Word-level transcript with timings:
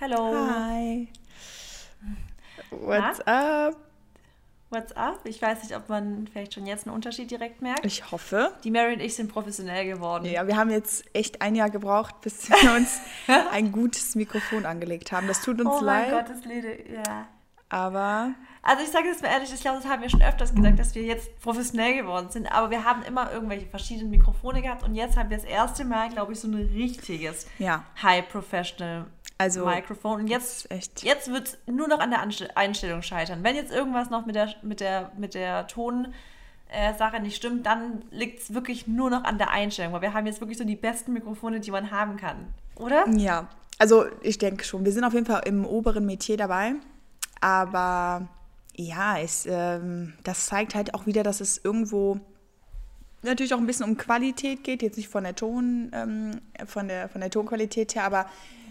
Hello. 0.00 0.32
Hi. 0.32 1.08
What's 2.70 3.18
up? 3.26 3.74
What's 4.70 4.92
up? 4.92 5.18
Ich 5.24 5.42
weiß 5.42 5.64
nicht, 5.64 5.74
ob 5.74 5.88
man 5.88 6.28
vielleicht 6.28 6.54
schon 6.54 6.66
jetzt 6.66 6.86
einen 6.86 6.94
Unterschied 6.94 7.28
direkt 7.32 7.62
merkt. 7.62 7.84
Ich 7.84 8.12
hoffe. 8.12 8.52
Die 8.62 8.70
Mary 8.70 8.92
und 8.92 9.00
ich 9.00 9.16
sind 9.16 9.32
professionell 9.32 9.86
geworden. 9.86 10.26
Ja, 10.26 10.46
wir 10.46 10.56
haben 10.56 10.70
jetzt 10.70 11.04
echt 11.14 11.42
ein 11.42 11.56
Jahr 11.56 11.70
gebraucht, 11.70 12.20
bis 12.20 12.48
wir 12.62 12.74
uns 12.76 13.00
ein 13.50 13.72
gutes 13.72 14.14
Mikrofon 14.14 14.66
angelegt 14.66 15.10
haben. 15.10 15.26
Das 15.26 15.42
tut 15.42 15.60
uns 15.60 15.68
oh 15.68 15.84
mein 15.84 16.08
leid. 16.08 16.26
Gott, 16.26 16.36
das 16.36 16.44
Lede, 16.44 16.78
ja. 16.92 17.26
Aber 17.68 18.34
Also 18.62 18.84
ich 18.84 18.90
sage 18.90 19.08
es 19.08 19.20
mir 19.20 19.28
ehrlich, 19.28 19.52
ich 19.52 19.60
glaube, 19.60 19.78
das 19.78 19.86
haben 19.90 20.00
wir 20.00 20.08
schon 20.08 20.22
öfters 20.22 20.54
gesagt, 20.54 20.78
dass 20.78 20.94
wir 20.94 21.02
jetzt 21.02 21.38
professionell 21.40 21.96
geworden 21.96 22.28
sind. 22.30 22.46
Aber 22.46 22.70
wir 22.70 22.84
haben 22.84 23.02
immer 23.02 23.32
irgendwelche 23.32 23.66
verschiedenen 23.66 24.10
Mikrofone 24.10 24.62
gehabt 24.62 24.84
und 24.84 24.94
jetzt 24.94 25.16
haben 25.16 25.28
wir 25.28 25.36
das 25.36 25.44
erste 25.44 25.84
Mal, 25.84 26.08
glaube 26.08 26.32
ich, 26.32 26.40
so 26.40 26.48
ein 26.48 26.54
richtiges 26.54 27.46
ja, 27.58 27.84
High 28.00 28.28
Professional 28.28 29.06
also 29.38 29.64
Mikrofon. 29.64 30.20
Und 30.20 30.26
jetzt, 30.26 30.70
echt. 30.70 31.02
jetzt 31.02 31.32
wird 31.32 31.48
es 31.48 31.58
nur 31.66 31.88
noch 31.88 32.00
an 32.00 32.10
der 32.10 32.20
Einstellung 32.56 33.02
scheitern. 33.02 33.42
Wenn 33.42 33.56
jetzt 33.56 33.72
irgendwas 33.72 34.10
noch 34.10 34.26
mit 34.26 34.34
der, 34.34 34.54
mit 34.62 34.80
der, 34.80 35.12
mit 35.16 35.34
der 35.34 35.66
Ton... 35.66 36.12
äh, 36.70 36.92
Sache 36.98 37.18
nicht 37.20 37.36
stimmt, 37.36 37.64
dann 37.64 38.02
liegt 38.10 38.42
es 38.42 38.52
wirklich 38.52 38.86
nur 38.86 39.08
noch 39.08 39.24
an 39.24 39.38
der 39.38 39.50
Einstellung, 39.50 39.94
weil 39.94 40.02
wir 40.02 40.12
haben 40.12 40.26
jetzt 40.26 40.42
wirklich 40.42 40.58
so 40.58 40.64
die 40.64 40.76
besten 40.76 41.14
Mikrofone, 41.14 41.60
die 41.60 41.70
man 41.70 41.90
haben 41.90 42.18
kann, 42.18 42.52
oder? 42.76 43.08
Ja, 43.08 43.48
also 43.78 44.04
ich 44.20 44.36
denke 44.36 44.64
schon. 44.64 44.84
Wir 44.84 44.92
sind 44.92 45.04
auf 45.04 45.14
jeden 45.14 45.24
Fall 45.24 45.42
im 45.46 45.64
oberen 45.64 46.04
Metier 46.04 46.36
dabei. 46.36 46.74
Aber 47.40 48.28
ja, 48.76 49.18
es, 49.18 49.46
ähm, 49.48 50.12
das 50.24 50.46
zeigt 50.46 50.74
halt 50.74 50.92
auch 50.92 51.06
wieder, 51.06 51.22
dass 51.22 51.40
es 51.40 51.56
irgendwo 51.62 52.20
natürlich 53.22 53.54
auch 53.54 53.58
ein 53.58 53.66
bisschen 53.66 53.86
um 53.86 53.96
Qualität 53.96 54.62
geht. 54.62 54.82
Jetzt 54.82 54.96
nicht 54.96 55.08
von 55.08 55.24
der 55.24 55.36
Ton, 55.36 55.90
ähm, 55.94 56.40
von 56.66 56.88
der, 56.88 57.08
von 57.08 57.20
der 57.20 57.30
Tonqualität 57.30 57.94
her, 57.94 58.04
aber 58.04 58.26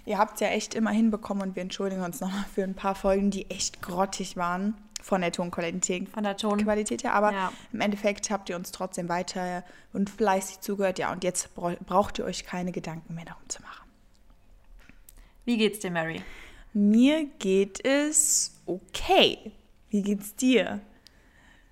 ihr 0.08 0.18
habt 0.18 0.36
es 0.36 0.40
ja 0.40 0.48
echt 0.48 0.74
immer 0.74 0.90
hinbekommen 0.92 1.44
und 1.50 1.56
wir 1.56 1.62
entschuldigen 1.62 2.02
uns 2.04 2.20
nochmal 2.22 2.46
für 2.54 2.64
ein 2.64 2.74
paar 2.76 2.96
Folgen, 2.96 3.30
die 3.30 3.50
echt 3.52 3.82
grottig 3.82 4.38
waren 4.38 4.74
von 5.02 5.22
der 5.22 5.32
Tonqualität. 5.32 6.10
Von 6.10 6.24
der 6.24 6.38
Ton. 6.38 6.64
Qualität 6.64 7.04
her, 7.04 7.14
aber 7.14 7.32
Ja. 7.32 7.52
im 7.72 7.82
Endeffekt 7.82 8.30
habt 8.32 8.50
ihr 8.50 8.56
uns 8.56 8.72
trotzdem 8.72 9.10
weiter 9.10 9.64
und 9.94 10.10
fleißig 10.10 10.62
zugehört, 10.62 10.98
ja, 10.98 11.12
und 11.12 11.24
jetzt 11.24 11.54
brau- 11.56 11.76
braucht 11.86 12.18
ihr 12.20 12.26
euch 12.26 12.46
keine 12.46 12.72
Gedanken 12.72 13.14
mehr 13.14 13.26
darum 13.26 13.48
zu 13.48 13.62
machen. 13.62 13.88
Wie 15.46 15.58
geht's 15.58 15.80
dir, 15.80 15.92
Mary? 15.92 16.22
Mir 16.74 17.26
geht 17.40 17.86
es 17.86 18.60
okay. 18.66 19.52
Wie 19.90 20.02
geht's 20.02 20.36
dir? 20.36 20.82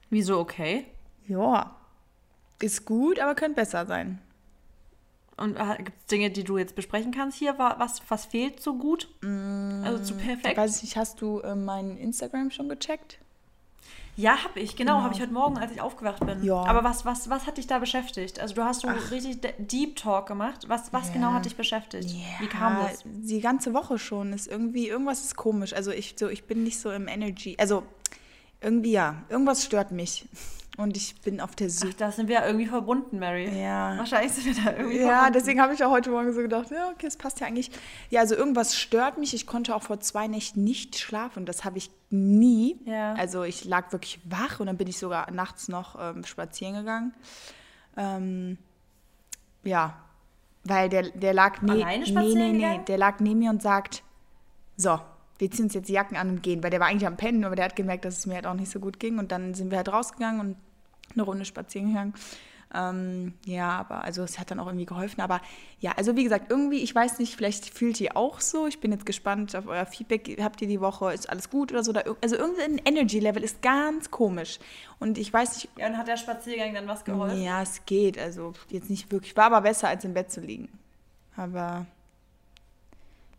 Wieso 0.10 0.40
okay? 0.40 0.86
Ja, 1.28 1.76
ist 2.62 2.86
gut, 2.86 3.20
aber 3.20 3.36
könnte 3.36 3.56
besser 3.56 3.86
sein. 3.86 4.22
Und 5.38 5.58
gibt 5.78 6.00
es 6.00 6.06
Dinge, 6.06 6.30
die 6.32 6.44
du 6.46 6.58
jetzt 6.58 6.76
besprechen 6.76 7.12
kannst 7.12 7.38
hier? 7.38 7.58
Wa- 7.60 7.76
Was, 7.78 8.02
was 8.08 8.26
fehlt 8.26 8.62
so 8.62 8.76
gut? 8.76 9.10
also 9.22 10.02
zu 10.04 10.16
perfekt? 10.16 10.56
Weiß 10.58 10.78
ich 10.78 10.84
nicht, 10.84 10.98
hast 10.98 11.20
du 11.22 11.40
äh, 11.42 11.56
meinen 11.56 11.98
Instagram 11.98 12.52
schon 12.52 12.70
gecheckt? 12.70 13.18
Ja, 14.18 14.42
habe 14.46 14.62
ich, 14.62 14.78
genau, 14.78 15.02
habe 15.02 15.14
ich 15.14 15.20
heute 15.20 15.34
Morgen, 15.34 15.58
als 15.58 15.74
ich 15.74 15.82
aufgewacht 15.82 16.26
bin. 16.26 16.42
Ja. 16.42 16.64
Aber 16.64 16.86
was, 16.86 17.04
was, 17.04 17.30
was 17.30 17.46
hat 17.48 17.58
dich 17.58 17.68
da 17.68 17.80
beschäftigt? 17.80 18.40
Also 18.40 18.56
du 18.56 18.64
hast 18.64 18.80
so 18.80 18.88
richtig 19.12 19.42
de- 19.42 19.54
Deep 19.58 19.98
Talk 19.98 20.26
gemacht. 20.28 20.70
Was, 20.70 20.94
was 20.94 21.08
Ja. 21.10 21.14
genau 21.16 21.34
hat 21.34 21.44
dich 21.44 21.58
beschäftigt? 21.58 22.16
Wie 22.40 22.48
kam 22.48 22.78
das? 22.82 23.04
Die 23.04 23.42
ganze 23.42 23.74
Woche 23.74 24.00
schon 24.00 24.32
ist 24.32 24.48
irgendwie, 24.48 24.88
irgendwas 24.88 25.20
ist 25.26 25.36
komisch. 25.36 25.74
Also 25.74 25.92
ich, 25.92 26.16
so, 26.18 26.30
ich 26.30 26.46
bin 26.46 26.64
nicht 26.64 26.80
so 26.80 26.92
im 26.92 27.10
Energy. 27.10 27.58
Also 27.60 27.84
irgendwie 28.62 28.94
ja, 28.94 29.22
irgendwas 29.28 29.66
stört 29.66 29.92
mich. 29.92 30.26
Und 30.78 30.98
ich 30.98 31.16
bin 31.22 31.40
auf 31.40 31.56
der 31.56 31.68
Ach, 31.68 31.72
Suche. 31.72 31.94
da 31.98 32.12
sind 32.12 32.28
wir 32.28 32.36
ja 32.36 32.46
irgendwie 32.46 32.66
verbunden, 32.66 33.18
Mary. 33.20 33.50
Ja. 33.58 33.98
Wahrscheinlich 33.98 34.34
sind 34.34 34.46
wir 34.46 34.64
da 34.64 34.72
irgendwie 34.78 34.98
Ja, 35.00 35.08
verbunden. 35.08 35.34
deswegen 35.34 35.62
habe 35.62 35.74
ich 35.74 35.84
auch 35.84 35.92
heute 35.92 36.10
Morgen 36.10 36.34
so 36.34 36.42
gedacht, 36.42 36.70
ja, 36.72 36.90
okay, 36.90 37.08
es 37.08 37.16
passt 37.16 37.40
ja 37.40 37.48
eigentlich. 37.48 37.72
Ja, 38.10 38.20
also 38.20 38.36
irgendwas 38.36 38.76
stört 38.76 39.18
mich. 39.18 39.34
Ich 39.34 39.48
konnte 39.48 39.74
auch 39.74 39.84
vor 39.84 40.00
zwei 40.02 40.28
Nächten 40.28 40.64
nicht 40.64 40.98
schlafen. 40.98 41.46
Das 41.46 41.64
habe 41.64 41.78
ich 41.78 41.92
nie. 42.10 42.78
Ja. 42.86 43.14
Also 43.14 43.44
ich 43.44 43.64
lag 43.66 43.92
wirklich 43.94 44.20
wach 44.26 44.60
und 44.60 44.68
dann 44.68 44.78
bin 44.78 44.88
ich 44.88 44.98
sogar 44.98 45.32
nachts 45.32 45.70
noch 45.70 45.96
ähm, 46.00 46.26
spazieren 46.26 46.76
gegangen. 46.76 47.14
Ähm, 47.96 48.58
ja, 49.64 49.96
weil 50.66 50.90
der, 50.90 51.04
der 51.04 51.34
lag 51.34 51.62
ne 51.62 51.72
Alleine 51.74 52.04
nee, 52.04 52.10
spazieren 52.10 52.38
nee, 52.38 52.52
nee, 52.52 52.60
gegangen? 52.60 52.86
der 52.86 52.98
lag 52.98 53.20
neben 53.20 53.40
mir 53.40 53.50
und 53.50 53.62
sagt, 53.62 54.04
so, 54.78 55.00
wir 55.38 55.52
ziehen 55.52 55.66
uns 55.66 55.74
jetzt 55.74 55.90
die 55.90 55.94
Jacken 55.94 56.18
an 56.18 56.30
und 56.30 56.44
gehen, 56.44 56.64
weil 56.64 56.70
der 56.70 56.80
war 56.80 56.88
eigentlich 56.88 57.08
am 57.08 57.18
Pennen, 57.18 57.44
aber 57.46 57.56
der 57.56 57.66
hat 57.66 57.76
gemerkt, 57.76 58.06
dass 58.06 58.18
es 58.20 58.26
mir 58.26 58.36
halt 58.36 58.48
auch 58.48 58.54
nicht 58.54 58.72
so 58.72 58.80
gut 58.80 59.00
ging 59.00 59.20
und 59.20 59.32
dann 59.32 59.54
sind 59.54 59.70
wir 59.72 59.78
halt 59.78 59.92
rausgegangen 59.92 60.40
und 60.40 60.56
eine 61.14 61.24
Runde 61.24 61.46
spazieren 61.46 61.90
gegangen. 61.90 62.14
Ähm, 62.74 63.34
ja, 63.46 63.70
aber 63.70 64.04
also 64.04 64.24
es 64.24 64.38
hat 64.40 64.52
dann 64.52 64.60
auch 64.60 64.66
irgendwie 64.66 64.86
geholfen. 64.88 65.22
Aber 65.22 65.40
ja, 65.80 65.92
also 65.96 66.18
wie 66.18 66.24
gesagt, 66.24 66.50
irgendwie, 66.52 66.80
ich 66.80 66.94
weiß 66.94 67.20
nicht, 67.20 67.36
vielleicht 67.36 67.70
fühlt 67.70 68.02
ihr 68.02 68.18
auch 68.18 68.42
so. 68.42 68.68
Ich 68.68 68.80
bin 68.82 68.92
jetzt 68.92 69.06
gespannt 69.06 69.56
auf 69.56 69.68
euer 69.68 69.86
Feedback. 69.86 70.38
Habt 70.42 70.62
ihr 70.62 70.68
die 70.68 70.82
Woche, 70.82 71.14
ist 71.14 71.30
alles 71.30 71.50
gut 71.50 71.72
oder 71.72 71.84
so? 71.84 71.94
Also 72.22 72.36
irgendein 72.36 72.82
Energy-Level 72.84 73.44
ist 73.44 73.62
ganz 73.62 74.12
komisch. 74.12 74.60
Und 75.00 75.18
ich 75.18 75.32
weiß 75.32 75.56
nicht, 75.56 75.70
Ja, 75.78 75.88
und 75.88 75.98
hat 75.98 76.08
der 76.08 76.18
Spaziergang 76.18 76.74
dann 76.74 76.88
was 76.88 77.06
geholfen? 77.06 77.42
ja, 77.42 77.62
es 77.62 77.86
geht. 77.86 78.18
Also 78.18 78.54
jetzt 78.70 78.90
nicht 78.90 79.10
wirklich. 79.12 79.38
War 79.38 79.46
aber 79.46 79.62
besser, 79.62 79.88
als 79.88 80.04
im 80.04 80.14
Bett 80.14 80.32
zu 80.32 80.42
liegen. 80.42 80.68
Aber 81.38 81.86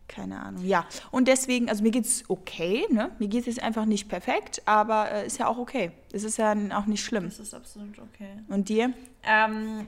keine 0.07 0.39
Ahnung. 0.39 0.63
Ja, 0.65 0.85
und 1.11 1.27
deswegen, 1.27 1.69
also 1.69 1.83
mir 1.83 1.91
geht's 1.91 2.23
okay, 2.27 2.85
ne? 2.89 3.11
Mir 3.19 3.27
geht 3.27 3.47
es 3.47 3.59
einfach 3.59 3.85
nicht 3.85 4.09
perfekt, 4.09 4.61
aber 4.65 5.11
äh, 5.11 5.27
ist 5.27 5.37
ja 5.37 5.47
auch 5.47 5.57
okay. 5.57 5.91
Es 6.11 6.23
ist 6.23 6.37
ja 6.37 6.55
auch 6.73 6.85
nicht 6.85 7.03
schlimm. 7.03 7.25
Das 7.25 7.39
ist 7.39 7.53
absolut 7.53 7.99
okay. 7.99 8.29
Und 8.47 8.69
dir? 8.69 8.93
Ähm, 9.23 9.87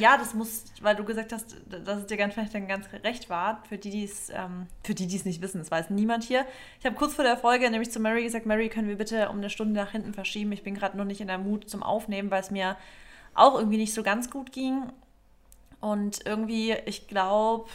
ja, 0.00 0.16
das 0.16 0.34
muss, 0.34 0.64
weil 0.80 0.94
du 0.94 1.04
gesagt 1.04 1.32
hast, 1.32 1.56
dass 1.66 2.00
es 2.00 2.06
dir 2.06 2.16
ganz 2.16 2.34
vielleicht 2.34 2.54
dann 2.54 2.68
ganz 2.68 2.86
recht 3.02 3.28
war. 3.30 3.62
Für 3.68 3.78
die, 3.78 3.90
die 3.90 4.04
es, 4.04 4.30
ähm, 4.30 4.66
für 4.84 4.94
die, 4.94 5.06
die 5.06 5.16
es 5.16 5.24
nicht 5.24 5.42
wissen, 5.42 5.58
das 5.58 5.70
weiß 5.70 5.90
niemand 5.90 6.24
hier. 6.24 6.46
Ich 6.78 6.86
habe 6.86 6.94
kurz 6.94 7.14
vor 7.14 7.24
der 7.24 7.36
Folge 7.36 7.68
nämlich 7.70 7.90
zu 7.90 7.98
Mary 7.98 8.22
gesagt, 8.22 8.46
Mary, 8.46 8.68
können 8.68 8.88
wir 8.88 8.96
bitte 8.96 9.28
um 9.28 9.38
eine 9.38 9.50
Stunde 9.50 9.74
nach 9.74 9.90
hinten 9.90 10.14
verschieben? 10.14 10.52
Ich 10.52 10.62
bin 10.62 10.74
gerade 10.74 10.96
noch 10.96 11.04
nicht 11.04 11.20
in 11.20 11.26
der 11.26 11.38
Mut 11.38 11.68
zum 11.68 11.82
Aufnehmen, 11.82 12.30
weil 12.30 12.40
es 12.40 12.50
mir 12.50 12.76
auch 13.34 13.56
irgendwie 13.56 13.78
nicht 13.78 13.94
so 13.94 14.02
ganz 14.02 14.30
gut 14.30 14.52
ging. 14.52 14.84
Und 15.80 16.26
irgendwie, 16.26 16.74
ich 16.86 17.08
glaube, 17.08 17.68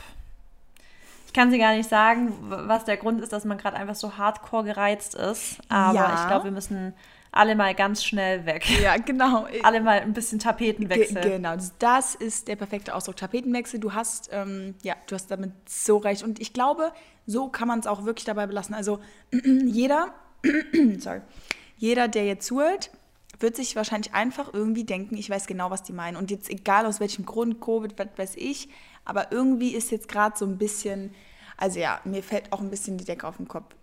ich 1.33 1.35
kann 1.35 1.49
sie 1.49 1.57
gar 1.57 1.73
nicht 1.73 1.89
sagen, 1.89 2.31
was 2.47 2.85
der 2.85 2.95
Grund 2.95 3.19
ist, 3.19 3.33
dass 3.33 3.43
man 3.43 3.57
gerade 3.57 3.75
einfach 3.75 3.95
so 3.95 4.19
hardcore 4.19 4.65
gereizt 4.65 5.15
ist. 5.15 5.57
Aber 5.67 5.95
Ja. 5.97 6.13
ich 6.21 6.27
glaube, 6.27 6.43
wir 6.43 6.51
müssen 6.51 6.93
alle 7.31 7.55
mal 7.55 7.73
ganz 7.73 8.03
schnell 8.05 8.45
weg. 8.45 8.69
Ja, 8.79 8.97
genau. 8.97 9.47
Alle 9.63 9.81
mal 9.81 9.99
ein 9.99 10.13
bisschen 10.13 10.37
Ge 10.37 10.43
Tapetenwechsel. 10.47 11.21
genau, 11.23 11.55
das 11.79 12.13
ist 12.13 12.47
der 12.47 12.55
perfekte 12.55 12.93
Ausdruck. 12.93 13.15
Tapetenwechsel, 13.15 13.79
du 13.79 13.93
hast, 13.95 14.29
ähm, 14.31 14.75
ja, 14.83 14.93
du 15.07 15.15
hast 15.15 15.31
damit 15.31 15.53
so 15.67 15.97
recht. 15.97 16.21
Und 16.21 16.39
ich 16.39 16.53
glaube, 16.53 16.91
so 17.25 17.47
kann 17.49 17.67
man 17.67 17.79
es 17.79 17.87
auch 17.87 18.05
wirklich 18.05 18.25
dabei 18.25 18.45
belassen. 18.45 18.75
Also 18.75 18.99
jeder, 19.65 20.13
sorry, 20.99 21.21
jeder, 21.77 22.07
der 22.09 22.25
jetzt 22.27 22.45
zuhört, 22.45 22.91
wird 23.39 23.55
sich 23.55 23.75
wahrscheinlich 23.75 24.13
einfach 24.13 24.53
irgendwie 24.53 24.83
denken, 24.83 25.17
ich 25.17 25.31
weiß 25.31 25.47
genau, 25.47 25.71
was 25.71 25.81
die 25.81 25.93
meinen. 25.93 26.15
Und 26.17 26.29
jetzt 26.29 26.51
egal 26.51 26.85
aus 26.85 26.99
welchem 26.99 27.25
Grund, 27.25 27.59
Covid, 27.59 27.97
was 27.97 28.09
weiß 28.17 28.35
ich, 28.35 28.69
aber 29.05 29.31
irgendwie 29.31 29.75
ist 29.75 29.91
jetzt 29.91 30.07
gerade 30.07 30.37
so 30.37 30.45
ein 30.45 30.57
bisschen, 30.57 31.13
also 31.57 31.79
ja, 31.79 31.99
mir 32.03 32.23
fällt 32.23 32.51
auch 32.51 32.59
ein 32.61 32.69
bisschen 32.69 32.97
die 32.97 33.05
Decke 33.05 33.27
auf 33.27 33.37
den 33.37 33.47
Kopf. 33.47 33.73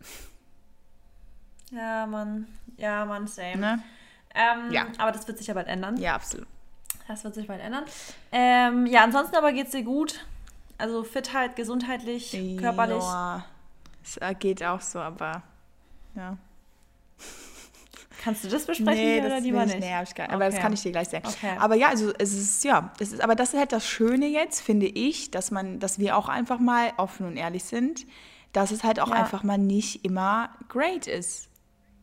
Ja, 1.70 2.06
Mann. 2.06 2.46
Ja, 2.76 3.04
Mann, 3.04 3.26
same. 3.26 3.56
Ne? 3.56 3.82
Ähm, 4.34 4.70
Ja. 4.72 4.86
Aber 4.98 5.12
das 5.12 5.26
wird 5.28 5.38
sich 5.38 5.46
ja 5.46 5.54
bald 5.54 5.68
ändern. 5.68 5.96
Ja, 5.96 6.14
absolut. 6.14 6.46
Das 7.08 7.24
wird 7.24 7.34
sich 7.34 7.46
bald 7.46 7.60
ändern. 7.60 7.84
Ähm, 8.32 8.86
ja, 8.86 9.02
ansonsten 9.02 9.36
aber 9.36 9.52
geht 9.52 9.66
es 9.66 9.72
dir 9.72 9.82
gut. 9.82 10.24
Also 10.78 11.04
Fitheit, 11.04 11.56
gesundheitlich, 11.56 12.30
körperlich. 12.58 13.02
Ja, 13.02 13.44
es 14.02 14.18
geht 14.38 14.62
auch 14.64 14.80
so, 14.80 14.98
aber 15.00 15.42
ja. 16.14 16.38
Kannst 18.22 18.44
du 18.44 18.48
das 18.48 18.66
besprechen 18.66 19.02
hier 19.02 19.24
oder 19.24 19.36
will 19.36 19.42
lieber 19.42 19.60
ich- 19.64 19.68
nicht? 19.74 19.80
Nee, 19.80 19.94
hab 19.94 20.02
ich 20.04 20.14
gar 20.14 20.24
nicht. 20.24 20.34
Aber 20.34 20.44
das 20.44 20.54
Okay. 20.54 20.62
kann 20.62 20.72
ich 20.74 20.82
dir 20.82 20.92
gleich 20.92 21.08
sagen. 21.08 21.26
Okay. 21.26 21.56
Aber 21.58 21.74
ja, 21.74 21.88
also 21.88 22.12
es 22.18 22.34
ist, 22.34 22.64
ja, 22.64 22.92
es 23.00 23.12
ist, 23.12 23.22
aber 23.22 23.34
das 23.34 23.54
ist 23.54 23.58
halt 23.58 23.72
das 23.72 23.86
Schöne 23.88 24.26
jetzt, 24.26 24.60
finde 24.60 24.86
ich, 24.86 25.30
dass 25.30 25.50
man, 25.50 25.78
dass 25.80 25.98
wir 25.98 26.16
auch 26.16 26.28
einfach 26.28 26.58
mal 26.58 26.92
offen 26.98 27.26
und 27.26 27.36
ehrlich 27.38 27.64
sind, 27.64 28.06
dass 28.52 28.72
es 28.72 28.84
halt 28.84 29.00
auch 29.00 29.08
Ja. 29.08 29.14
einfach 29.14 29.42
mal 29.42 29.56
nicht 29.58 30.04
immer 30.04 30.50
great 30.68 31.06
ist. 31.06 31.48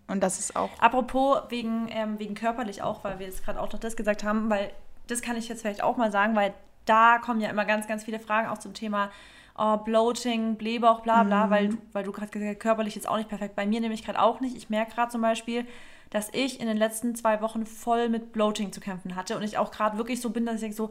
Und 0.08 0.24
das 0.24 0.40
ist 0.40 0.56
auch. 0.56 0.70
Apropos 0.80 1.38
wegen, 1.50 1.88
ähm, 1.92 2.18
wegen 2.18 2.34
körperlich 2.34 2.82
auch, 2.82 3.04
weil 3.04 3.20
wir 3.20 3.28
jetzt 3.28 3.44
gerade 3.46 3.62
auch 3.62 3.72
noch 3.72 3.80
das 3.80 3.96
gesagt 3.96 4.24
haben, 4.24 4.50
weil 4.50 4.72
das 5.08 5.22
kann 5.22 5.36
ich 5.38 5.48
jetzt 5.50 5.62
vielleicht 5.62 5.84
auch 5.84 5.98
mal 5.98 6.12
sagen, 6.12 6.36
weil 6.36 6.54
da 6.86 7.20
kommen 7.20 7.42
ja 7.42 7.50
immer 7.50 7.66
ganz, 7.66 7.86
ganz 7.88 8.06
viele 8.06 8.20
Fragen 8.20 8.48
auch 8.48 8.58
zum 8.58 8.74
Thema 8.74 9.12
oh, 9.60 9.78
Bloating, 9.78 10.56
Blähbauch, 10.56 11.02
bla 11.02 11.24
bla, 11.24 11.50
weil, 11.50 11.70
du- 11.70 11.78
weil 11.92 12.04
du 12.04 12.12
gerade 12.12 12.30
gesagt 12.30 12.50
hast, 12.56 12.60
körperlich 12.60 12.94
jetzt 12.96 13.08
auch 13.10 13.18
nicht 13.18 13.28
perfekt. 13.28 13.56
Bei 13.56 13.66
mir 13.66 13.82
nämlich 13.82 14.06
gerade 14.06 14.22
auch 14.22 14.40
nicht. 14.40 14.56
Ich 14.56 14.70
merke 14.70 14.94
gerade 14.94 15.12
zum 15.12 15.22
Beispiel, 15.22 15.66
dass 16.10 16.30
ich 16.34 16.60
in 16.60 16.68
den 16.68 16.78
letzten 16.78 17.16
zwei 17.16 17.42
Wochen 17.42 17.66
voll 17.66 18.10
mit 18.10 18.32
Bloating 18.34 18.72
zu 18.72 18.80
kämpfen 18.80 19.16
hatte 19.16 19.36
und 19.36 19.44
ich 19.44 19.58
auch 19.58 19.72
gerade 19.72 19.98
wirklich 19.98 20.22
so 20.22 20.30
bin, 20.30 20.46
dass 20.46 20.56
ich 20.56 20.62
denke 20.62 20.76
so, 20.76 20.90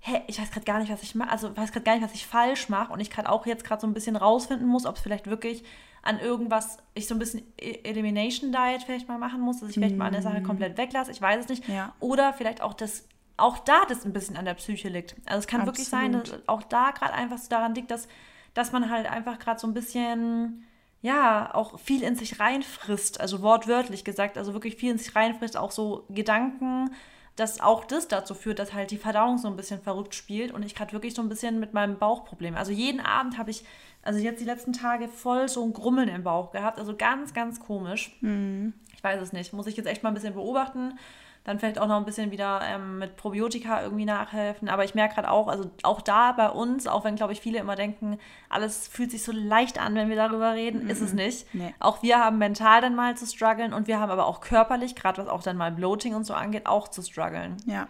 hä, 0.00 0.20
ich 0.26 0.40
weiß 0.40 0.50
gerade 0.50 0.64
gar 0.64 0.78
nicht, 0.80 0.90
was 0.90 1.02
ich 1.02 1.14
mache, 1.14 1.30
also 1.30 1.56
weiß 1.56 1.72
gerade 1.72 1.84
gar 1.84 1.94
nicht, 1.94 2.04
was 2.04 2.14
ich 2.14 2.26
falsch 2.26 2.68
mache 2.68 2.92
und 2.92 3.00
ich 3.00 3.10
gerade 3.10 3.28
auch 3.30 3.46
jetzt 3.46 3.64
gerade 3.64 3.80
so 3.80 3.86
ein 3.86 3.94
bisschen 3.94 4.16
rausfinden 4.16 4.66
muss, 4.66 4.84
ob 4.86 4.96
es 4.96 5.02
vielleicht 5.02 5.26
wirklich 5.28 5.64
an 6.02 6.18
irgendwas, 6.18 6.78
ich 6.94 7.06
so 7.06 7.14
ein 7.14 7.20
bisschen 7.20 7.42
E- 7.60 7.78
Elimination 7.84 8.50
Diet 8.50 8.82
vielleicht 8.82 9.06
mal 9.06 9.18
machen 9.18 9.40
muss, 9.40 9.60
dass 9.60 9.68
ich 9.68 9.74
vielleicht 9.74 9.96
mal 9.96 10.06
eine 10.06 10.20
Sache 10.20 10.42
komplett 10.42 10.76
weglasse, 10.76 11.12
ich 11.12 11.22
weiß 11.22 11.44
es 11.44 11.48
nicht. 11.48 11.68
Ja. 11.68 11.94
Oder 12.00 12.32
vielleicht 12.32 12.60
auch 12.60 12.74
das, 12.74 13.06
auch 13.36 13.58
da 13.58 13.84
das 13.88 14.04
ein 14.04 14.12
bisschen 14.12 14.36
an 14.36 14.44
der 14.44 14.54
Psyche 14.54 14.88
liegt. 14.88 15.14
Also 15.26 15.38
es 15.38 15.46
kann 15.46 15.64
wirklich 15.66 15.86
sein, 15.86 16.10
dass 16.12 16.22
Absolut. 16.22 16.48
auch 16.48 16.62
da 16.64 16.90
gerade 16.90 17.12
einfach 17.14 17.38
so 17.38 17.48
daran 17.48 17.76
liegt, 17.76 17.92
dass, 17.92 18.08
dass 18.54 18.72
man 18.72 18.90
halt 18.90 19.08
einfach 19.08 19.38
gerade 19.38 19.60
so 19.60 19.68
ein 19.68 19.74
bisschen, 19.74 20.64
ja, 21.02 21.52
auch 21.52 21.78
viel 21.80 22.02
in 22.02 22.14
sich 22.14 22.38
reinfrisst, 22.38 23.20
also 23.20 23.42
wortwörtlich 23.42 24.04
gesagt, 24.04 24.38
also 24.38 24.54
wirklich 24.54 24.76
viel 24.76 24.92
in 24.92 24.98
sich 24.98 25.14
reinfrisst, 25.14 25.56
auch 25.56 25.72
so 25.72 26.04
Gedanken, 26.08 26.90
dass 27.34 27.60
auch 27.60 27.84
das 27.84 28.08
dazu 28.08 28.34
führt, 28.34 28.58
dass 28.58 28.72
halt 28.72 28.90
die 28.90 28.98
Verdauung 28.98 29.38
so 29.38 29.48
ein 29.48 29.56
bisschen 29.56 29.80
verrückt 29.80 30.14
spielt 30.14 30.52
und 30.52 30.64
ich 30.64 30.74
gerade 30.74 30.92
wirklich 30.92 31.14
so 31.14 31.22
ein 31.22 31.28
bisschen 31.28 31.58
mit 31.58 31.74
meinem 31.74 31.98
Bauchproblem. 31.98 32.54
Also 32.54 32.72
jeden 32.72 33.00
Abend 33.00 33.36
habe 33.36 33.50
ich, 33.50 33.64
also 34.02 34.20
jetzt 34.20 34.40
die 34.40 34.44
letzten 34.44 34.72
Tage 34.72 35.08
voll 35.08 35.48
so 35.48 35.64
ein 35.64 35.72
Grummeln 35.72 36.08
im 36.08 36.22
Bauch 36.22 36.52
gehabt, 36.52 36.78
also 36.78 36.94
ganz, 36.96 37.34
ganz 37.34 37.58
komisch. 37.58 38.16
Mhm. 38.20 38.74
Ich 38.94 39.02
weiß 39.02 39.20
es 39.20 39.32
nicht, 39.32 39.52
muss 39.52 39.66
ich 39.66 39.76
jetzt 39.76 39.86
echt 39.86 40.04
mal 40.04 40.10
ein 40.10 40.14
bisschen 40.14 40.34
beobachten 40.34 40.98
dann 41.44 41.58
vielleicht 41.58 41.78
auch 41.78 41.88
noch 41.88 41.96
ein 41.96 42.04
bisschen 42.04 42.30
wieder 42.30 42.60
ähm, 42.62 42.98
mit 42.98 43.16
Probiotika 43.16 43.82
irgendwie 43.82 44.04
nachhelfen. 44.04 44.68
Aber 44.68 44.84
ich 44.84 44.94
merke 44.94 45.16
gerade 45.16 45.30
auch, 45.30 45.48
also 45.48 45.70
auch 45.82 46.00
da 46.00 46.32
bei 46.32 46.48
uns, 46.48 46.86
auch 46.86 47.04
wenn, 47.04 47.16
glaube 47.16 47.32
ich, 47.32 47.40
viele 47.40 47.58
immer 47.58 47.74
denken, 47.74 48.18
alles 48.48 48.86
fühlt 48.86 49.10
sich 49.10 49.24
so 49.24 49.32
leicht 49.32 49.80
an, 49.80 49.94
wenn 49.94 50.08
wir 50.08 50.16
darüber 50.16 50.52
reden, 50.54 50.86
-mm. 50.86 50.90
ist 50.90 51.00
es 51.00 51.12
nicht. 51.12 51.52
Nee. 51.52 51.74
Auch 51.80 52.02
wir 52.02 52.18
haben 52.18 52.38
mental 52.38 52.80
dann 52.80 52.94
mal 52.94 53.16
zu 53.16 53.26
strugglen 53.26 53.72
und 53.72 53.88
wir 53.88 53.98
haben 53.98 54.10
aber 54.10 54.26
auch 54.26 54.40
körperlich, 54.40 54.94
gerade 54.94 55.20
was 55.20 55.28
auch 55.28 55.42
dann 55.42 55.56
mal 55.56 55.72
Bloating 55.72 56.14
und 56.14 56.24
so 56.24 56.34
angeht, 56.34 56.66
auch 56.66 56.88
zu 56.88 57.02
strugglen. 57.02 57.56
Ja. 57.66 57.88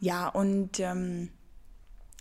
Ja, 0.00 0.28
und 0.28 0.80
ähm, 0.80 1.30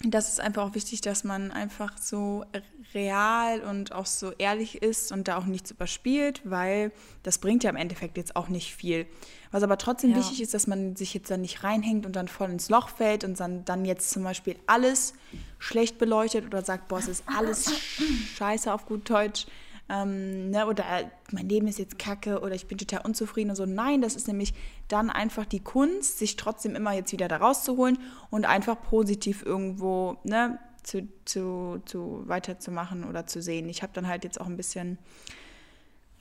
das 0.06 0.30
ist 0.30 0.40
einfach 0.40 0.64
auch 0.64 0.76
wichtig, 0.76 1.02
dass 1.02 1.24
man 1.24 1.52
einfach 1.52 1.98
so 1.98 2.46
real 2.94 3.62
und 3.62 3.92
auch 3.94 4.06
so 4.06 4.32
ehrlich 4.38 4.82
ist 4.82 5.12
und 5.12 5.28
da 5.28 5.38
auch 5.38 5.46
nichts 5.46 5.72
überspielt, 5.72 6.42
weil 6.44 6.92
das 7.24 7.38
bringt 7.38 7.64
ja 7.64 7.70
im 7.70 7.76
Endeffekt 7.76 8.18
jetzt 8.18 8.36
auch 8.36 8.50
nicht 8.50 8.76
viel. 8.76 9.06
Was 9.52 9.64
aber 9.64 9.78
trotzdem 9.78 10.12
ja. 10.12 10.18
wichtig 10.18 10.42
ist, 10.42 10.54
dass 10.54 10.68
man 10.68 10.96
sich 10.96 11.14
jetzt 11.14 11.30
dann 11.30 11.42
nicht 11.42 11.64
reinhängt 11.64 12.06
und 12.06 12.16
dann 12.16 12.28
voll 12.28 12.50
ins 12.50 12.70
Loch 12.70 12.90
fällt 12.90 13.24
und 13.24 13.40
dann, 13.40 13.66
dann 13.66 13.86
jetzt 13.86 14.12
zum 14.12 14.24
Beispiel 14.24 14.56
alles 14.66 15.14
schlecht 15.60 15.98
beleuchtet 15.98 16.46
oder 16.46 16.64
sagt, 16.64 16.88
boah, 16.88 17.00
es 17.00 17.08
ist 17.08 17.24
alles 17.28 17.72
scheiße 18.36 18.74
auf 18.74 18.86
gut 18.86 19.10
Deutsch. 19.10 19.46
Ähm, 19.92 20.52
ne, 20.52 20.68
oder 20.68 20.86
mein 21.32 21.50
Leben 21.50 21.68
ist 21.68 21.78
jetzt 21.78 22.00
kacke 22.00 22.40
oder 22.40 22.56
ich 22.56 22.68
bin 22.68 22.78
total 22.78 23.02
unzufrieden 23.02 23.50
und 23.50 23.58
so. 23.58 23.66
Nein, 23.66 24.02
das 24.02 24.16
ist 24.16 24.26
nämlich 24.26 24.54
dann 24.88 25.10
einfach 25.10 25.46
die 25.46 25.60
Kunst, 25.60 26.18
sich 26.18 26.38
trotzdem 26.38 26.76
immer 26.76 26.94
jetzt 26.94 27.12
wieder 27.12 27.28
da 27.28 27.38
rauszuholen 27.38 28.00
und 28.30 28.46
einfach 28.46 28.82
positiv 28.82 29.46
irgendwo 29.46 30.16
ne, 30.24 30.60
zu, 30.84 31.10
zu, 31.26 31.82
zu 31.86 32.24
weiterzumachen 32.26 33.04
oder 33.04 33.28
zu 33.28 33.42
sehen. 33.42 33.68
Ich 33.68 33.84
habe 33.84 33.92
dann 33.94 34.08
halt 34.08 34.24
jetzt 34.24 34.40
auch 34.40 34.48
ein 34.48 34.56
bisschen 34.56 34.98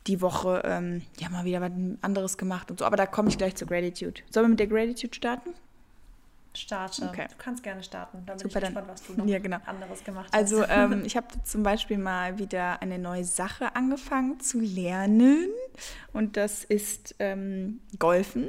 die 0.08 0.20
Woche 0.20 0.62
ähm, 0.64 1.02
ja 1.20 1.28
mal 1.28 1.44
wieder 1.44 1.60
was 1.60 1.70
anderes 2.00 2.38
gemacht 2.38 2.72
und 2.72 2.80
so. 2.80 2.84
Aber 2.84 2.96
da 2.96 3.06
komme 3.06 3.28
ich 3.28 3.38
gleich 3.38 3.54
zur 3.54 3.68
Gratitude. 3.68 4.22
Sollen 4.30 4.46
wir 4.46 4.50
mit 4.50 4.60
der 4.60 4.66
Gratitude 4.66 5.14
starten? 5.14 5.50
Starte. 6.54 7.08
Okay. 7.08 7.26
Du 7.28 7.36
kannst 7.38 7.62
gerne 7.62 7.82
starten. 7.82 8.22
Da 8.26 8.34
bin 8.34 8.40
Super, 8.40 8.58
ich 8.58 8.64
gespannt, 8.66 8.88
was 8.88 9.06
du 9.06 9.12
noch 9.14 9.26
ja, 9.26 9.38
genau. 9.38 9.58
anderes 9.66 10.02
gemacht 10.02 10.26
hast. 10.26 10.34
Also 10.34 10.64
ähm, 10.64 11.02
ich 11.06 11.16
habe 11.16 11.26
zum 11.44 11.62
Beispiel 11.62 11.98
mal 11.98 12.38
wieder 12.38 12.82
eine 12.82 12.98
neue 12.98 13.24
Sache 13.24 13.76
angefangen 13.76 14.40
zu 14.40 14.60
lernen. 14.60 15.48
Und 16.12 16.36
das 16.36 16.64
ist 16.64 17.14
ähm, 17.18 17.80
Golfen. 17.98 18.48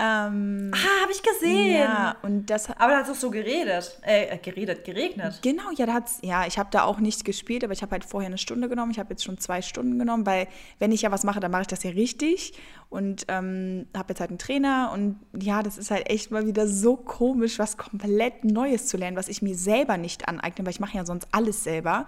Ähm, 0.00 0.70
ah, 0.72 1.02
habe 1.02 1.10
ich 1.10 1.22
gesehen. 1.22 1.80
Ja, 1.80 2.14
und 2.22 2.48
das 2.50 2.70
Aber 2.70 2.92
da 2.92 2.98
hat 2.98 3.04
es 3.06 3.10
auch 3.10 3.20
so 3.20 3.30
geredet. 3.30 3.98
Äh, 4.06 4.26
äh, 4.26 4.38
geredet, 4.38 4.84
geregnet. 4.84 5.40
Genau, 5.42 5.72
ja, 5.76 5.86
da 5.86 5.94
hat's, 5.94 6.20
ja, 6.22 6.46
ich 6.46 6.56
habe 6.56 6.68
da 6.70 6.84
auch 6.84 7.00
nicht 7.00 7.24
gespielt, 7.24 7.64
aber 7.64 7.72
ich 7.72 7.82
habe 7.82 7.90
halt 7.92 8.04
vorher 8.04 8.28
eine 8.28 8.38
Stunde 8.38 8.68
genommen. 8.68 8.92
Ich 8.92 9.00
habe 9.00 9.10
jetzt 9.10 9.24
schon 9.24 9.38
zwei 9.38 9.60
Stunden 9.60 9.98
genommen, 9.98 10.24
weil 10.24 10.46
wenn 10.78 10.92
ich 10.92 11.02
ja 11.02 11.10
was 11.10 11.24
mache, 11.24 11.40
dann 11.40 11.50
mache 11.50 11.62
ich 11.62 11.66
das 11.66 11.82
ja 11.82 11.90
richtig. 11.90 12.52
Und 12.90 13.24
ähm, 13.26 13.86
habe 13.96 14.10
jetzt 14.10 14.20
halt 14.20 14.30
einen 14.30 14.38
Trainer 14.38 14.92
und 14.94 15.18
ja, 15.38 15.64
das 15.64 15.76
ist 15.76 15.90
halt 15.90 16.08
echt 16.08 16.30
mal 16.30 16.46
wieder 16.46 16.68
so 16.68 16.96
komisch, 16.96 17.58
was 17.58 17.76
komplett 17.76 18.44
Neues 18.44 18.86
zu 18.86 18.96
lernen, 18.96 19.16
was 19.16 19.28
ich 19.28 19.42
mir 19.42 19.56
selber 19.56 19.96
nicht 19.96 20.28
aneigne, 20.28 20.64
weil 20.64 20.72
ich 20.72 20.80
mache 20.80 20.96
ja 20.96 21.04
sonst 21.04 21.26
alles 21.32 21.64
selber. 21.64 22.06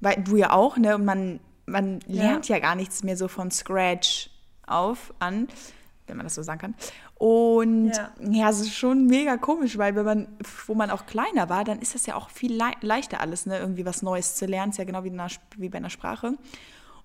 Weil 0.00 0.22
du 0.22 0.36
ja 0.36 0.52
auch, 0.52 0.78
ne? 0.78 0.94
Und 0.94 1.04
man, 1.04 1.40
man 1.66 2.00
lernt 2.06 2.48
ja. 2.48 2.56
ja 2.56 2.62
gar 2.62 2.74
nichts 2.74 3.04
mehr 3.04 3.18
so 3.18 3.28
von 3.28 3.50
Scratch 3.50 4.30
auf 4.66 5.12
an 5.18 5.48
wenn 6.08 6.16
man 6.16 6.26
das 6.26 6.34
so 6.34 6.42
sagen 6.42 6.60
kann. 6.60 6.74
Und 7.16 7.92
ja, 7.92 8.12
ja 8.30 8.50
es 8.50 8.60
ist 8.60 8.74
schon 8.74 9.06
mega 9.06 9.36
komisch, 9.36 9.78
weil 9.78 9.94
wenn 9.94 10.04
man, 10.04 10.28
wo 10.66 10.74
man 10.74 10.90
auch 10.90 11.06
kleiner 11.06 11.48
war, 11.48 11.64
dann 11.64 11.80
ist 11.80 11.94
das 11.94 12.06
ja 12.06 12.14
auch 12.14 12.30
viel 12.30 12.54
le 12.54 12.70
leichter 12.80 13.20
alles, 13.20 13.46
ne? 13.46 13.58
Irgendwie 13.58 13.86
was 13.86 14.02
Neues 14.02 14.36
zu 14.36 14.46
lernen. 14.46 14.70
Ist 14.70 14.78
ja 14.78 14.84
genau 14.84 15.04
wie, 15.04 15.10
einer, 15.10 15.28
wie 15.56 15.68
bei 15.68 15.78
einer 15.78 15.90
Sprache. 15.90 16.34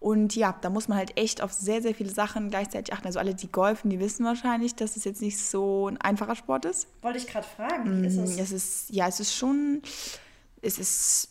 Und 0.04 0.36
ja, 0.36 0.54
da 0.60 0.70
muss 0.70 0.90
man 0.90 0.98
halt 0.98 1.18
echt 1.18 1.42
auf 1.42 1.54
sehr, 1.54 1.82
sehr 1.82 1.96
viele 1.96 2.10
Sachen 2.10 2.50
gleichzeitig 2.50 2.94
achten. 2.94 3.08
Also 3.08 3.20
alle, 3.20 3.36
die 3.36 3.50
golfen, 3.50 3.90
die 3.90 4.02
wissen 4.02 4.26
wahrscheinlich, 4.26 4.76
dass 4.76 4.98
es 4.98 5.06
jetzt 5.06 5.22
nicht 5.22 5.40
so 5.40 5.88
ein 5.88 5.96
einfacher 5.96 6.36
Sport 6.36 6.66
ist. 6.66 6.90
Wollte 7.02 7.20
ich 7.20 7.28
gerade 7.28 7.48
fragen, 7.48 8.02
wie 8.04 8.08
ist 8.08 8.18
es? 8.18 8.38
es 8.38 8.52
ist, 8.52 8.90
ja, 8.90 9.08
es 9.08 9.22
ist 9.22 9.34
schon, 9.34 9.82
es 10.62 10.78
ist, 10.78 11.30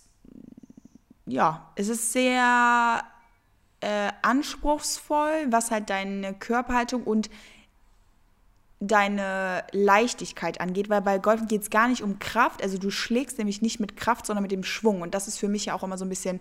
ja, 1.26 1.70
es 1.74 1.90
ist 1.90 2.14
sehr 2.14 3.02
äh, 3.80 4.10
anspruchsvoll, 4.22 5.48
was 5.50 5.70
halt 5.70 5.90
deine 5.90 6.32
Körperhaltung 6.32 7.04
und 7.04 7.28
deine 8.82 9.64
Leichtigkeit 9.70 10.60
angeht, 10.60 10.90
weil 10.90 11.02
bei 11.02 11.18
Golfen 11.18 11.46
geht 11.46 11.62
es 11.62 11.70
gar 11.70 11.86
nicht 11.86 12.02
um 12.02 12.18
Kraft. 12.18 12.62
Also 12.62 12.78
du 12.78 12.90
schlägst 12.90 13.38
nämlich 13.38 13.62
nicht 13.62 13.78
mit 13.78 13.96
Kraft, 13.96 14.26
sondern 14.26 14.42
mit 14.42 14.50
dem 14.50 14.64
Schwung. 14.64 15.02
Und 15.02 15.14
das 15.14 15.28
ist 15.28 15.38
für 15.38 15.48
mich 15.48 15.66
ja 15.66 15.74
auch 15.74 15.84
immer 15.84 15.96
so 15.96 16.04
ein 16.04 16.08
bisschen, 16.08 16.40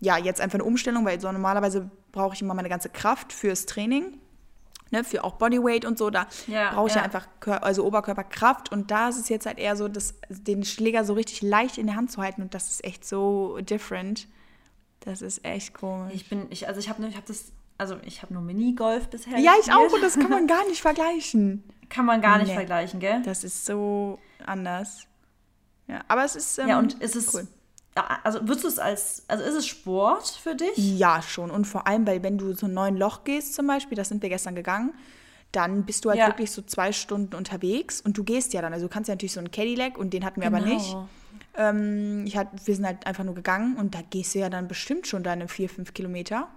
ja, 0.00 0.16
jetzt 0.16 0.40
einfach 0.40 0.56
eine 0.56 0.64
Umstellung, 0.64 1.04
weil 1.04 1.20
so 1.20 1.30
normalerweise 1.30 1.90
brauche 2.10 2.34
ich 2.34 2.42
immer 2.42 2.54
meine 2.54 2.70
ganze 2.70 2.88
Kraft 2.88 3.32
fürs 3.32 3.66
Training. 3.66 4.18
Ne, 4.90 5.02
für 5.02 5.24
auch 5.24 5.36
Bodyweight 5.36 5.86
und 5.86 5.98
so, 5.98 6.10
da 6.10 6.26
ja, 6.46 6.72
brauche 6.72 6.88
ich 6.88 6.94
ja. 6.94 7.00
ja. 7.00 7.04
einfach 7.04 7.26
also 7.62 7.84
Oberkörperkraft 7.84 8.70
und 8.70 8.90
da 8.90 9.08
ist 9.08 9.18
es 9.18 9.28
jetzt 9.30 9.46
halt 9.46 9.58
eher 9.58 9.76
so, 9.76 9.88
das, 9.88 10.14
den 10.28 10.62
Schläger 10.62 11.04
so 11.04 11.14
richtig 11.14 11.40
leicht 11.42 11.78
in 11.78 11.86
der 11.86 11.96
Hand 11.96 12.12
zu 12.12 12.20
halten 12.20 12.42
und 12.42 12.54
das 12.54 12.68
ist 12.68 12.84
echt 12.84 13.04
so 13.04 13.58
different. 13.60 14.28
Das 15.00 15.20
ist 15.20 15.44
echt 15.44 15.74
komisch. 15.74 16.12
Ich 16.14 16.28
bin, 16.28 16.46
ich, 16.50 16.68
also 16.68 16.80
ich 16.80 16.88
habe 16.88 17.04
ich 17.06 17.16
hab 17.16 17.26
das, 17.26 17.52
also 17.78 17.96
ich 18.04 18.22
habe 18.22 18.32
nur 18.32 18.42
Minigolf 18.42 19.08
bisher. 19.08 19.38
Ja, 19.38 19.52
ich 19.60 19.72
auch 19.72 19.92
und 19.92 20.02
das 20.02 20.18
kann 20.18 20.30
man 20.30 20.46
gar 20.46 20.66
nicht 20.68 20.82
vergleichen. 20.82 21.64
Kann 21.88 22.06
man 22.06 22.20
gar 22.20 22.38
nicht 22.38 22.48
nee. 22.48 22.54
vergleichen, 22.54 23.00
gell? 23.00 23.22
Das 23.24 23.44
ist 23.44 23.66
so 23.66 24.18
anders. 24.44 25.06
Ja, 25.86 26.00
aber 26.08 26.24
es 26.24 26.36
ist. 26.36 26.58
Ähm, 26.58 26.68
ja, 26.68 26.78
und 26.78 26.94
ist 26.94 27.16
es. 27.16 27.34
Cool. 27.34 27.46
Also 28.24 28.40
würdest 28.40 28.64
du 28.64 28.68
es 28.68 28.78
als, 28.80 29.22
also 29.28 29.44
ist 29.44 29.54
es 29.54 29.66
Sport 29.68 30.26
für 30.26 30.56
dich? 30.56 30.76
Ja, 30.76 31.22
schon. 31.22 31.52
Und 31.52 31.64
vor 31.64 31.86
allem, 31.86 32.04
weil 32.08 32.24
wenn 32.24 32.38
du 32.38 32.52
so 32.52 32.66
ein 32.66 32.74
neun 32.74 32.96
Loch 32.96 33.22
gehst 33.22 33.54
zum 33.54 33.68
Beispiel, 33.68 33.96
das 33.96 34.08
sind 34.08 34.20
wir 34.20 34.30
gestern 34.30 34.56
gegangen, 34.56 34.92
dann 35.52 35.84
bist 35.84 36.04
du 36.04 36.10
halt 36.10 36.18
ja. 36.18 36.26
wirklich 36.26 36.50
so 36.50 36.62
zwei 36.62 36.90
Stunden 36.90 37.36
unterwegs 37.36 38.00
und 38.00 38.18
du 38.18 38.24
gehst 38.24 38.52
ja 38.52 38.62
dann. 38.62 38.72
Also 38.72 38.86
du 38.86 38.92
kannst 38.92 39.08
ja 39.08 39.14
natürlich 39.14 39.32
so 39.32 39.38
einen 39.38 39.52
Cadillac 39.52 39.96
und 39.96 40.12
den 40.12 40.24
hatten 40.24 40.40
wir 40.40 40.50
genau. 40.50 40.60
aber 40.60 40.74
nicht. 40.74 40.96
Ähm, 41.56 42.24
ich 42.26 42.36
hat, 42.36 42.48
wir 42.64 42.74
sind 42.74 42.84
halt 42.84 43.06
einfach 43.06 43.22
nur 43.22 43.36
gegangen 43.36 43.76
und 43.76 43.94
da 43.94 44.00
gehst 44.02 44.34
du 44.34 44.40
ja 44.40 44.50
dann 44.50 44.66
bestimmt 44.66 45.06
schon 45.06 45.22
deine 45.22 45.46
vier, 45.46 45.68
fünf 45.68 45.94
Kilometer. 45.94 46.48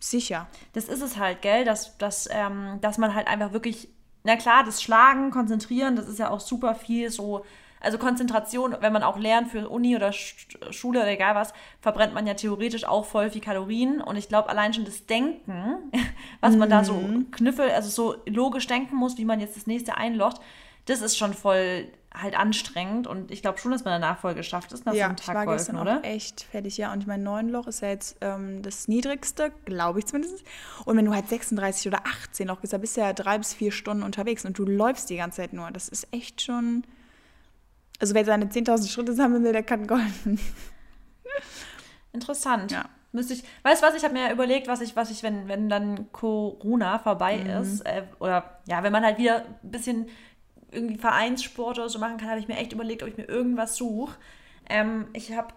Sicher. 0.00 0.46
Das 0.72 0.84
ist 0.84 1.02
es 1.02 1.16
halt, 1.16 1.42
gell, 1.42 1.64
dass, 1.64 1.98
dass, 1.98 2.28
ähm, 2.30 2.78
dass 2.80 2.98
man 2.98 3.14
halt 3.14 3.26
einfach 3.26 3.52
wirklich 3.52 3.88
na 4.28 4.36
klar, 4.36 4.64
das 4.64 4.82
Schlagen, 4.82 5.30
Konzentrieren, 5.30 5.96
das 5.96 6.08
ist 6.08 6.18
ja 6.18 6.30
auch 6.30 6.40
super 6.40 6.74
viel 6.74 7.10
so. 7.10 7.44
Also 7.80 7.96
Konzentration, 7.96 8.76
wenn 8.80 8.92
man 8.92 9.04
auch 9.04 9.18
lernt 9.18 9.52
für 9.52 9.68
Uni 9.68 9.94
oder 9.94 10.12
Schule 10.12 10.98
oder 10.98 11.08
egal 11.08 11.36
was, 11.36 11.54
verbrennt 11.80 12.12
man 12.12 12.26
ja 12.26 12.34
theoretisch 12.34 12.84
auch 12.84 13.04
voll 13.04 13.30
viel 13.30 13.40
Kalorien. 13.40 14.00
Und 14.00 14.16
ich 14.16 14.28
glaube, 14.28 14.48
allein 14.48 14.74
schon 14.74 14.84
das 14.84 15.06
Denken, 15.06 15.92
was 16.40 16.56
man 16.56 16.68
da 16.68 16.82
so 16.82 16.94
mhm. 16.94 17.30
knüffel, 17.30 17.70
also 17.70 17.88
so 17.88 18.20
logisch 18.26 18.66
denken 18.66 18.96
muss, 18.96 19.16
wie 19.16 19.24
man 19.24 19.38
jetzt 19.38 19.56
das 19.56 19.68
nächste 19.68 19.96
einlocht, 19.96 20.40
das 20.86 21.00
ist 21.00 21.16
schon 21.16 21.34
voll 21.34 21.86
halt 22.14 22.38
anstrengend 22.38 23.06
und 23.06 23.30
ich 23.30 23.42
glaube 23.42 23.58
schon, 23.58 23.70
dass 23.70 23.84
man 23.84 24.00
danach 24.00 24.18
voll 24.18 24.34
geschafft 24.34 24.72
ist 24.72 24.86
nach 24.86 24.94
ja, 24.94 25.04
so 25.04 25.08
einem 25.08 25.16
Tag 25.16 25.28
ich 25.28 25.34
war 25.34 25.46
Golfen, 25.46 25.76
oder? 25.76 25.98
Auch 25.98 26.04
echt 26.04 26.42
fertig, 26.42 26.76
ja. 26.78 26.92
Und 26.92 27.06
mein 27.06 27.22
neun 27.22 27.48
Loch 27.48 27.66
ist 27.66 27.82
ja 27.82 27.88
jetzt 27.88 28.16
ähm, 28.22 28.62
das 28.62 28.88
niedrigste, 28.88 29.52
glaube 29.66 29.98
ich 29.98 30.06
zumindest. 30.06 30.42
Und 30.84 30.96
wenn 30.96 31.04
du 31.04 31.14
halt 31.14 31.28
36 31.28 31.86
oder 31.88 32.06
18 32.06 32.48
Loch 32.48 32.60
bist, 32.60 32.72
da 32.72 32.78
bist 32.78 32.96
du 32.96 33.02
ja 33.02 33.12
drei 33.12 33.38
bis 33.38 33.52
vier 33.52 33.72
Stunden 33.72 34.02
unterwegs 34.02 34.44
und 34.44 34.58
du 34.58 34.64
läufst 34.64 35.10
die 35.10 35.16
ganze 35.16 35.42
Zeit 35.42 35.52
nur. 35.52 35.70
Das 35.70 35.88
ist 35.88 36.08
echt 36.12 36.40
schon. 36.40 36.84
Also 38.00 38.14
wer 38.14 38.24
seine 38.24 38.46
10.000 38.46 38.90
Schritte 38.90 39.12
sammeln 39.12 39.44
will, 39.44 39.52
der 39.52 39.62
kann 39.62 39.86
golfen. 39.86 40.40
Interessant. 42.12 42.72
Ja. 42.72 42.86
Müsste 43.12 43.34
ich, 43.34 43.44
weißt 43.62 43.82
du 43.82 43.86
was, 43.86 43.94
ich 43.94 44.04
habe 44.04 44.14
mir 44.14 44.30
überlegt, 44.32 44.68
was 44.68 44.80
ich, 44.80 44.94
was 44.94 45.10
ich, 45.10 45.22
wenn, 45.22 45.48
wenn 45.48 45.68
dann 45.68 46.12
Corona 46.12 46.98
vorbei 46.98 47.38
mhm. 47.38 47.62
ist, 47.62 47.80
äh, 47.80 48.02
oder 48.18 48.60
ja, 48.66 48.82
wenn 48.82 48.92
man 48.92 49.04
halt 49.04 49.18
wieder 49.18 49.44
ein 49.62 49.70
bisschen 49.70 50.08
irgendwie 50.70 50.98
Vereinssport 50.98 51.78
oder 51.78 51.88
so 51.88 51.98
machen 51.98 52.18
kann, 52.18 52.28
habe 52.28 52.40
ich 52.40 52.48
mir 52.48 52.56
echt 52.56 52.72
überlegt, 52.72 53.02
ob 53.02 53.08
ich 53.08 53.16
mir 53.16 53.28
irgendwas 53.28 53.76
suche. 53.76 54.16
Ähm, 54.68 55.06
ich 55.12 55.32
habe 55.32 55.54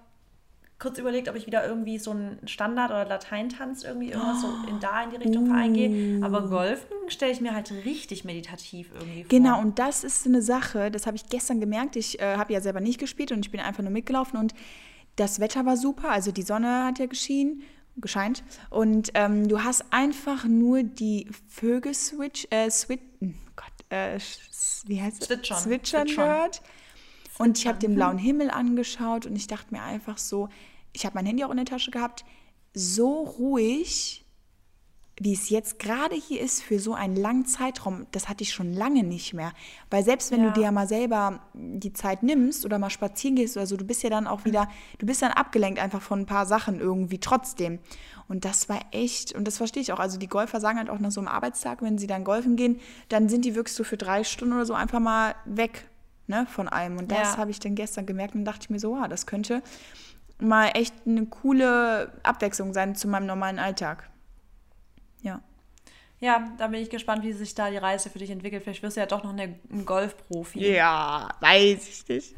kurz 0.80 0.98
überlegt, 0.98 1.30
ob 1.30 1.36
ich 1.36 1.46
wieder 1.46 1.66
irgendwie 1.66 2.00
so 2.00 2.12
einen 2.12 2.40
Standard- 2.48 2.90
oder 2.90 3.06
Lateintanz 3.06 3.84
irgendwie 3.84 4.12
irgendwas 4.12 4.42
so 4.42 4.48
in 4.68 4.80
da 4.80 5.04
in 5.04 5.12
die 5.12 5.16
Richtung 5.18 5.44
uh. 5.44 5.48
verein 5.48 6.24
Aber 6.24 6.50
Golfen 6.50 6.88
stelle 7.08 7.32
ich 7.32 7.40
mir 7.40 7.54
halt 7.54 7.72
richtig 7.86 8.26
meditativ 8.26 8.90
irgendwie 8.94 9.24
vor. 9.24 9.30
Genau, 9.30 9.60
und 9.60 9.78
das 9.78 10.04
ist 10.04 10.26
eine 10.26 10.42
Sache, 10.42 10.90
das 10.90 11.06
habe 11.06 11.16
ich 11.16 11.28
gestern 11.28 11.60
gemerkt. 11.60 11.96
Ich 11.96 12.20
äh, 12.20 12.36
habe 12.36 12.52
ja 12.52 12.62
selber 12.62 12.82
nicht 12.82 13.00
gespielt 13.00 13.32
und 13.32 13.46
ich 13.46 13.52
bin 13.52 13.60
einfach 13.60 13.84
nur 13.84 13.92
mitgelaufen 13.92 14.40
und 14.40 14.56
das 15.18 15.40
Wetter 15.40 15.66
war 15.66 15.78
super, 15.78 16.10
also 16.10 16.32
die 16.32 16.42
Sonne 16.42 16.86
hat 16.86 16.98
ja 16.98 17.06
geschienen 17.06 17.62
gescheint. 17.98 18.44
Und 18.70 19.12
ähm, 19.14 19.48
du 19.48 19.64
hast 19.64 19.86
einfach 19.92 20.46
nur 20.46 20.84
die 20.84 21.28
Vögel 21.48 21.94
switch, 21.94 22.48
äh, 22.50 22.70
switch, 22.70 23.04
hm, 23.20 23.36
äh, 23.92 24.18
wie 24.86 25.02
heißt 25.02 25.22
es? 25.22 25.28
Zwitschern, 25.28 25.58
Zwitschern 25.58 26.08
gehört. 26.08 26.62
Und 27.38 27.58
ich 27.58 27.68
habe 27.68 27.80
den 27.80 27.96
blauen 27.96 28.18
Himmel 28.18 28.52
angeschaut 28.52 29.26
und 29.26 29.36
ich 29.36 29.48
dachte 29.48 29.74
mir 29.74 29.82
einfach 29.82 30.18
so, 30.18 30.50
ich 30.94 31.06
habe 31.06 31.16
mein 31.16 31.26
Handy 31.26 31.44
auch 31.44 31.50
in 31.50 31.58
der 31.58 31.66
Tasche 31.66 31.92
gehabt, 31.92 32.24
so 32.74 33.24
ruhig, 33.24 34.26
wie 35.24 35.34
es 35.34 35.50
jetzt 35.50 35.78
gerade 35.78 36.16
hier 36.16 36.42
ist 36.42 36.64
für 36.64 36.80
so 36.80 36.96
einen 36.96 37.16
langen 37.16 37.46
Zeitraum, 37.46 38.08
das 38.12 38.28
hatte 38.28 38.42
ich 38.42 38.54
schon 38.54 38.74
lange 38.74 39.04
nicht 39.04 39.36
mehr. 39.36 39.54
Weil 39.92 40.04
selbst 40.04 40.32
wenn 40.32 40.40
Ja. 40.42 40.48
du 40.48 40.54
dir 40.54 40.72
mal 40.72 40.88
selber 40.88 41.42
die 41.54 41.94
Zeit 41.94 42.24
nimmst 42.24 42.66
oder 42.66 42.80
mal 42.80 42.90
spazieren 42.90 43.36
gehst 43.36 43.56
oder 43.56 43.68
so, 43.68 43.78
du 43.78 43.86
bist 43.86 44.02
ja 44.02 44.10
dann 44.10 44.26
auch 44.26 44.46
wieder, 44.46 44.68
du 44.98 45.06
bist 45.06 45.22
dann 45.22 45.30
abgelenkt 45.32 45.80
einfach 45.80 46.02
von 46.02 46.22
ein 46.22 46.26
paar 46.26 46.48
Sachen 46.48 46.80
irgendwie 46.80 47.20
trotzdem. 47.20 47.78
Und 48.28 48.46
das 48.46 48.68
war 48.68 48.80
echt, 48.90 49.36
und 49.36 49.46
das 49.48 49.58
verstehe 49.58 49.84
ich 49.84 49.94
auch. 49.94 50.00
Also 50.00 50.18
die 50.18 50.26
Golfer 50.28 50.60
sagen 50.60 50.80
halt 50.80 50.90
auch 50.90 50.98
nach 50.98 51.12
so 51.12 51.22
einem 51.22 51.28
Arbeitstag, 51.28 51.84
wenn 51.84 52.00
sie 52.00 52.08
dann 52.08 52.24
golfen 52.24 52.56
gehen, 52.56 52.80
dann 53.10 53.30
sind 53.30 53.46
die 53.46 53.54
wirklich 53.54 53.76
so 53.76 53.84
für 53.84 53.98
drei 53.98 54.24
Stunden 54.24 54.56
oder 54.56 54.66
so 54.66 54.74
einfach 54.74 55.00
mal 55.00 55.36
weg 55.46 55.88
ne, 56.26 56.48
von 56.50 56.68
allem. 56.68 56.98
Und 56.98 57.12
das 57.12 57.34
Ja. 57.34 57.38
habe 57.38 57.52
ich 57.52 57.60
dann 57.60 57.76
gestern 57.76 58.08
gemerkt 58.08 58.34
und 58.34 58.44
dachte 58.44 58.62
ich 58.64 58.70
mir 58.72 58.80
so, 58.80 58.96
ah, 58.96 59.08
das 59.08 59.28
könnte 59.28 59.62
mal 60.40 60.70
echt 60.74 60.96
eine 61.06 61.28
coole 61.28 62.12
Abwechslung 62.24 62.74
sein 62.74 62.96
zu 62.96 63.08
meinem 63.08 63.28
normalen 63.28 63.60
Alltag. 63.60 64.10
Ja. 65.22 65.42
Ja, 66.20 66.52
da 66.60 66.68
bin 66.68 66.80
ich 66.80 66.92
gespannt, 66.92 67.24
wie 67.24 67.34
sich 67.34 67.56
da 67.56 67.72
die 67.72 67.78
Reise 67.78 68.12
für 68.12 68.20
dich 68.20 68.30
entwickelt. 68.30 68.62
Vielleicht 68.62 68.84
wirst 68.84 68.96
du 68.96 69.02
ja 69.02 69.08
doch 69.08 69.24
noch 69.24 69.34
eine, 69.34 69.56
ein 69.72 69.86
Golfprofi. 69.88 70.60
Ja, 70.60 71.30
weiß 71.40 71.88
ich 71.90 72.08
nicht. 72.08 72.36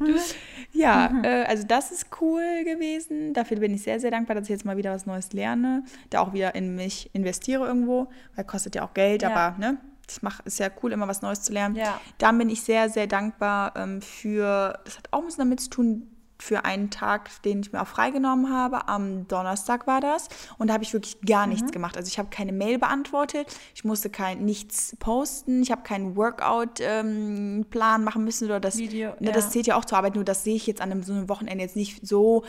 Ja, 0.72 1.12
äh, 1.22 1.44
also 1.44 1.66
das 1.66 1.92
ist 1.92 2.06
cool 2.22 2.64
gewesen. 2.64 3.34
Dafür 3.34 3.58
bin 3.58 3.74
ich 3.74 3.82
sehr, 3.82 4.00
sehr 4.00 4.10
dankbar, 4.10 4.36
dass 4.36 4.44
ich 4.44 4.50
jetzt 4.50 4.64
mal 4.64 4.78
wieder 4.78 4.94
was 4.94 5.04
Neues 5.04 5.34
lerne. 5.34 5.84
Da 6.08 6.20
auch 6.20 6.32
wieder 6.32 6.54
in 6.54 6.74
mich 6.74 7.10
investiere 7.12 7.66
irgendwo, 7.66 8.08
weil 8.36 8.46
kostet 8.46 8.74
ja 8.74 8.86
auch 8.86 8.94
Geld, 8.94 9.20
Ja. 9.20 9.28
aber 9.30 9.58
ne, 9.58 9.76
das 10.06 10.22
mach, 10.22 10.40
ist 10.46 10.58
ja 10.60 10.70
cool, 10.82 10.92
immer 10.92 11.06
was 11.06 11.20
Neues 11.20 11.42
zu 11.42 11.52
lernen. 11.52 11.76
Ja. 11.76 12.00
Dann 12.16 12.38
bin 12.38 12.48
ich 12.48 12.62
sehr, 12.62 12.88
sehr 12.88 13.06
dankbar 13.06 13.74
ähm, 13.76 14.00
für, 14.00 14.78
das 14.86 14.96
hat 14.96 15.08
auch 15.10 15.18
ein 15.18 15.26
bisschen 15.26 15.40
damit 15.40 15.60
zu 15.60 15.68
tun, 15.68 16.10
für 16.44 16.66
einen 16.66 16.90
Tag, 16.90 17.30
den 17.42 17.60
ich 17.60 17.72
mir 17.72 17.80
auch 17.80 17.86
freigenommen 17.86 18.52
habe. 18.52 18.86
Am 18.88 19.26
Donnerstag 19.28 19.86
war 19.86 20.02
das. 20.02 20.28
Und 20.58 20.66
da 20.68 20.74
habe 20.74 20.84
ich 20.84 20.92
wirklich 20.92 21.18
gar 21.22 21.46
Mhm. 21.46 21.52
nichts 21.54 21.72
gemacht. 21.72 21.96
Also 21.96 22.08
ich 22.08 22.18
habe 22.18 22.28
keine 22.28 22.52
Mail 22.52 22.78
beantwortet, 22.78 23.46
ich 23.74 23.82
musste 23.84 24.10
kein 24.10 24.44
nichts 24.44 24.94
posten, 25.00 25.62
ich 25.62 25.70
habe 25.72 25.82
keinen 25.82 26.16
Workout-Plan 26.16 28.04
machen 28.04 28.24
müssen 28.24 28.44
oder 28.46 28.60
das. 28.60 28.76
Video, 28.76 29.14
ne, 29.20 29.32
Das 29.32 29.44
ja. 29.46 29.50
zählt 29.50 29.66
ja 29.68 29.76
auch 29.76 29.84
zur 29.86 29.96
Arbeit, 29.98 30.14
nur 30.16 30.24
das 30.24 30.44
sehe 30.44 30.56
ich 30.56 30.66
jetzt 30.66 30.80
an 30.82 30.90
einem, 30.90 31.02
so 31.02 31.12
einem 31.14 31.28
Wochenende 31.30 31.64
jetzt 31.64 31.76
nicht 31.76 32.06
so. 32.06 32.44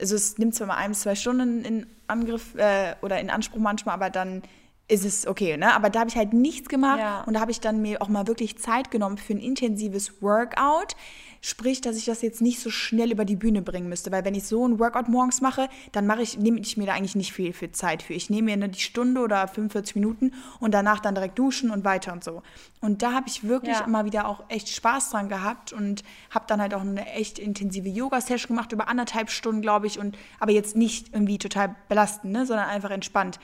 Also 0.00 0.14
es 0.14 0.38
nimmt 0.38 0.54
zwar 0.54 0.68
mal 0.68 0.76
ein, 0.76 0.94
zwei 0.94 1.14
Stunden 1.16 1.64
in 1.64 1.86
Angriff 2.06 2.54
äh, 2.54 2.94
oder 3.02 3.20
in 3.20 3.30
Anspruch 3.30 3.58
manchmal, 3.58 3.94
aber 3.94 4.10
dann 4.10 4.42
ist 4.90 5.04
es 5.04 5.26
okay, 5.26 5.56
ne? 5.56 5.74
Aber 5.74 5.88
da 5.90 6.00
habe 6.00 6.10
ich 6.10 6.16
halt 6.16 6.32
nichts 6.32 6.68
gemacht 6.68 6.98
Ja. 6.98 7.22
und 7.22 7.34
da 7.34 7.40
habe 7.40 7.50
ich 7.50 7.60
dann 7.60 7.80
mir 7.80 8.02
auch 8.02 8.08
mal 8.08 8.26
wirklich 8.26 8.58
Zeit 8.58 8.90
genommen 8.90 9.18
für 9.18 9.32
ein 9.34 9.38
intensives 9.40 10.20
Workout. 10.22 10.96
Sprich, 11.42 11.80
dass 11.80 11.96
ich 11.96 12.04
das 12.04 12.20
jetzt 12.20 12.42
nicht 12.42 12.60
so 12.60 12.68
schnell 12.68 13.10
über 13.12 13.24
die 13.24 13.36
Bühne 13.36 13.62
bringen 13.62 13.88
müsste, 13.88 14.12
weil 14.12 14.26
wenn 14.26 14.34
ich 14.34 14.44
so 14.44 14.66
ein 14.68 14.78
Workout 14.78 15.08
morgens 15.08 15.40
mache, 15.40 15.70
dann 15.92 16.06
mache 16.06 16.20
ich, 16.20 16.36
nehme 16.36 16.60
ich 16.60 16.76
mir 16.76 16.84
da 16.84 16.92
eigentlich 16.92 17.14
nicht 17.14 17.32
viel, 17.32 17.54
viel 17.54 17.72
Zeit 17.72 18.02
für. 18.02 18.12
Ich 18.12 18.28
nehme 18.28 18.50
mir 18.50 18.56
nur 18.58 18.68
die 18.68 18.80
Stunde 18.80 19.22
oder 19.22 19.48
45 19.48 19.94
Minuten 19.94 20.34
und 20.58 20.74
danach 20.74 21.00
dann 21.00 21.14
direkt 21.14 21.38
duschen 21.38 21.70
und 21.70 21.82
weiter 21.82 22.12
und 22.12 22.22
so. 22.22 22.42
Und 22.82 23.00
da 23.00 23.12
habe 23.14 23.26
ich 23.28 23.44
wirklich 23.48 23.78
Ja. 23.78 23.84
immer 23.86 24.04
wieder 24.04 24.28
auch 24.28 24.44
echt 24.48 24.68
Spaß 24.68 25.10
dran 25.10 25.30
gehabt 25.30 25.72
und 25.72 26.02
habe 26.28 26.44
dann 26.46 26.60
halt 26.60 26.74
auch 26.74 26.82
eine 26.82 27.06
echt 27.12 27.38
intensive 27.38 27.88
Yoga-Session 27.88 28.48
gemacht, 28.48 28.72
über 28.72 28.88
anderthalb 28.88 29.30
Stunden, 29.30 29.62
glaube 29.62 29.86
ich, 29.86 29.98
und 29.98 30.18
aber 30.40 30.52
jetzt 30.52 30.76
nicht 30.76 31.14
irgendwie 31.14 31.38
total 31.38 31.74
belastend, 31.88 32.32
ne, 32.34 32.44
sondern 32.44 32.68
einfach 32.68 32.90
entspannt. 32.90 33.40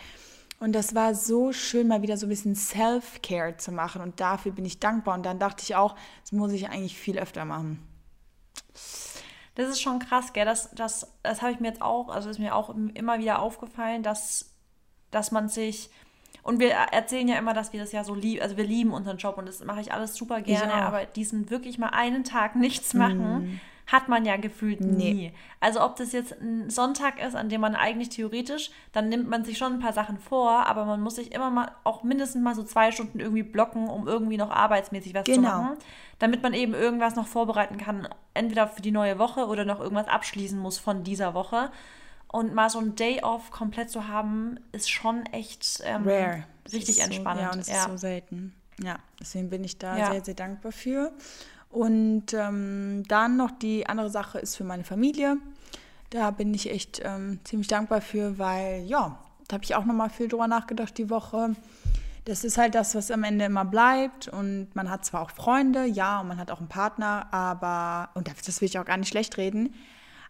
Und 0.59 0.73
das 0.73 0.95
war 0.95 1.15
so 1.15 1.53
schön, 1.53 1.89
mal 1.89 2.03
wieder 2.03 2.17
so 2.17 2.27
ein 2.27 2.31
bisschen 2.31 2.55
Self-Care 2.55 3.59
zu 3.59 3.73
machen. 3.73 4.01
Und 4.01 4.21
dafür 4.21 4.53
bin 4.53 4.65
ich 4.65 4.81
dankbar. 4.81 5.15
Und 5.15 5.27
dann 5.27 5.39
dachte 5.39 5.63
ich 5.63 5.75
auch, 5.75 5.97
das 6.23 6.33
muss 6.33 6.53
ich 6.53 6.69
eigentlich 6.69 6.99
viel 6.99 7.19
öfter 7.19 7.45
machen. 7.45 7.87
Das 9.55 9.69
ist 9.69 9.81
schon 9.81 9.99
krass, 9.99 10.33
gell? 10.33 10.45
Das, 10.45 10.71
das, 10.75 11.13
das 11.23 11.43
habe 11.43 11.53
ich 11.53 11.61
mir 11.61 11.69
jetzt 11.69 11.83
auch, 11.83 12.09
also 12.09 12.31
ist 12.31 12.39
mir 12.39 12.55
auch 12.55 12.75
immer 12.95 13.19
wieder 13.19 13.41
aufgefallen, 13.41 14.03
dass, 14.03 14.55
dass 15.11 15.31
man 15.31 15.49
sich. 15.49 15.91
Und 16.43 16.61
wir 16.61 16.71
erzählen 16.71 17.27
ja 17.27 17.37
immer, 17.37 17.55
dass 17.55 17.73
wir 17.73 17.81
das 17.81 17.91
ja 17.91 18.05
so 18.05 18.15
lieben, 18.15 18.41
also 18.43 18.57
wir 18.57 18.65
lieben 18.65 18.93
unseren 18.93 19.17
Job 19.17 19.37
und 19.37 19.47
das 19.47 19.65
mache 19.65 19.81
ich 19.81 19.93
alles 19.93 20.15
super 20.15 20.43
gerne, 20.43 20.75
aber 20.75 21.05
diesen 21.05 21.51
wirklich 21.51 21.77
mal 21.79 21.89
einen 21.89 22.23
Tag 22.23 22.55
nichts 22.55 22.95
machen, 22.95 23.61
hat 23.87 24.09
man 24.09 24.25
ja 24.25 24.37
gefühlt 24.37 24.81
nie. 24.81 25.33
Also 25.61 25.81
ob 25.81 25.97
das 25.97 26.13
jetzt 26.13 26.33
ein 26.41 26.71
Sonntag 26.71 27.23
ist, 27.25 27.37
an 27.37 27.49
dem 27.49 27.61
man 27.61 27.77
eigentlich 27.77 28.09
theoretisch, 28.09 28.71
dann 28.93 29.09
nimmt 29.09 29.29
man 29.29 29.45
sich 29.45 29.59
schon 29.59 29.75
ein 29.75 29.79
paar 29.79 29.93
Sachen 29.93 30.19
vor, 30.19 30.67
aber 30.67 30.85
man 30.85 31.01
muss 31.01 31.17
sich 31.17 31.33
immer 31.33 31.51
mal 31.51 31.71
auch 31.85 32.03
mindestens 32.03 32.43
mal 32.43 32.55
so 32.55 32.65
zwei 32.65 32.91
Stunden 32.91 33.21
irgendwie 33.21 33.45
blocken, 33.45 33.89
um 33.89 34.09
irgendwie 34.09 34.39
noch 34.39 34.51
arbeitsmäßig 34.51 35.15
was 35.15 35.25
zu 35.25 35.33
Genau. 35.33 35.49
machen 35.63 35.77
damit 36.19 36.43
man 36.43 36.55
eben 36.55 36.75
irgendwas 36.75 37.15
noch 37.15 37.27
vorbereiten 37.27 37.77
kann, 37.79 38.09
entweder 38.35 38.69
für 38.69 38.83
die 38.83 38.91
neue 38.91 39.19
Woche 39.19 39.47
oder 39.47 39.65
noch 39.65 39.81
irgendwas 39.81 40.09
abschließen 40.09 40.59
muss 40.59 40.79
von 40.79 41.05
dieser 41.05 41.35
Woche. 41.35 41.71
Und 42.29 42.55
mal 42.55 42.71
so 42.71 42.81
ein 42.81 42.97
Day 42.97 43.23
off 43.23 43.51
komplett 43.51 43.91
zu 43.91 44.09
haben, 44.09 44.59
ist 44.73 44.91
schon 44.91 45.27
echt 45.27 45.81
ähm, 45.85 46.03
Rare. 46.07 46.45
Richtig 46.73 46.99
ist 46.99 47.05
entspannend. 47.05 47.41
So, 47.41 47.45
ja, 47.47 47.53
und 47.53 47.59
es 47.61 47.69
ja. 47.69 47.77
ist 47.77 47.89
so 47.89 47.97
selten. 47.97 48.55
Ja, 48.83 48.99
deswegen 49.21 49.49
bin 49.49 49.65
ich 49.65 49.79
da 49.79 49.97
Ja. 49.97 50.11
sehr, 50.13 50.25
sehr 50.25 50.35
dankbar 50.35 50.73
für. 50.73 51.13
Und 51.71 52.33
ähm, 52.33 53.03
dann 53.09 53.37
noch 53.37 53.51
die 53.51 53.87
andere 53.87 54.11
Sache 54.11 54.39
ist 54.39 54.57
für 54.57 54.65
meine 54.65 54.85
Familie. 54.85 55.37
Da 56.11 56.31
bin 56.31 56.55
ich 56.55 56.71
echt 56.71 57.03
ähm, 57.05 57.41
ziemlich 57.45 57.69
dankbar 57.69 58.01
für, 58.01 58.39
weil 58.39 58.85
ja, 58.87 59.19
da 59.49 59.55
habe 59.55 59.65
ich 59.65 59.75
auch 59.75 59.85
nochmal 59.85 60.11
viel 60.11 60.29
drüber 60.29 60.49
nachgedacht 60.49 60.97
die 60.97 61.11
Woche. 61.11 61.55
Das 62.25 62.45
ist 62.45 62.59
halt 62.59 62.75
das, 62.75 62.95
was 62.95 63.11
am 63.11 63.25
Ende 63.25 63.45
immer 63.45 63.65
bleibt. 63.65 64.29
Und 64.29 64.69
man 64.75 64.91
hat 64.91 65.05
zwar 65.05 65.23
auch 65.23 65.31
Freunde, 65.31 65.85
ja, 65.85 66.21
und 66.21 66.29
man 66.29 66.39
hat 66.39 66.51
auch 66.51 66.59
einen 66.59 66.69
Partner, 66.69 67.29
aber, 67.33 68.11
und 68.15 68.29
das 68.29 68.61
will 68.61 68.67
ich 68.67 68.79
auch 68.79 68.85
gar 68.85 68.97
nicht 68.97 69.09
schlecht 69.09 69.37
reden, 69.37 69.75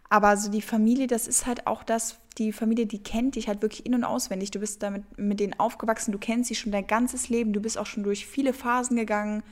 aber 0.09 0.37
so 0.37 0.49
die 0.49 0.61
Familie, 0.61 1.07
das 1.07 1.27
ist 1.27 1.45
halt 1.45 1.67
auch 1.67 1.83
das, 1.83 2.19
die 2.37 2.53
Familie, 2.53 2.85
die 2.85 3.01
kennt 3.01 3.35
dich 3.35 3.47
halt 3.47 3.61
wirklich 3.61 3.85
in- 3.85 3.95
und 3.95 4.03
auswendig. 4.03 4.51
Du 4.51 4.59
bist 4.59 4.81
damit 4.83 5.03
mit 5.17 5.39
denen 5.39 5.59
aufgewachsen, 5.59 6.11
du 6.11 6.17
kennst 6.17 6.47
sie 6.47 6.55
schon 6.55 6.71
dein 6.71 6.87
ganzes 6.87 7.29
Leben, 7.29 7.51
du 7.51 7.59
bist 7.59 7.77
auch 7.77 7.85
schon 7.85 8.03
durch 8.03 8.25
viele 8.25 8.53
Phasen 8.53 8.95
gegangen. 8.95 9.43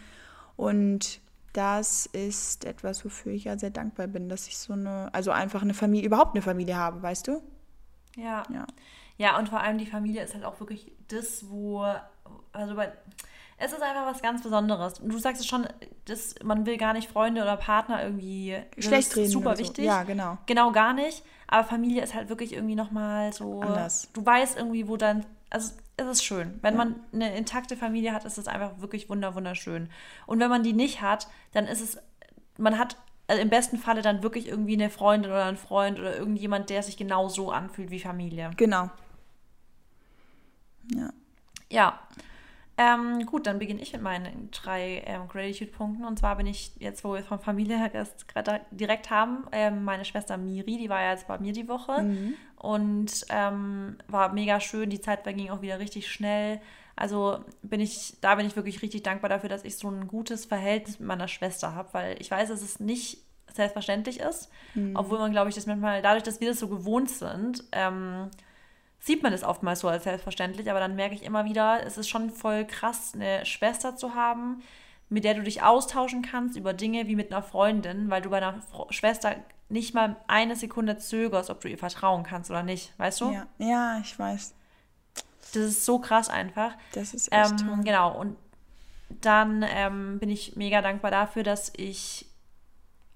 Und 0.56 1.20
das 1.55 2.05
ist 2.07 2.65
etwas, 2.65 3.05
wofür 3.05 3.31
ich 3.31 3.45
ja 3.45 3.57
sehr 3.57 3.69
dankbar 3.69 4.07
bin, 4.07 4.29
dass 4.29 4.47
ich 4.47 4.57
so 4.57 4.74
eine, 4.74 5.09
also 5.13 5.31
einfach 5.31 5.62
eine 5.62 5.74
Familie, 5.74 6.05
überhaupt 6.05 6.35
eine 6.35 6.41
Familie 6.41 6.75
habe, 6.75 7.01
weißt 7.01 7.27
du? 7.27 7.41
Ja. 8.15 8.43
Ja. 8.51 8.65
Ja, 9.17 9.39
und 9.39 9.47
vor 9.47 9.62
allem 9.62 9.77
die 9.77 9.85
Familie 9.85 10.24
ist 10.24 10.33
halt 10.33 10.43
auch 10.43 10.59
wirklich 10.59 10.91
das, 11.07 11.50
wo, 11.50 11.85
also 12.51 12.75
bei, 12.75 12.91
es 13.57 13.71
ist 13.71 13.81
einfach 13.81 14.05
was 14.05 14.21
ganz 14.21 14.43
Besonderes. 14.43 15.00
Und 15.00 15.09
du 15.09 15.17
sagst 15.17 15.39
es 15.39 15.47
schon, 15.47 15.65
das, 16.03 16.35
man 16.43 16.65
will 16.65 16.75
gar 16.77 16.91
nicht 16.91 17.09
Freunde 17.09 17.41
oder 17.41 17.55
Partner 17.55 18.03
irgendwie 18.03 18.57
das 18.75 18.85
Schlecht 18.85 19.07
ist 19.09 19.17
reden 19.17 19.31
super 19.31 19.55
so. 19.55 19.63
wichtig. 19.63 19.85
Ja, 19.85 20.03
genau. 20.03 20.38
Genau 20.45 20.71
gar 20.74 20.93
nicht. 20.93 21.24
Aber 21.47 21.65
Familie 21.65 22.03
ist 22.03 22.13
halt 22.13 22.27
wirklich 22.27 22.53
irgendwie 22.53 22.75
nochmal 22.75 23.31
so. 23.31 23.62
Anders. 23.62 24.09
Du 24.12 24.25
weißt 24.25 24.57
irgendwie, 24.57 24.89
wo 24.89 24.97
dann. 24.97 25.25
Also 25.50 25.71
es 25.98 26.08
ist 26.08 26.24
schön. 26.24 26.60
Wenn 26.62 26.75
man 26.75 26.96
eine 27.14 27.36
intakte 27.38 27.78
Familie 27.78 28.14
hat, 28.14 28.25
ist 28.25 28.38
es 28.38 28.48
einfach 28.48 28.80
wirklich 28.80 29.10
wunder, 29.10 29.36
wunderschön. 29.36 29.90
Und 30.25 30.40
wenn 30.40 30.50
man 30.50 30.64
die 30.64 30.74
nicht 30.74 31.02
hat, 31.02 31.28
dann 31.54 31.66
ist 31.66 31.82
es. 31.82 31.98
Man 32.58 32.78
hat 32.78 32.98
also 33.28 33.42
im 33.42 33.50
besten 33.50 33.78
Falle 33.78 34.02
dann 34.02 34.24
wirklich 34.24 34.48
irgendwie 34.48 34.74
eine 34.74 34.90
Freundin 34.90 35.32
oder 35.32 35.46
einen 35.46 35.58
Freund 35.58 36.00
oder 36.00 36.16
irgendjemand, 36.16 36.70
der 36.70 36.84
sich 36.84 36.96
genau 36.98 37.28
so 37.28 37.52
anfühlt 37.52 37.90
wie 37.90 38.00
Familie. 38.00 38.52
Genau. 38.58 38.90
Ja. 40.94 41.10
Ja. 41.72 42.00
Ähm, 42.78 43.25
gut, 43.25 43.48
dann 43.48 43.58
beginne 43.58 43.82
ich 43.82 43.94
mit 43.94 44.02
meinen 44.02 44.52
drei 44.52 45.02
ähm, 45.06 45.30
Gratitude-Punkten. 45.30 46.04
Und 46.04 46.20
zwar 46.20 46.36
bin 46.36 46.46
ich 46.46 46.74
jetzt, 46.78 47.06
wo 47.06 47.14
wir 47.14 47.24
von 47.24 47.40
Familie 47.40 47.78
her 47.78 48.06
direkt 48.72 49.10
haben, 49.10 49.46
ähm, 49.54 49.86
meine 49.86 50.04
Schwester 50.04 50.38
Miri, 50.38 50.78
die 50.78 50.90
war 50.90 51.02
ja 51.02 51.12
jetzt 51.12 51.28
bei 51.28 51.40
mir 51.40 51.54
die 51.54 51.70
Woche 51.70 52.34
und 52.65 53.25
ähm, 53.29 53.98
war 54.07 54.34
mega 54.34 54.60
schön. 54.60 54.89
Die 54.89 55.01
Zeit 55.01 55.24
verging 55.24 55.51
auch 55.51 55.62
wieder 55.62 55.79
richtig 55.79 56.12
schnell. 56.12 56.60
Also 56.95 57.39
bin 57.62 57.79
ich, 57.79 58.17
da 58.22 58.36
bin 58.36 58.48
ich 58.48 58.55
wirklich 58.55 58.81
richtig 58.81 59.03
dankbar 59.03 59.29
dafür, 59.29 59.50
dass 59.50 59.63
ich 59.65 59.77
so 59.77 59.89
ein 59.89 60.07
gutes 60.07 60.45
Verhältnis 60.45 61.00
mit 61.00 61.07
meiner 61.07 61.27
Schwester 61.27 61.75
habe, 61.75 61.89
weil 61.91 62.22
ich 62.22 62.31
weiß, 62.31 62.50
dass 62.50 62.62
es 62.62 62.79
nicht 62.79 63.19
selbstverständlich 63.53 64.19
ist, 64.19 64.50
obwohl 64.95 65.19
man, 65.19 65.31
glaube 65.31 65.50
ich, 65.50 65.55
das 65.55 65.65
manchmal, 65.65 66.01
dadurch, 66.01 66.24
dass 66.24 66.41
wir 66.41 66.50
das 66.50 66.60
so 66.60 66.67
gewohnt 66.67 67.10
sind, 67.10 67.63
ähm, 67.72 68.29
sieht 69.00 69.24
man 69.24 69.31
das 69.31 69.43
oftmals 69.43 69.81
so 69.81 69.88
als 69.88 70.03
selbstverständlich, 70.03 70.69
aber 70.69 70.79
dann 70.79 70.95
merke 70.95 71.15
ich 71.15 71.24
immer 71.24 71.45
wieder, 71.45 71.86
es 71.86 71.98
ist 71.98 72.10
schon 72.10 72.31
voll 72.31 72.65
krass, 72.65 73.12
eine 73.13 73.45
Schwester 73.45 73.95
zu 73.95 74.15
haben, 74.15 74.63
mit 75.10 75.24
der 75.24 75.36
du 75.36 75.43
dich 75.43 75.62
austauschen 75.62 76.22
kannst 76.22 76.57
über 76.57 76.74
Dinge 76.74 77.07
wie 77.07 77.15
mit 77.15 77.31
einer 77.31 77.43
Freundin, 77.43 78.10
weil 78.10 78.22
du 78.22 78.29
bei 78.29 78.38
einer 78.38 78.62
Fro 78.62 78.88
Schwester 78.89 79.36
nicht 79.69 79.93
mal 79.93 80.15
eine 80.27 80.55
Sekunde 80.55 80.98
zögerst, 80.98 81.50
ob 81.50 81.62
du 81.62 81.67
ihr 81.69 81.77
vertrauen 81.77 82.24
kannst 82.24 82.50
oder 82.51 82.63
nicht, 82.63 82.93
weißt 82.98 83.22
du? 83.22 83.31
Ja. 83.31 83.48
ja, 83.57 84.00
ich 84.00 84.17
weiß. 84.17 84.53
Das 85.53 85.63
ist 85.63 85.86
so 85.86 86.00
krass 86.00 86.29
einfach. 86.29 86.74
Das 86.93 87.13
ist 87.13 87.31
echt 87.31 87.51
Ähm, 87.51 87.57
toll. 87.57 87.84
genau, 87.84 88.17
und 88.19 88.38
dann 89.22 89.63
ähm, 89.67 90.19
bin 90.19 90.29
ich 90.29 90.55
mega 90.55 90.81
dankbar 90.81 91.12
dafür, 91.12 91.43
dass 91.43 91.72
ich 91.77 92.27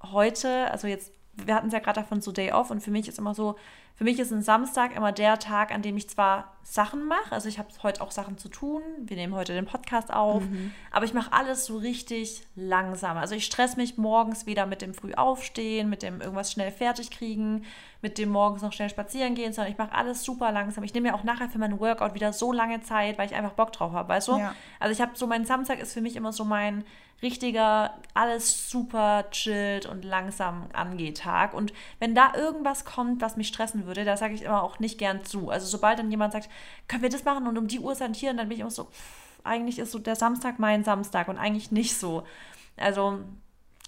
heute, 0.04 0.72
also 0.72 0.88
jetzt, 0.88 1.12
wir 1.34 1.56
hatten 1.56 1.68
es 1.68 1.74
ja 1.74 1.80
gerade 1.80 2.02
davon 2.02 2.22
so 2.22 2.32
Day 2.32 2.52
Off 2.52 2.72
und 2.72 2.82
für 2.82 2.92
mich 2.92 3.08
ist 3.08 3.20
immer 3.20 3.34
so, 3.36 3.56
für 4.00 4.06
mich 4.06 4.18
ist 4.18 4.32
ein 4.32 4.42
Samstag 4.42 4.96
immer 4.96 5.12
der 5.12 5.40
Tag, 5.40 5.74
an 5.74 5.82
dem 5.82 5.98
ich 5.98 6.10
zwar 6.10 6.54
Sachen 6.64 7.06
mache. 7.06 7.34
Also 7.34 7.50
ich 7.50 7.60
habe 7.60 7.68
heute 7.84 8.02
auch 8.02 8.12
Sachen 8.12 8.38
zu 8.38 8.48
tun. 8.48 8.82
Wir 9.02 9.18
nehmen 9.18 9.36
heute 9.36 9.54
den 9.54 9.66
Podcast 9.66 10.14
auf. 10.14 10.42
Mhm. 10.42 10.72
Aber 10.90 11.04
ich 11.04 11.14
mache 11.14 11.34
alles 11.34 11.66
so 11.66 11.76
richtig 11.76 12.44
langsam. 12.56 13.18
Also 13.18 13.36
ich 13.36 13.46
stress 13.46 13.76
mich 13.76 13.98
morgens 13.98 14.46
weder 14.46 14.66
mit 14.68 14.82
dem 14.82 14.94
früh 14.94 15.14
aufstehen, 15.16 15.90
mit 15.90 16.02
dem 16.02 16.22
irgendwas 16.22 16.50
schnell 16.50 16.72
fertig 16.72 17.12
kriegen, 17.12 17.66
mit 18.02 18.18
dem 18.18 18.30
morgens 18.30 18.62
noch 18.62 18.72
schnell 18.72 18.90
spazieren 18.90 19.36
gehen, 19.36 19.52
sondern 19.52 19.74
ich 19.74 19.78
mache 19.78 19.92
alles 19.92 20.24
super 20.24 20.54
langsam. 20.54 20.86
Ich 20.86 20.94
nehme 20.94 21.10
mir 21.10 21.16
auch 21.16 21.26
nachher 21.26 21.50
für 21.50 21.60
meinen 21.60 21.82
Workout 21.82 22.14
wieder 22.14 22.32
so 22.32 22.54
lange 22.54 22.80
Zeit, 22.80 23.18
weil 23.18 23.28
ich 23.28 23.36
einfach 23.36 23.52
Bock 23.52 23.74
drauf 23.74 23.92
habe, 23.92 24.08
weißt 24.08 24.30
du? 24.30 24.38
Ja. 24.38 24.56
Also 24.80 24.94
ich 24.94 25.02
habe 25.02 25.12
so, 25.16 25.28
mein 25.28 25.44
Samstag 25.44 25.78
ist 25.78 25.92
für 25.92 26.00
mich 26.00 26.16
immer 26.16 26.32
so 26.32 26.46
mein 26.46 26.86
richtiger, 27.22 27.94
alles 28.14 28.70
super 28.70 29.26
chillt 29.32 29.86
und 29.86 30.06
langsam 30.06 30.68
angeht 30.74 31.20
Tag. 31.20 31.54
Und 31.54 31.74
wenn 32.00 32.16
da 32.16 32.34
irgendwas 32.36 32.86
kommt, 32.86 33.22
was 33.22 33.38
mich 33.38 33.48
stressen 33.48 33.86
würde, 33.86 34.06
da 34.06 34.18
sage 34.18 34.34
ich 34.34 34.44
immer 34.44 34.64
auch 34.64 34.80
nicht 34.80 34.98
gern 34.98 35.24
zu. 35.24 35.50
Also 35.50 35.68
sobald 35.68 36.00
dann 36.00 36.12
jemand 36.12 36.34
sagt, 36.34 36.50
können 36.88 37.04
wir 37.04 37.10
das 37.10 37.26
machen 37.26 37.48
und 37.48 37.58
um 37.58 37.68
die 37.68 37.80
Uhr 37.80 37.96
hier, 38.14 38.34
dann 38.34 38.48
bin 38.48 38.52
ich 38.52 38.62
immer 38.62 38.72
so, 38.72 38.86
pff, 38.86 39.40
eigentlich 39.44 39.80
ist 39.80 39.92
so 39.92 40.00
der 40.00 40.16
Samstag 40.16 40.60
mein 40.60 40.84
Samstag 40.84 41.28
und 41.28 41.38
eigentlich 41.38 41.72
nicht 41.72 41.98
so. 41.98 42.24
Also 42.78 43.20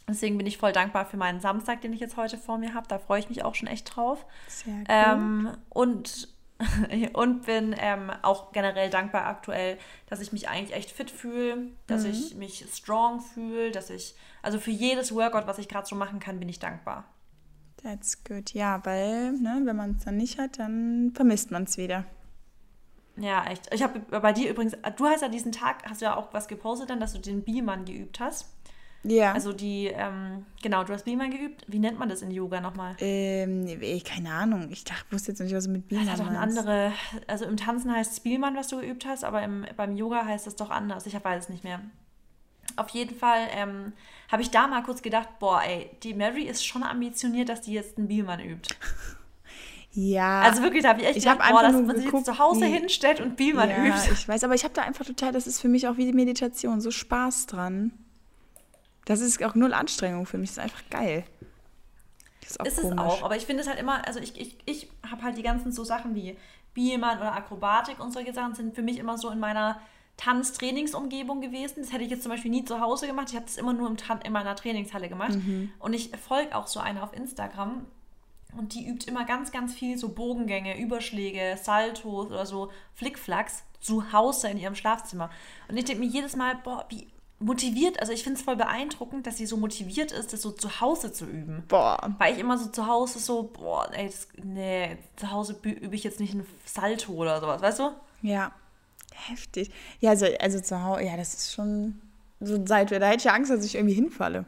deswegen 0.07 0.37
bin 0.37 0.47
ich 0.47 0.57
voll 0.57 0.71
dankbar 0.71 1.05
für 1.05 1.17
meinen 1.17 1.39
Samstag, 1.39 1.81
den 1.81 1.93
ich 1.93 1.99
jetzt 1.99 2.17
heute 2.17 2.37
vor 2.37 2.57
mir 2.57 2.73
habe. 2.73 2.87
Da 2.87 2.99
freue 2.99 3.19
ich 3.19 3.29
mich 3.29 3.43
auch 3.43 3.55
schon 3.55 3.67
echt 3.67 3.95
drauf. 3.95 4.25
Sehr 4.47 4.73
gut. 4.73 4.85
Ähm, 4.89 5.49
und 5.69 6.29
und 7.13 7.45
bin 7.45 7.75
ähm, 7.77 8.11
auch 8.21 8.51
generell 8.51 8.89
dankbar 8.89 9.25
aktuell, 9.25 9.77
dass 10.07 10.19
ich 10.19 10.31
mich 10.31 10.49
eigentlich 10.49 10.75
echt 10.75 10.91
fit 10.91 11.11
fühle, 11.11 11.69
dass 11.87 12.03
mhm. 12.03 12.11
ich 12.11 12.35
mich 12.35 12.65
strong 12.73 13.21
fühle, 13.21 13.71
dass 13.71 13.89
ich, 13.89 14.15
also 14.41 14.59
für 14.59 14.71
jedes 14.71 15.13
Workout, 15.13 15.47
was 15.47 15.57
ich 15.57 15.67
gerade 15.67 15.87
so 15.87 15.95
machen 15.95 16.19
kann, 16.19 16.39
bin 16.39 16.49
ich 16.49 16.59
dankbar. 16.59 17.05
That's 17.81 18.23
good. 18.23 18.53
Ja, 18.53 18.85
weil, 18.85 19.33
ne, 19.33 19.61
wenn 19.63 19.75
man 19.75 19.91
es 19.97 20.05
dann 20.05 20.17
nicht 20.17 20.37
hat, 20.37 20.59
dann 20.59 21.11
vermisst 21.15 21.51
man 21.51 21.63
es 21.63 21.77
wieder. 21.77 22.05
Ja, 23.17 23.45
echt. 23.45 23.73
Ich 23.73 23.83
habe 23.83 23.99
bei 23.99 24.33
dir 24.33 24.49
übrigens, 24.49 24.75
du 24.95 25.05
hast 25.05 25.21
ja 25.21 25.29
diesen 25.29 25.51
Tag, 25.51 25.83
hast 25.89 26.01
du 26.01 26.05
ja 26.05 26.15
auch 26.15 26.33
was 26.33 26.47
gepostet 26.47 26.89
dann, 26.89 26.99
dass 26.99 27.13
du 27.13 27.19
den 27.19 27.43
Biman 27.43 27.85
geübt 27.85 28.19
hast. 28.19 28.47
Ja. 29.03 29.33
Also 29.33 29.51
die, 29.51 29.87
ähm, 29.87 30.45
genau, 30.61 30.83
du 30.83 30.93
hast 30.93 31.05
Biman 31.05 31.31
geübt. 31.31 31.65
Wie 31.67 31.79
nennt 31.79 31.97
man 31.97 32.09
das 32.09 32.21
in 32.21 32.29
Yoga 32.29 32.61
nochmal? 32.61 32.95
Ähm, 32.99 33.67
keine 34.03 34.31
Ahnung. 34.31 34.69
Ich 34.71 34.83
dachte, 34.83 35.05
wusste 35.11 35.31
jetzt 35.31 35.39
nicht, 35.39 35.55
was 35.55 35.65
du 35.65 35.71
mit 35.71 35.87
Biman 35.87 36.05
Das 36.05 36.13
hat 36.13 36.19
doch 36.19 36.29
eine 36.29 36.39
andere, 36.39 36.91
also 37.27 37.45
im 37.45 37.57
Tanzen 37.57 37.91
heißt 37.91 38.11
es 38.11 38.19
Biman, 38.19 38.55
was 38.55 38.67
du 38.67 38.79
geübt 38.79 39.05
hast, 39.05 39.23
aber 39.23 39.41
im, 39.41 39.65
beim 39.75 39.95
Yoga 39.95 40.25
heißt 40.25 40.45
es 40.45 40.55
doch 40.55 40.69
anders. 40.69 41.05
Ich 41.07 41.13
weiß 41.15 41.45
es 41.45 41.49
nicht 41.49 41.63
mehr. 41.63 41.81
Auf 42.75 42.89
jeden 42.89 43.15
Fall 43.15 43.47
ähm, 43.51 43.93
habe 44.31 44.43
ich 44.43 44.51
da 44.51 44.67
mal 44.67 44.83
kurz 44.83 45.01
gedacht, 45.01 45.39
boah, 45.39 45.61
ey, 45.61 45.89
die 46.03 46.13
Mary 46.13 46.43
ist 46.43 46.65
schon 46.65 46.83
ambitioniert, 46.83 47.49
dass 47.49 47.61
die 47.61 47.73
jetzt 47.73 47.97
einen 47.97 48.07
Biman 48.07 48.39
übt. 48.39 48.73
Ja. 49.93 50.41
Also 50.41 50.61
wirklich, 50.61 50.83
da 50.83 50.89
habe 50.89 51.01
ich 51.01 51.07
echt 51.07 51.17
ich 51.17 51.23
gedacht, 51.23 51.39
boah, 51.49 51.63
dass 51.63 51.73
man 51.73 51.95
sich 51.97 52.09
jetzt 52.09 52.25
zu 52.25 52.39
Hause 52.39 52.61
wie, 52.61 52.69
hinstellt 52.69 53.19
und 53.19 53.35
Biman 53.35 53.69
ja, 53.69 53.87
übt. 53.87 54.13
ich 54.13 54.27
weiß, 54.27 54.43
aber 54.45 54.55
ich 54.55 54.63
habe 54.63 54.73
da 54.73 54.83
einfach 54.83 55.05
total, 55.05 55.33
das 55.33 55.47
ist 55.47 55.59
für 55.59 55.67
mich 55.67 55.87
auch 55.87 55.97
wie 55.97 56.05
die 56.05 56.13
Meditation, 56.13 56.79
so 56.79 56.91
Spaß 56.91 57.47
dran. 57.47 57.91
Das 59.05 59.19
ist 59.19 59.43
auch 59.43 59.55
null 59.55 59.73
Anstrengung 59.73 60.25
für 60.25 60.37
mich. 60.37 60.51
Das 60.51 60.57
ist 60.57 60.63
einfach 60.63 60.83
geil. 60.89 61.23
Das 62.41 62.51
ist, 62.51 62.59
auch 62.59 62.65
ist 62.65 62.77
es 62.77 62.97
auch, 62.97 63.23
aber 63.23 63.35
ich 63.35 63.45
finde 63.45 63.61
es 63.61 63.69
halt 63.69 63.79
immer, 63.79 64.05
also 64.05 64.19
ich, 64.19 64.39
ich, 64.39 64.57
ich 64.65 64.89
habe 65.09 65.23
halt 65.23 65.37
die 65.37 65.43
ganzen 65.43 65.71
so 65.71 65.83
Sachen 65.83 66.15
wie 66.15 66.37
Bielmann 66.73 67.17
oder 67.19 67.33
Akrobatik 67.33 67.99
und 67.99 68.11
solche 68.11 68.33
Sachen 68.33 68.55
sind 68.55 68.75
für 68.75 68.81
mich 68.81 68.97
immer 68.97 69.17
so 69.17 69.29
in 69.29 69.39
meiner 69.39 69.79
Tanztrainingsumgebung 70.17 71.41
gewesen. 71.41 71.81
Das 71.81 71.91
hätte 71.91 72.03
ich 72.03 72.09
jetzt 72.09 72.23
zum 72.23 72.31
Beispiel 72.31 72.51
nie 72.51 72.63
zu 72.63 72.79
Hause 72.79 73.07
gemacht. 73.07 73.29
Ich 73.29 73.35
habe 73.35 73.45
das 73.45 73.57
immer 73.57 73.73
nur 73.73 73.89
im 73.89 73.97
in 74.23 74.33
meiner 74.33 74.55
Trainingshalle 74.55 75.09
gemacht. 75.09 75.33
Mhm. 75.33 75.71
Und 75.79 75.93
ich 75.93 76.11
folge 76.17 76.55
auch 76.55 76.67
so 76.67 76.79
eine 76.79 77.01
auf 77.01 77.13
Instagram. 77.13 77.85
Und 78.57 78.73
die 78.73 78.87
übt 78.87 79.09
immer 79.09 79.25
ganz, 79.25 79.51
ganz 79.51 79.73
viel 79.73 79.97
so 79.97 80.09
Bogengänge, 80.09 80.77
Überschläge, 80.77 81.57
Saltos 81.61 82.27
oder 82.27 82.45
so 82.45 82.69
Flickflacks 82.95 83.63
zu 83.79 84.11
Hause 84.11 84.49
in 84.49 84.57
ihrem 84.57 84.75
Schlafzimmer. 84.75 85.29
Und 85.69 85.77
ich 85.77 85.85
denke 85.85 86.03
mir 86.03 86.09
jedes 86.09 86.35
Mal, 86.35 86.55
boah, 86.63 86.85
wie 86.89 87.07
motiviert, 87.41 87.99
also 87.99 88.13
ich 88.13 88.23
finde 88.23 88.39
es 88.39 88.45
voll 88.45 88.55
beeindruckend, 88.55 89.27
dass 89.27 89.37
sie 89.37 89.45
so 89.45 89.57
motiviert 89.57 90.11
ist, 90.11 90.33
das 90.33 90.41
so 90.41 90.51
zu 90.51 90.79
Hause 90.79 91.11
zu 91.11 91.25
üben. 91.25 91.63
Boah. 91.67 92.15
Weil 92.17 92.33
ich 92.33 92.39
immer 92.39 92.57
so 92.57 92.69
zu 92.69 92.87
Hause 92.87 93.19
so, 93.19 93.43
boah, 93.43 93.89
ey, 93.93 94.07
das, 94.07 94.27
nee, 94.43 94.97
zu 95.15 95.31
Hause 95.31 95.57
übe 95.63 95.95
ich 95.95 96.03
jetzt 96.03 96.19
nicht 96.19 96.33
ein 96.33 96.45
Salto 96.65 97.13
oder 97.13 97.41
sowas, 97.41 97.61
weißt 97.61 97.79
du? 97.79 97.91
Ja, 98.21 98.51
heftig. 99.13 99.71
Ja, 99.99 100.11
also, 100.11 100.27
also 100.39 100.59
zu 100.59 100.83
Hause, 100.83 101.03
ja, 101.03 101.17
das 101.17 101.33
ist 101.33 101.53
schon 101.53 101.99
so 102.39 102.65
seit, 102.65 102.91
da 102.91 102.95
hätte 102.95 103.17
ich 103.17 103.23
ja 103.25 103.33
Angst, 103.33 103.51
dass 103.51 103.65
ich 103.65 103.75
irgendwie 103.75 103.95
hinfalle. 103.95 104.45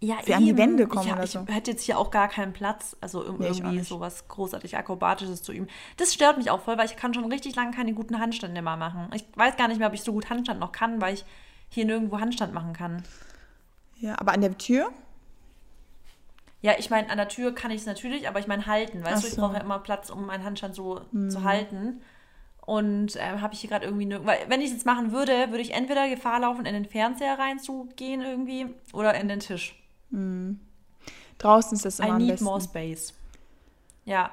Ja, 0.00 0.16
Wie 0.24 0.34
an 0.34 0.44
die 0.44 0.56
Wände 0.56 0.88
kommen 0.88 1.06
ich, 1.06 1.12
oder 1.12 1.26
so. 1.28 1.44
Ich 1.46 1.54
hätte 1.54 1.70
jetzt 1.70 1.84
hier 1.84 1.96
auch 1.96 2.10
gar 2.10 2.26
keinen 2.28 2.52
Platz, 2.52 2.96
also 3.00 3.24
um 3.24 3.38
nee, 3.38 3.46
irgendwie 3.46 3.80
sowas 3.80 4.26
großartig 4.26 4.76
Akrobatisches 4.76 5.44
zu 5.44 5.52
üben. 5.52 5.68
Das 5.96 6.12
stört 6.12 6.38
mich 6.38 6.50
auch 6.50 6.60
voll, 6.60 6.76
weil 6.76 6.86
ich 6.86 6.96
kann 6.96 7.14
schon 7.14 7.24
richtig 7.30 7.54
lange 7.54 7.70
keine 7.70 7.94
guten 7.94 8.18
Handstände 8.18 8.60
mehr 8.62 8.76
machen. 8.76 9.08
Ich 9.14 9.24
weiß 9.36 9.56
gar 9.56 9.68
nicht 9.68 9.78
mehr, 9.78 9.86
ob 9.86 9.94
ich 9.94 10.02
so 10.02 10.12
gut 10.12 10.28
Handstand 10.28 10.58
noch 10.58 10.72
kann, 10.72 11.00
weil 11.00 11.14
ich 11.14 11.24
hier 11.72 11.86
nirgendwo 11.86 12.20
Handstand 12.20 12.52
machen 12.52 12.74
kann. 12.74 13.02
Ja, 13.98 14.20
aber 14.20 14.32
an 14.32 14.42
der 14.42 14.56
Tür? 14.58 14.90
Ja, 16.60 16.74
ich 16.78 16.90
meine, 16.90 17.08
an 17.10 17.16
der 17.16 17.28
Tür 17.28 17.54
kann 17.54 17.70
ich 17.70 17.80
es 17.80 17.86
natürlich, 17.86 18.28
aber 18.28 18.38
ich 18.38 18.46
meine 18.46 18.66
halten, 18.66 19.02
weißt 19.02 19.16
Ach 19.16 19.20
du, 19.22 19.28
ich 19.28 19.36
brauche 19.36 19.54
ja 19.54 19.60
immer 19.60 19.78
Platz, 19.78 20.10
um 20.10 20.26
meinen 20.26 20.44
Handstand 20.44 20.74
so 20.74 21.00
mhm. 21.10 21.30
zu 21.30 21.42
halten. 21.44 22.02
Und 22.64 23.16
äh, 23.16 23.38
habe 23.40 23.54
ich 23.54 23.60
hier 23.60 23.70
gerade 23.70 23.86
irgendwie, 23.86 24.06
nur, 24.06 24.24
weil 24.24 24.38
wenn 24.48 24.60
ich 24.60 24.66
es 24.66 24.74
jetzt 24.74 24.86
machen 24.86 25.12
würde, 25.12 25.50
würde 25.50 25.62
ich 25.62 25.72
entweder 25.72 26.08
Gefahr 26.08 26.40
laufen, 26.40 26.66
in 26.66 26.74
den 26.74 26.84
Fernseher 26.84 27.38
reinzugehen 27.38 28.20
irgendwie 28.20 28.66
oder 28.92 29.14
in 29.14 29.28
den 29.28 29.40
Tisch. 29.40 29.74
Mhm. 30.10 30.60
Draußen 31.38 31.74
ist 31.74 31.84
das 31.84 31.98
immer 31.98 32.16
I 32.16 32.18
need 32.18 32.28
besten. 32.28 32.44
more 32.44 32.60
space. 32.60 33.14
Ja. 34.04 34.30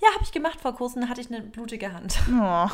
Ja, 0.00 0.08
habe 0.14 0.22
ich 0.22 0.32
gemacht 0.32 0.60
vor 0.60 0.74
kurzem, 0.74 1.02
da 1.02 1.08
hatte 1.08 1.20
ich 1.20 1.32
eine 1.32 1.40
blutige 1.40 1.92
Hand. 1.92 2.18
Oh 2.30 2.68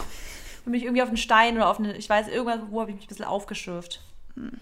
und 0.64 0.72
mich 0.72 0.84
irgendwie 0.84 1.02
auf 1.02 1.08
einen 1.08 1.16
Stein 1.16 1.56
oder 1.56 1.68
auf 1.68 1.78
eine, 1.78 1.96
ich 1.96 2.08
weiß, 2.08 2.28
irgendwas, 2.28 2.60
wo 2.70 2.80
habe 2.80 2.90
ich 2.90 2.96
mich 2.96 3.06
ein 3.06 3.08
bisschen 3.08 3.24
aufgeschürft. 3.24 4.00
Hm. 4.34 4.60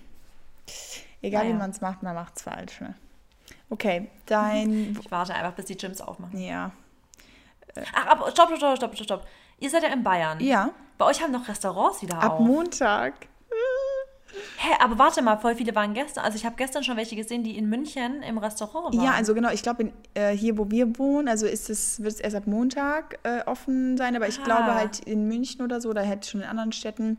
Egal 1.22 1.44
naja. 1.44 1.54
wie 1.54 1.58
man 1.58 1.70
es 1.70 1.80
macht, 1.80 2.02
man 2.02 2.14
macht 2.14 2.36
es 2.36 2.42
falsch. 2.42 2.80
Ne? 2.80 2.94
Okay, 3.68 4.10
dein. 4.26 4.96
Ich 5.00 5.10
warte 5.10 5.34
einfach, 5.34 5.52
bis 5.52 5.66
die 5.66 5.76
Gyms 5.76 6.00
aufmachen. 6.00 6.38
Ja. 6.40 6.72
Ach, 7.94 8.06
aber 8.06 8.30
stopp, 8.30 8.48
stopp, 8.56 8.76
stopp, 8.76 8.94
stopp, 8.94 9.04
stopp. 9.04 9.26
Ihr 9.58 9.70
seid 9.70 9.82
ja 9.82 9.90
in 9.90 10.02
Bayern. 10.02 10.40
Ja. 10.40 10.70
Bei 10.98 11.06
euch 11.06 11.22
haben 11.22 11.32
noch 11.32 11.46
Restaurants 11.46 12.02
wieder 12.02 12.16
Ab 12.16 12.32
auf. 12.32 12.40
Ab 12.40 12.46
Montag. 12.46 13.14
Hä, 14.58 14.68
aber 14.80 14.98
warte 14.98 15.22
mal, 15.22 15.36
voll 15.36 15.54
viele 15.54 15.74
waren 15.74 15.94
gestern. 15.94 16.24
Also 16.24 16.36
ich 16.36 16.44
habe 16.44 16.56
gestern 16.56 16.84
schon 16.84 16.96
welche 16.96 17.16
gesehen, 17.16 17.42
die 17.42 17.56
in 17.56 17.68
München 17.68 18.22
im 18.22 18.38
Restaurant 18.38 18.94
waren. 18.94 19.04
Ja, 19.04 19.12
also 19.12 19.34
genau, 19.34 19.50
ich 19.50 19.62
glaube, 19.62 19.92
äh, 20.14 20.30
hier, 20.30 20.58
wo 20.58 20.70
wir 20.70 20.98
wohnen, 20.98 21.28
also 21.28 21.46
ist 21.46 21.70
es, 21.70 22.02
wird 22.02 22.14
es 22.14 22.20
erst 22.20 22.36
ab 22.36 22.46
Montag 22.46 23.18
äh, 23.22 23.42
offen 23.46 23.96
sein, 23.96 24.16
aber 24.16 24.28
ich 24.28 24.38
ah. 24.40 24.44
glaube 24.44 24.74
halt 24.74 25.00
in 25.00 25.26
München 25.26 25.62
oder 25.62 25.80
so, 25.80 25.92
da 25.92 26.02
hätte 26.02 26.28
schon 26.28 26.40
in 26.42 26.46
anderen 26.46 26.72
Städten 26.72 27.18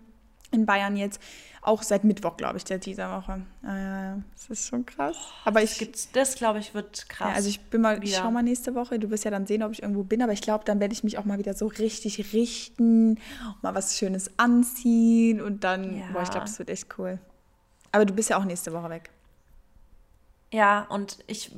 in 0.52 0.66
Bayern 0.66 0.96
jetzt 0.98 1.22
auch 1.62 1.84
seit 1.84 2.04
Mittwoch, 2.04 2.38
glaube 2.38 2.58
ich, 2.58 2.64
der 2.64 2.80
dieser 2.80 3.16
Woche. 3.16 3.42
Ah, 3.64 3.78
ja, 3.78 4.04
ja, 4.04 4.22
das 4.34 4.50
ist 4.50 4.68
schon 4.68 4.86
krass. 4.86 5.16
Aber 5.46 5.62
ich 5.62 5.92
das 6.12 6.36
glaube 6.36 6.60
ich 6.60 6.74
wird 6.74 7.08
krass. 7.08 7.30
Ja, 7.30 7.36
also 7.36 7.50
ich 7.50 7.62
bin 7.62 7.82
mal, 7.82 8.04
ich 8.04 8.16
schau 8.16 8.32
mal 8.32 8.42
nächste 8.42 8.74
Woche. 8.74 8.98
Du 8.98 9.12
wirst 9.12 9.26
ja 9.26 9.32
dann 9.32 9.46
sehen, 9.46 9.62
ob 9.62 9.72
ich 9.72 9.84
irgendwo 9.84 10.04
bin. 10.04 10.22
Aber 10.24 10.34
ich 10.34 10.42
glaube, 10.42 10.66
dann 10.66 10.80
werde 10.80 10.94
ich 10.94 11.04
mich 11.04 11.18
auch 11.18 11.26
mal 11.26 11.38
wieder 11.38 11.54
so 11.54 11.68
richtig 11.68 12.34
richten, 12.34 13.20
mal 13.62 13.76
was 13.76 13.98
Schönes 13.98 14.32
anziehen 14.38 15.40
und 15.40 15.64
dann, 15.64 15.98
ja. 15.98 16.06
boah, 16.12 16.24
ich 16.24 16.32
glaube, 16.32 16.48
das 16.48 16.58
wird 16.58 16.70
echt 16.70 16.88
cool. 16.98 17.20
Aber 17.92 18.06
du 18.06 18.14
bist 18.14 18.30
ja 18.30 18.38
auch 18.38 18.46
nächste 18.46 18.74
Woche 18.74 18.90
weg. 18.90 19.12
Ja, 20.52 20.86
und 20.90 21.20
ich 21.28 21.52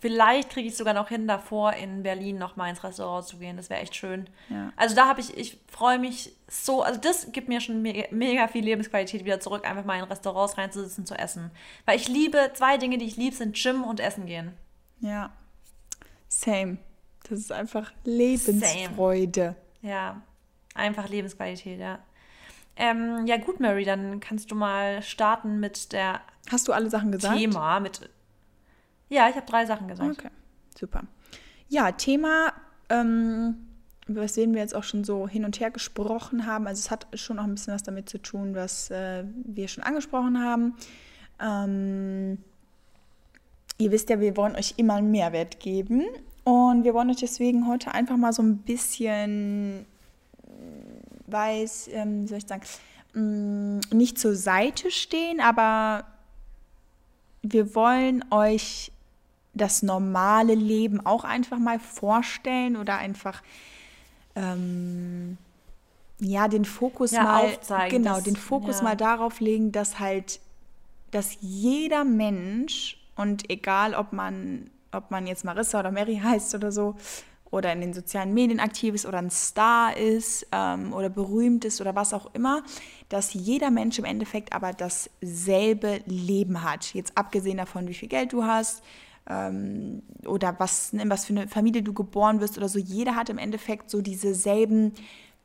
vielleicht 0.00 0.50
kriege 0.50 0.66
ich 0.66 0.72
es 0.72 0.78
sogar 0.78 0.94
noch 0.94 1.08
hin, 1.08 1.28
davor 1.28 1.74
in 1.74 2.02
Berlin 2.02 2.38
noch 2.38 2.56
mal 2.56 2.68
ins 2.68 2.82
Restaurant 2.82 3.26
zu 3.26 3.38
gehen. 3.38 3.56
Das 3.56 3.70
wäre 3.70 3.80
echt 3.80 3.94
schön. 3.94 4.28
Ja. 4.48 4.72
Also 4.76 4.96
da 4.96 5.06
habe 5.06 5.20
ich, 5.20 5.36
ich 5.36 5.58
freue 5.68 5.98
mich 5.98 6.32
so, 6.48 6.82
also 6.82 6.98
das 6.98 7.30
gibt 7.32 7.48
mir 7.48 7.60
schon 7.60 7.82
mega, 7.82 8.04
mega, 8.10 8.48
viel 8.48 8.64
Lebensqualität 8.64 9.24
wieder 9.24 9.40
zurück, 9.40 9.68
einfach 9.68 9.84
mal 9.84 9.98
in 9.98 10.04
Restaurants 10.04 10.58
reinzusitzen, 10.58 11.06
zu 11.06 11.14
essen. 11.14 11.50
Weil 11.84 11.96
ich 11.96 12.08
liebe, 12.08 12.50
zwei 12.54 12.78
Dinge, 12.78 12.98
die 12.98 13.06
ich 13.06 13.16
liebe, 13.16 13.36
sind 13.36 13.56
Gym 13.56 13.84
und 13.84 14.00
Essen 14.00 14.26
gehen. 14.26 14.52
Ja, 15.00 15.30
same. 16.28 16.78
Das 17.28 17.38
ist 17.38 17.52
einfach 17.52 17.92
Lebensfreude. 18.04 19.54
Same. 19.82 19.92
Ja, 19.92 20.22
einfach 20.74 21.08
Lebensqualität, 21.08 21.78
ja. 21.78 22.00
Ähm, 22.76 23.26
ja, 23.26 23.36
gut, 23.36 23.60
Mary, 23.60 23.84
dann 23.84 24.20
kannst 24.20 24.50
du 24.50 24.54
mal 24.54 25.02
starten 25.02 25.60
mit 25.60 25.92
der. 25.92 26.20
Hast 26.50 26.66
du 26.66 26.72
alle 26.72 26.88
Sachen 26.88 27.12
gesagt? 27.12 27.36
Thema 27.36 27.78
mit. 27.80 28.08
Ja, 29.10 29.28
ich 29.28 29.36
habe 29.36 29.46
drei 29.46 29.66
Sachen 29.66 29.88
gesagt. 29.88 30.10
Okay, 30.10 30.30
super. 30.78 31.02
Ja, 31.68 31.92
Thema, 31.92 32.52
ähm, 32.88 33.56
über 34.06 34.22
das 34.22 34.36
wir 34.36 34.46
jetzt 34.46 34.74
auch 34.74 34.84
schon 34.84 35.04
so 35.04 35.28
hin 35.28 35.44
und 35.44 35.60
her 35.60 35.70
gesprochen 35.70 36.46
haben. 36.46 36.66
Also 36.66 36.80
es 36.80 36.90
hat 36.90 37.06
schon 37.14 37.38
auch 37.38 37.44
ein 37.44 37.54
bisschen 37.54 37.74
was 37.74 37.82
damit 37.82 38.08
zu 38.08 38.18
tun, 38.18 38.54
was 38.54 38.90
äh, 38.90 39.24
wir 39.44 39.68
schon 39.68 39.84
angesprochen 39.84 40.42
haben. 40.42 40.74
Ähm, 41.40 42.38
ihr 43.78 43.90
wisst 43.90 44.10
ja, 44.10 44.20
wir 44.20 44.36
wollen 44.36 44.56
euch 44.56 44.74
immer 44.78 44.94
einen 44.94 45.10
Mehrwert 45.10 45.60
geben. 45.60 46.04
Und 46.44 46.84
wir 46.84 46.94
wollen 46.94 47.10
euch 47.10 47.18
deswegen 47.18 47.68
heute 47.68 47.92
einfach 47.92 48.16
mal 48.16 48.32
so 48.32 48.42
ein 48.42 48.58
bisschen 48.58 49.86
weiß, 51.26 51.90
ähm, 51.92 52.24
wie 52.24 52.26
soll 52.28 52.38
ich 52.38 52.46
sagen, 52.46 52.62
mm, 53.14 53.96
nicht 53.96 54.18
zur 54.18 54.34
Seite 54.34 54.90
stehen, 54.90 55.40
aber 55.40 56.04
wir 57.42 57.74
wollen 57.74 58.24
euch 58.30 58.92
das 59.54 59.82
normale 59.82 60.54
Leben 60.54 61.04
auch 61.04 61.24
einfach 61.24 61.58
mal 61.58 61.78
vorstellen 61.78 62.76
oder 62.76 62.98
einfach 62.98 63.42
ähm, 64.36 65.38
ja, 66.20 66.48
den 66.48 66.64
Fokus 66.64 67.12
ja, 67.12 67.24
mal, 67.24 67.44
aufzeigen, 67.44 68.02
genau, 68.02 68.16
dass, 68.16 68.24
den 68.24 68.36
Fokus 68.36 68.78
ja. 68.78 68.84
mal 68.84 68.96
darauf 68.96 69.40
legen, 69.40 69.72
dass 69.72 69.98
halt, 69.98 70.40
dass 71.10 71.38
jeder 71.40 72.04
Mensch 72.04 72.98
und 73.16 73.50
egal, 73.50 73.94
ob 73.94 74.12
man, 74.12 74.70
ob 74.92 75.10
man 75.10 75.26
jetzt 75.26 75.44
Marissa 75.44 75.80
oder 75.80 75.90
Mary 75.90 76.20
heißt 76.22 76.54
oder 76.54 76.70
so, 76.70 76.96
oder 77.50 77.72
in 77.72 77.80
den 77.80 77.92
sozialen 77.92 78.32
Medien 78.32 78.60
aktiv 78.60 78.94
ist 78.94 79.06
oder 79.06 79.18
ein 79.18 79.30
Star 79.30 79.96
ist 79.96 80.46
ähm, 80.52 80.92
oder 80.92 81.08
berühmt 81.08 81.64
ist 81.64 81.80
oder 81.80 81.96
was 81.96 82.14
auch 82.14 82.32
immer, 82.32 82.62
dass 83.08 83.34
jeder 83.34 83.72
Mensch 83.72 83.98
im 83.98 84.04
Endeffekt 84.04 84.52
aber 84.52 84.72
dasselbe 84.72 86.00
Leben 86.06 86.62
hat. 86.62 86.94
Jetzt 86.94 87.18
abgesehen 87.18 87.56
davon, 87.56 87.88
wie 87.88 87.94
viel 87.94 88.08
Geld 88.08 88.32
du 88.32 88.44
hast 88.44 88.84
ähm, 89.30 90.02
oder 90.26 90.58
was, 90.58 90.92
in 90.92 91.08
was 91.08 91.24
für 91.24 91.32
eine 91.32 91.48
Familie 91.48 91.82
du 91.82 91.94
geboren 91.94 92.40
wirst 92.40 92.58
oder 92.58 92.68
so. 92.68 92.78
Jeder 92.78 93.14
hat 93.14 93.30
im 93.30 93.38
Endeffekt 93.38 93.88
so 93.88 94.02
diese 94.02 94.34
selben 94.34 94.92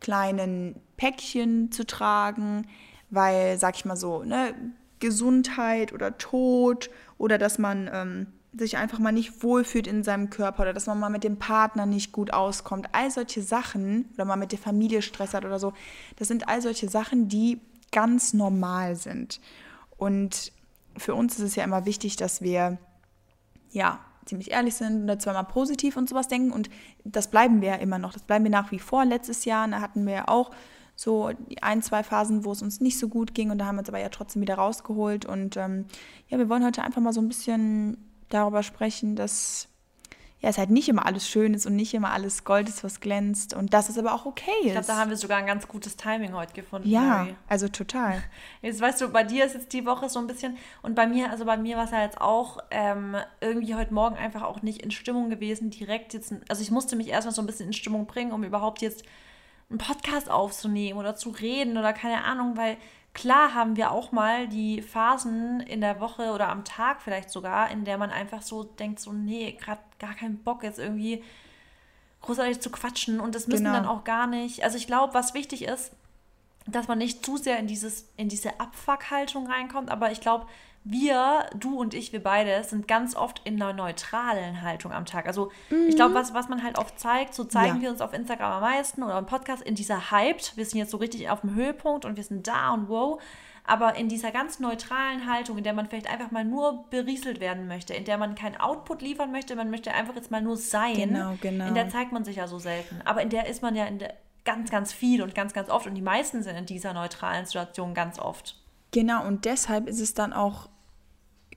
kleinen 0.02 0.76
Päckchen 0.98 1.71
zu 1.71 1.86
tragen, 1.86 2.67
weil, 3.10 3.58
sag 3.58 3.76
ich 3.76 3.86
mal 3.86 3.95
so, 3.95 4.24
ne, 4.24 4.54
Gesundheit 5.00 5.93
oder 5.93 6.17
Tod 6.17 6.89
oder 7.17 7.38
dass 7.38 7.60
man 7.60 7.89
ähm, 7.93 8.28
sich 8.58 8.78
einfach 8.78 9.00
mal 9.00 9.12
nicht 9.12 9.43
wohlfühlt 9.43 9.86
in 9.86 10.04
seinem 10.04 10.30
Körper 10.30 10.63
oder 10.63 10.74
dass 10.74 10.88
man 10.88 11.00
mal 11.00 11.10
mit 11.10 11.24
dem 11.24 11.38
Partner 11.38 11.86
nicht 11.86 12.12
gut 12.12 12.34
auskommt. 12.34 12.89
All 12.93 13.12
solche 13.12 13.41
Sachen 13.41 14.10
oder 14.15 14.26
mal 14.26 14.38
mit 14.38 14.52
der 14.52 14.60
Familie 14.60 15.02
Stress 15.02 15.34
hat 15.34 15.45
oder 15.45 15.60
so, 15.60 15.74
das 16.15 16.28
sind 16.28 16.48
all 16.48 16.62
solche 16.62 16.89
Sachen, 16.89 17.28
die 17.28 17.60
ganz 17.91 18.34
normal 18.34 18.95
sind. 18.95 19.39
Und 19.98 20.52
für 20.98 21.13
uns 21.13 21.36
ist 21.36 21.41
es 21.41 21.56
ja 21.56 21.63
immer 21.63 21.86
wichtig, 21.86 22.15
dass 22.15 22.41
wir 22.41 22.78
ja 23.75 23.99
ziemlich 24.25 24.51
ehrlich 24.51 24.73
sind 24.73 25.03
oder 25.03 25.19
zweimal 25.19 25.45
positiv 25.45 25.97
und 25.97 26.09
sowas 26.09 26.27
denken 26.27 26.51
und 26.51 26.69
das 27.03 27.29
bleiben 27.29 27.61
wir 27.61 27.69
ja 27.69 27.75
immer 27.75 27.99
noch. 27.99 28.13
Das 28.13 28.23
bleiben 28.23 28.43
wir 28.43 28.51
nach 28.51 28.71
wie 28.71 28.79
vor. 28.79 29.05
Letztes 29.05 29.45
Jahr 29.45 29.67
da 29.67 29.81
hatten 29.81 30.05
wir 30.07 30.13
ja 30.13 30.27
auch 30.27 30.49
so 30.95 31.29
ein, 31.61 31.81
zwei 31.83 32.03
Phasen, 32.03 32.45
wo 32.45 32.51
es 32.51 32.61
uns 32.61 32.79
nicht 32.79 32.97
so 32.97 33.07
gut 33.07 33.35
ging 33.35 33.51
und 33.51 33.59
da 33.59 33.65
haben 33.65 33.75
wir 33.75 33.81
uns 33.81 33.89
aber 33.89 33.99
ja 33.99 34.09
trotzdem 34.09 34.41
wieder 34.41 34.55
rausgeholt 34.55 35.25
und 35.25 35.57
ähm, 35.57 35.85
ja, 36.29 36.38
wir 36.38 36.49
wollen 36.49 36.65
heute 36.65 36.81
einfach 36.81 37.01
mal 37.01 37.13
so 37.13 37.21
ein 37.21 37.27
bisschen 37.27 37.97
darüber 38.29 38.63
sprechen, 38.63 39.15
dass 39.15 39.67
ja, 40.45 40.51
es 40.51 40.60
halt 40.60 40.69
nicht 40.69 40.88
immer 40.88 41.08
alles 41.08 41.27
schön 41.27 41.55
ist 41.55 41.65
und 41.65 41.75
nicht 41.75 41.95
immer 41.95 42.12
alles 42.12 42.43
Gold 42.43 42.69
ist, 42.69 42.84
was 42.84 42.99
glänzt 42.99 43.55
und 43.55 43.73
dass 43.73 43.89
es 43.89 43.97
aber 43.97 44.13
auch 44.13 44.27
okay 44.27 44.51
ist. 44.60 44.65
Ich 44.67 44.71
glaube, 44.73 44.86
da 44.86 44.97
haben 44.97 45.10
wir 45.10 45.17
sogar 45.17 45.39
ein 45.39 45.47
ganz 45.47 45.67
gutes 45.67 45.97
Timing 45.97 46.36
heute 46.36 46.53
gefunden. 46.53 46.88
Ja, 46.88 47.23
Mary. 47.23 47.36
also 47.49 47.67
total. 47.67 48.21
Jetzt 48.62 48.79
weißt 48.79 49.01
du, 49.01 49.10
bei 49.10 49.23
dir 49.23 49.43
ist 49.43 49.55
jetzt 49.55 49.73
die 49.73 49.88
Woche 49.88 50.08
so 50.08 50.19
ein 50.19 50.27
bisschen 50.27 50.55
und 50.84 50.93
bei 50.93 51.08
mir, 51.08 51.31
also 51.31 51.45
bei 51.45 51.58
mir 51.58 51.77
war 51.77 51.86
es 51.86 51.91
ja 51.91 52.03
jetzt 52.03 52.21
auch 52.21 52.60
ähm, 52.69 53.15
irgendwie 53.41 53.73
heute 53.73 53.91
Morgen 53.91 54.17
einfach 54.17 54.43
auch 54.43 54.62
nicht 54.62 54.84
in 54.84 54.91
Stimmung 54.91 55.31
gewesen, 55.31 55.71
direkt 55.71 56.13
jetzt, 56.13 56.31
also 56.47 56.62
ich 56.62 56.69
musste 56.69 56.95
mich 56.95 57.08
erstmal 57.08 57.34
so 57.34 57.41
ein 57.41 57.47
bisschen 57.47 57.65
in 57.65 57.73
Stimmung 57.73 58.05
bringen, 58.05 58.31
um 58.31 58.43
überhaupt 58.43 58.84
jetzt 58.84 59.03
einen 59.71 59.79
Podcast 59.79 60.29
aufzunehmen 60.29 60.99
oder 60.99 61.15
zu 61.15 61.31
reden 61.31 61.75
oder 61.75 61.91
keine 61.91 62.23
Ahnung, 62.23 62.55
weil 62.55 62.77
Klar 63.15 63.54
haben 63.54 63.78
wir 63.78 63.91
auch 63.91 64.12
mal 64.12 64.49
die 64.49 64.82
Phasen 64.82 65.62
in 65.62 65.80
der 65.80 66.01
Woche 66.01 66.34
oder 66.34 66.49
am 66.49 66.65
Tag 66.65 67.01
vielleicht 67.01 67.30
sogar, 67.30 67.71
in 67.71 67.86
der 67.86 67.97
man 67.97 68.10
einfach 68.12 68.41
so 68.41 68.65
denkt, 68.65 68.99
so, 68.99 69.13
nee, 69.13 69.54
gerade 69.54 69.80
gar 69.99 70.13
keinen 70.13 70.43
Bock 70.43 70.63
jetzt 70.63 70.80
irgendwie 70.80 71.23
großartig 72.21 72.60
zu 72.60 72.69
quatschen 72.69 73.21
und 73.21 73.34
das 73.34 73.47
müssen 73.47 73.63
genau. 73.63 73.78
dann 73.78 73.86
auch 73.86 74.04
gar 74.04 74.28
nicht. 74.28 74.65
Also 74.65 74.78
ich 74.78 74.86
glaube, 74.86 75.13
was 75.13 75.34
wichtig 75.34 75.63
ist, 75.63 75.93
dass 76.67 76.89
man 76.89 76.97
nicht 76.97 77.25
zu 77.25 77.38
sehr 77.38 77.58
in 77.58 77.67
dieses 77.67 78.10
in 78.17 78.28
diese 78.28 78.60
Abfuck-Haltung 78.60 79.47
reinkommt, 79.47 79.89
aber 79.89 80.12
ich 80.12 80.19
glaube, 80.19 80.45
wir, 80.88 81.48
du 81.56 81.80
und 81.80 81.95
ich, 81.95 82.13
wir 82.13 82.21
beide, 82.21 82.63
sind 82.63 82.88
ganz 82.88 83.15
oft 83.15 83.41
in 83.43 83.60
einer 83.60 83.74
neutralen 83.74 84.62
Haltung 84.62 84.91
am 84.91 85.06
Tag. 85.06 85.26
Also 85.26 85.52
mhm. 85.71 85.88
ich 85.89 85.95
glaube, 85.95 86.13
was, 86.13 86.36
was 86.36 86.48
man 86.48 86.63
halt 86.63 86.78
oft 86.78 87.00
zeigt, 87.00 87.34
so 87.34 87.43
zeigen 87.43 87.78
ja. 87.78 87.82
wir 87.82 87.89
uns 87.89 88.02
auf 88.02 88.13
Instagram 88.13 88.54
am 88.54 88.62
meisten 88.62 89.02
oder 89.02 89.17
im 89.17 89.26
Podcast 89.26 89.63
in 89.63 89.74
dieser 89.74 90.12
Hyped. 90.12 90.56
Wir 90.56 90.63
sind 90.63 90.78
jetzt 90.78 90.91
so 90.91 90.98
richtig 90.98 91.30
auf 91.32 91.41
dem 91.41 91.56
Höhepunkt 91.56 92.06
und 92.06 92.17
wir 92.17 92.24
sind 92.24 92.48
da 92.48 92.71
und 92.71 92.88
wow. 92.88 93.19
Aber 93.67 93.95
in 93.95 94.10
dieser 94.10 94.30
ganz 94.30 94.60
neutralen 94.60 95.28
Haltung, 95.28 95.58
in 95.58 95.63
der 95.63 95.74
man 95.74 95.88
vielleicht 95.88 96.08
einfach 96.08 96.30
mal 96.30 96.45
nur 96.45 96.86
berieselt 96.91 97.39
werden 97.39 97.67
möchte, 97.67 97.95
in 97.95 98.06
der 98.06 98.19
man 98.19 98.36
keinen 98.36 98.56
Output 98.56 99.02
liefern 99.02 99.32
möchte, 99.32 99.56
man 99.56 99.71
möchte 99.71 99.91
einfach 99.91 100.13
jetzt 100.15 100.30
mal 100.30 100.43
nur 100.43 100.56
sein. 100.56 100.93
Genau, 100.93 101.34
genau. 101.41 101.65
In 101.65 101.74
der 101.74 101.89
zeigt 101.89 102.12
man 102.12 102.24
sich 102.24 102.36
ja 102.36 102.48
so 102.48 102.60
selten. 102.60 103.02
Aber 103.06 103.24
in 103.24 103.30
der 103.30 103.48
ist 103.48 103.63
man 103.63 103.76
ja 103.76 103.86
in 103.86 103.98
der 103.98 104.13
ganz, 104.43 104.69
ganz 104.69 104.93
viel 104.93 105.24
und 105.24 105.34
ganz, 105.34 105.54
ganz 105.54 105.69
oft. 105.69 105.88
Und 105.88 105.95
die 105.95 106.04
meisten 106.04 106.43
sind 106.43 106.56
in 106.56 106.67
dieser 106.67 106.93
neutralen 106.93 107.48
Situation 107.48 107.95
ganz 107.95 108.19
oft. 108.19 108.62
Genau, 108.91 109.26
und 109.26 109.45
deshalb 109.45 109.88
ist 109.88 110.00
es 110.00 110.13
dann 110.13 110.32
auch 110.32 110.69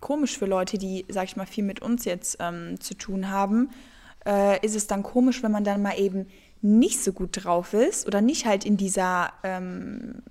komisch 0.00 0.38
für 0.38 0.46
Leute, 0.46 0.78
die, 0.78 1.04
sag 1.08 1.24
ich 1.24 1.36
mal, 1.36 1.46
viel 1.46 1.64
mit 1.64 1.80
uns 1.80 2.04
jetzt 2.04 2.38
ähm, 2.40 2.80
zu 2.80 2.94
tun 2.94 3.30
haben, 3.30 3.70
äh, 4.26 4.64
ist 4.64 4.76
es 4.76 4.86
dann 4.86 5.02
komisch, 5.02 5.42
wenn 5.42 5.52
man 5.52 5.64
dann 5.64 5.82
mal 5.82 5.98
eben 5.98 6.26
nicht 6.60 7.02
so 7.02 7.12
gut 7.12 7.30
drauf 7.32 7.72
ist 7.72 8.06
oder 8.06 8.20
nicht 8.20 8.46
halt 8.46 8.64
in 8.64 8.76
dieser 8.76 9.32
ähm, 9.42 10.22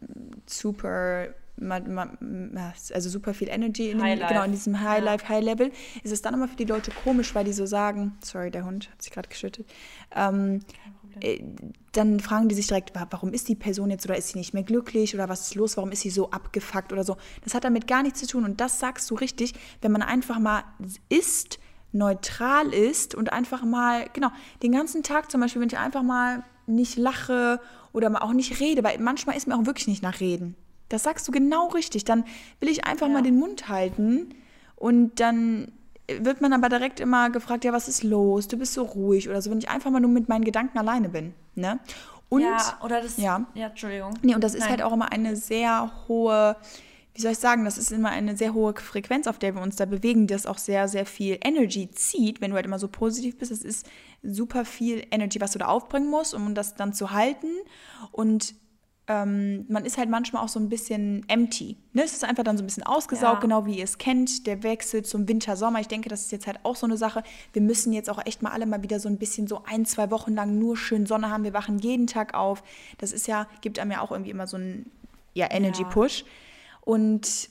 super 0.45 1.29
also 1.59 3.09
super 3.09 3.33
viel 3.33 3.49
Energy 3.49 3.89
in, 3.89 3.97
dem, 3.97 4.19
genau, 4.19 4.43
in 4.43 4.51
diesem 4.51 4.79
High 4.79 5.03
Life, 5.03 5.23
ja. 5.23 5.29
High 5.29 5.43
Level, 5.43 5.71
ist 6.03 6.11
es 6.11 6.21
dann 6.21 6.35
immer 6.35 6.47
für 6.47 6.55
die 6.55 6.65
Leute 6.65 6.91
komisch, 7.03 7.33
weil 7.33 7.45
die 7.45 7.53
so 7.53 7.65
sagen, 7.65 8.15
sorry, 8.23 8.51
der 8.51 8.63
Hund 8.63 8.91
hat 8.91 9.01
sich 9.01 9.11
gerade 9.11 9.27
geschüttet, 9.27 9.67
ähm, 10.15 10.59
äh, 11.21 11.43
dann 11.91 12.19
fragen 12.19 12.49
die 12.49 12.55
sich 12.55 12.67
direkt, 12.67 12.93
warum 13.11 13.33
ist 13.33 13.47
die 13.47 13.55
Person 13.55 13.89
jetzt 13.89 14.05
oder 14.05 14.17
ist 14.17 14.29
sie 14.29 14.37
nicht 14.37 14.53
mehr 14.53 14.63
glücklich 14.63 15.15
oder 15.15 15.29
was 15.29 15.41
ist 15.41 15.55
los, 15.55 15.77
warum 15.77 15.91
ist 15.91 16.01
sie 16.01 16.09
so 16.09 16.31
abgefuckt 16.31 16.93
oder 16.93 17.03
so. 17.03 17.17
Das 17.43 17.53
hat 17.53 17.63
damit 17.63 17.87
gar 17.87 18.03
nichts 18.03 18.19
zu 18.19 18.27
tun 18.27 18.45
und 18.45 18.61
das 18.61 18.79
sagst 18.79 19.09
du 19.09 19.15
richtig, 19.15 19.53
wenn 19.81 19.91
man 19.91 20.01
einfach 20.01 20.39
mal 20.39 20.63
ist, 21.09 21.59
neutral 21.91 22.73
ist 22.73 23.15
und 23.15 23.31
einfach 23.31 23.63
mal, 23.63 24.07
genau, 24.13 24.29
den 24.61 24.71
ganzen 24.71 25.03
Tag 25.03 25.31
zum 25.31 25.41
Beispiel, 25.41 25.61
wenn 25.61 25.69
ich 25.69 25.77
einfach 25.77 26.03
mal 26.03 26.43
nicht 26.67 26.97
lache 26.97 27.59
oder 27.93 28.09
mal 28.09 28.19
auch 28.19 28.33
nicht 28.33 28.59
rede, 28.59 28.83
weil 28.83 28.99
manchmal 28.99 29.37
ist 29.37 29.47
mir 29.47 29.55
auch 29.55 29.65
wirklich 29.65 29.87
nicht 29.87 30.03
nach 30.03 30.19
Reden. 30.19 30.55
Das 30.89 31.03
sagst 31.03 31.27
du 31.27 31.31
genau 31.31 31.67
richtig. 31.69 32.05
Dann 32.05 32.23
will 32.59 32.69
ich 32.69 32.85
einfach 32.85 33.07
ja. 33.07 33.13
mal 33.13 33.23
den 33.23 33.39
Mund 33.39 33.69
halten 33.69 34.33
und 34.75 35.19
dann 35.19 35.71
wird 36.09 36.41
man 36.41 36.53
aber 36.53 36.69
direkt 36.69 36.99
immer 36.99 37.29
gefragt, 37.29 37.65
ja, 37.65 37.73
was 37.73 37.87
ist 37.87 38.03
los? 38.03 38.47
Du 38.47 38.57
bist 38.57 38.73
so 38.73 38.83
ruhig 38.83 39.27
oder 39.29 39.41
so, 39.41 39.51
wenn 39.51 39.59
ich 39.59 39.69
einfach 39.69 39.91
mal 39.91 39.99
nur 39.99 40.11
mit 40.11 40.29
meinen 40.29 40.45
Gedanken 40.45 40.77
alleine 40.77 41.09
bin. 41.09 41.33
Ne? 41.55 41.79
Und, 42.29 42.41
ja, 42.41 42.79
oder 42.83 43.01
das, 43.01 43.17
ja, 43.17 43.45
ja 43.53 43.67
Entschuldigung. 43.67 44.13
Nee, 44.21 44.35
und 44.35 44.43
das 44.43 44.53
ist 44.53 44.67
halt 44.69 44.81
auch 44.81 44.93
immer 44.93 45.11
eine 45.11 45.35
sehr 45.35 45.91
hohe, 46.07 46.55
wie 47.13 47.21
soll 47.21 47.31
ich 47.31 47.39
sagen, 47.39 47.65
das 47.65 47.77
ist 47.77 47.91
immer 47.91 48.09
eine 48.09 48.37
sehr 48.37 48.53
hohe 48.53 48.73
Frequenz, 48.73 49.27
auf 49.27 49.39
der 49.39 49.55
wir 49.55 49.61
uns 49.61 49.77
da 49.77 49.85
bewegen, 49.85 50.27
das 50.27 50.45
auch 50.45 50.57
sehr, 50.57 50.87
sehr 50.87 51.05
viel 51.05 51.39
Energy 51.43 51.89
zieht, 51.91 52.41
wenn 52.41 52.51
du 52.51 52.55
halt 52.55 52.65
immer 52.65 52.79
so 52.79 52.87
positiv 52.87 53.37
bist. 53.37 53.51
Es 53.51 53.63
ist 53.63 53.87
super 54.23 54.65
viel 54.65 55.05
Energy, 55.11 55.39
was 55.41 55.51
du 55.51 55.59
da 55.59 55.67
aufbringen 55.67 56.09
musst, 56.09 56.33
um 56.33 56.53
das 56.53 56.75
dann 56.75 56.93
zu 56.93 57.11
halten. 57.11 57.47
Und 58.11 58.55
ähm, 59.09 59.65
man 59.69 59.85
ist 59.85 59.97
halt 59.97 60.09
manchmal 60.09 60.43
auch 60.43 60.49
so 60.49 60.59
ein 60.59 60.67
bisschen 60.67 61.23
empty. 61.29 61.77
Ne? 61.93 62.03
Es 62.03 62.11
ist 62.11 62.25
einfach 62.25 62.43
dann 62.43 62.57
so 62.57 62.63
ein 62.63 62.67
bisschen 62.67 62.83
ausgesaugt, 62.83 63.35
ja. 63.35 63.39
genau 63.39 63.65
wie 63.65 63.77
ihr 63.77 63.83
es 63.85 63.97
kennt. 63.97 64.45
Der 64.47 64.63
Wechsel 64.63 65.03
zum 65.03 65.27
Winter, 65.29 65.55
Sommer. 65.55 65.79
Ich 65.79 65.87
denke, 65.87 66.09
das 66.09 66.23
ist 66.23 66.31
jetzt 66.33 66.45
halt 66.45 66.59
auch 66.63 66.75
so 66.75 66.85
eine 66.85 66.97
Sache. 66.97 67.23
Wir 67.53 67.61
müssen 67.61 67.93
jetzt 67.93 68.09
auch 68.09 68.25
echt 68.25 68.41
mal 68.41 68.51
alle 68.51 68.65
mal 68.65 68.83
wieder 68.83 68.99
so 68.99 69.07
ein 69.07 69.17
bisschen 69.17 69.47
so 69.47 69.63
ein, 69.65 69.85
zwei 69.85 70.11
Wochen 70.11 70.33
lang 70.33 70.59
nur 70.59 70.75
schön 70.75 71.05
Sonne 71.05 71.29
haben. 71.29 71.45
Wir 71.45 71.53
wachen 71.53 71.79
jeden 71.79 72.07
Tag 72.07 72.33
auf. 72.33 72.63
Das 72.97 73.13
ist 73.13 73.27
ja, 73.27 73.47
gibt 73.61 73.79
einem 73.79 73.91
ja 73.91 74.01
auch 74.01 74.11
irgendwie 74.11 74.31
immer 74.31 74.45
so 74.45 74.57
einen 74.57 74.91
ja, 75.33 75.49
Energy-Push. 75.49 76.21
Ja. 76.21 76.27
Und 76.81 77.49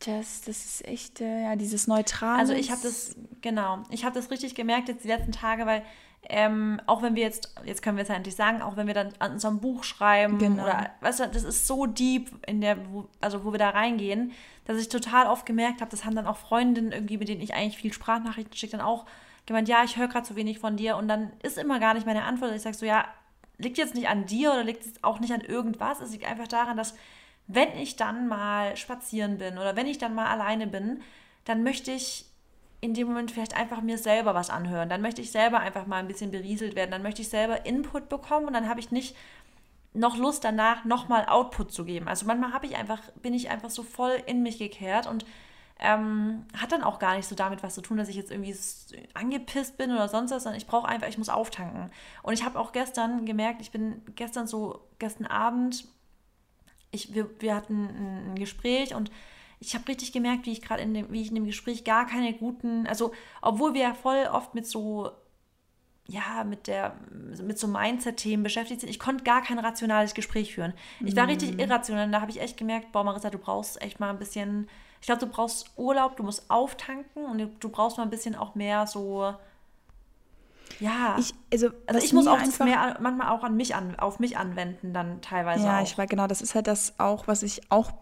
das, 0.00 0.42
das 0.42 0.64
ist 0.64 0.84
echt, 0.86 1.20
äh, 1.20 1.44
ja, 1.44 1.56
dieses 1.56 1.86
Neutrale. 1.86 2.40
Also 2.40 2.52
ich 2.52 2.70
habe 2.72 2.80
das, 2.82 3.14
genau, 3.42 3.84
ich 3.90 4.04
habe 4.04 4.14
das 4.14 4.30
richtig 4.30 4.56
gemerkt 4.56 4.88
jetzt 4.88 5.04
die 5.04 5.08
letzten 5.08 5.32
Tage, 5.32 5.66
weil 5.66 5.82
ähm, 6.28 6.80
auch 6.86 7.02
wenn 7.02 7.14
wir 7.14 7.22
jetzt, 7.22 7.54
jetzt 7.64 7.82
können 7.82 7.96
wir 7.96 8.02
es 8.02 8.08
ja 8.08 8.14
endlich 8.14 8.34
sagen, 8.34 8.60
auch 8.60 8.76
wenn 8.76 8.86
wir 8.86 8.94
dann 8.94 9.12
an 9.20 9.32
unserem 9.32 9.60
Buch 9.60 9.84
schreiben 9.84 10.38
genau. 10.38 10.64
oder, 10.64 10.90
weißt 11.00 11.20
du, 11.20 11.28
das 11.28 11.44
ist 11.44 11.66
so 11.66 11.86
deep 11.86 12.30
in 12.46 12.60
der, 12.60 12.78
wo, 12.90 13.08
also 13.20 13.44
wo 13.44 13.52
wir 13.52 13.58
da 13.58 13.70
reingehen, 13.70 14.32
dass 14.64 14.78
ich 14.78 14.88
total 14.88 15.26
oft 15.26 15.46
gemerkt 15.46 15.80
habe, 15.80 15.90
das 15.90 16.04
haben 16.04 16.16
dann 16.16 16.26
auch 16.26 16.36
Freundinnen 16.36 16.90
irgendwie, 16.90 17.18
mit 17.18 17.28
denen 17.28 17.40
ich 17.40 17.54
eigentlich 17.54 17.78
viel 17.78 17.92
Sprachnachrichten 17.92 18.56
schicke, 18.56 18.76
dann 18.76 18.86
auch 18.86 19.06
gemeint, 19.46 19.68
ja, 19.68 19.84
ich 19.84 19.96
höre 19.96 20.08
gerade 20.08 20.26
so 20.26 20.34
wenig 20.34 20.58
von 20.58 20.76
dir 20.76 20.96
und 20.96 21.06
dann 21.06 21.30
ist 21.42 21.58
immer 21.58 21.78
gar 21.78 21.94
nicht 21.94 22.06
meine 22.06 22.24
Antwort. 22.24 22.52
Ich 22.54 22.62
sage 22.62 22.76
so, 22.76 22.84
ja, 22.84 23.04
liegt 23.58 23.78
jetzt 23.78 23.94
nicht 23.94 24.08
an 24.08 24.26
dir 24.26 24.52
oder 24.52 24.64
liegt 24.64 24.84
es 24.84 25.04
auch 25.04 25.20
nicht 25.20 25.32
an 25.32 25.40
irgendwas, 25.40 26.00
es 26.00 26.10
liegt 26.10 26.28
einfach 26.28 26.48
daran, 26.48 26.76
dass 26.76 26.94
wenn 27.46 27.78
ich 27.78 27.94
dann 27.94 28.26
mal 28.26 28.76
spazieren 28.76 29.38
bin 29.38 29.58
oder 29.58 29.76
wenn 29.76 29.86
ich 29.86 29.98
dann 29.98 30.14
mal 30.14 30.26
alleine 30.26 30.66
bin, 30.66 31.02
dann 31.44 31.62
möchte 31.62 31.92
ich 31.92 32.26
in 32.80 32.94
dem 32.94 33.08
Moment 33.08 33.30
vielleicht 33.30 33.56
einfach 33.56 33.80
mir 33.80 33.98
selber 33.98 34.34
was 34.34 34.50
anhören. 34.50 34.88
Dann 34.88 35.02
möchte 35.02 35.22
ich 35.22 35.30
selber 35.30 35.60
einfach 35.60 35.86
mal 35.86 35.96
ein 35.96 36.08
bisschen 36.08 36.30
berieselt 36.30 36.76
werden. 36.76 36.90
Dann 36.90 37.02
möchte 37.02 37.22
ich 37.22 37.28
selber 37.28 37.66
Input 37.66 38.08
bekommen 38.08 38.46
und 38.46 38.52
dann 38.52 38.68
habe 38.68 38.80
ich 38.80 38.90
nicht 38.90 39.16
noch 39.94 40.16
Lust 40.16 40.44
danach 40.44 40.84
nochmal 40.84 41.26
Output 41.26 41.72
zu 41.72 41.84
geben. 41.84 42.06
Also 42.06 42.26
manchmal 42.26 42.52
habe 42.52 42.66
ich 42.66 42.76
einfach, 42.76 43.00
bin 43.22 43.34
ich 43.34 43.50
einfach 43.50 43.70
so 43.70 43.82
voll 43.82 44.22
in 44.26 44.42
mich 44.42 44.58
gekehrt 44.58 45.06
und 45.06 45.24
ähm, 45.78 46.46
hat 46.56 46.72
dann 46.72 46.82
auch 46.82 46.98
gar 46.98 47.16
nicht 47.16 47.26
so 47.26 47.34
damit 47.34 47.62
was 47.62 47.74
zu 47.74 47.82
tun, 47.82 47.98
dass 47.98 48.08
ich 48.08 48.16
jetzt 48.16 48.30
irgendwie 48.30 48.56
angepisst 49.14 49.76
bin 49.76 49.90
oder 49.90 50.08
sonst 50.08 50.30
was, 50.30 50.44
sondern 50.44 50.58
ich 50.58 50.66
brauche 50.66 50.88
einfach, 50.88 51.08
ich 51.08 51.18
muss 51.18 51.28
auftanken. 51.28 51.90
Und 52.22 52.32
ich 52.32 52.44
habe 52.44 52.58
auch 52.58 52.72
gestern 52.72 53.26
gemerkt, 53.26 53.60
ich 53.60 53.70
bin 53.70 54.02
gestern 54.14 54.46
so, 54.46 54.86
gestern 54.98 55.26
Abend, 55.26 55.86
ich, 56.90 57.14
wir, 57.14 57.28
wir 57.40 57.54
hatten 57.54 58.32
ein 58.32 58.34
Gespräch 58.36 58.94
und 58.94 59.10
ich 59.58 59.74
habe 59.74 59.88
richtig 59.88 60.12
gemerkt, 60.12 60.46
wie 60.46 60.52
ich 60.52 60.62
gerade 60.62 60.82
in 60.82 60.94
dem, 60.94 61.10
wie 61.10 61.22
ich 61.22 61.28
in 61.28 61.34
dem 61.34 61.46
Gespräch 61.46 61.84
gar 61.84 62.06
keine 62.06 62.34
guten, 62.34 62.86
also 62.86 63.12
obwohl 63.42 63.74
wir 63.74 63.82
ja 63.82 63.94
voll 63.94 64.28
oft 64.30 64.54
mit 64.54 64.66
so 64.66 65.10
ja, 66.08 66.44
mit 66.44 66.68
der, 66.68 66.94
mit 67.42 67.58
so 67.58 67.66
Mindset-Themen 67.66 68.44
beschäftigt 68.44 68.80
sind. 68.80 68.90
Ich 68.90 69.00
konnte 69.00 69.24
gar 69.24 69.42
kein 69.42 69.58
rationales 69.58 70.14
Gespräch 70.14 70.54
führen. 70.54 70.72
Ich 71.04 71.16
war 71.16 71.26
richtig 71.26 71.58
irrational. 71.58 72.08
Da 72.12 72.20
habe 72.20 72.30
ich 72.30 72.40
echt 72.40 72.56
gemerkt, 72.56 72.92
boah, 72.92 73.02
Marissa, 73.02 73.28
du 73.28 73.38
brauchst 73.38 73.82
echt 73.82 73.98
mal 73.98 74.10
ein 74.10 74.18
bisschen, 74.18 74.68
ich 75.00 75.06
glaube, 75.06 75.20
du 75.20 75.26
brauchst 75.26 75.72
Urlaub, 75.76 76.16
du 76.16 76.22
musst 76.22 76.48
auftanken 76.48 77.24
und 77.24 77.50
du 77.58 77.68
brauchst 77.68 77.96
mal 77.96 78.04
ein 78.04 78.10
bisschen 78.10 78.36
auch 78.36 78.54
mehr 78.54 78.86
so, 78.86 79.34
ja. 80.80 81.16
Ich, 81.18 81.34
also, 81.52 81.70
also 81.86 82.04
ich 82.04 82.12
muss 82.12 82.26
auch 82.26 82.38
das 82.38 82.58
mehr 82.58 82.98
manchmal 83.00 83.30
auch 83.30 83.42
an 83.42 83.56
mich 83.56 83.74
an, 83.74 83.98
auf 83.98 84.18
mich 84.18 84.36
anwenden, 84.36 84.92
dann 84.92 85.20
teilweise. 85.22 85.64
Ja, 85.64 85.78
auch. 85.78 85.82
ich 85.82 85.96
weiß 85.96 86.08
genau, 86.08 86.26
das 86.26 86.42
ist 86.42 86.54
halt 86.54 86.66
das 86.66 86.94
auch, 86.98 87.26
was 87.26 87.42
ich 87.42 87.70
auch, 87.70 87.92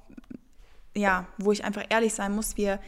ja, 0.95 1.27
wo 1.39 1.53
ich 1.53 1.65
einfach 1.65 1.85
ehrlich 1.89 2.15
sein 2.15 2.35
muss, 2.35 2.57
wir 2.57 2.79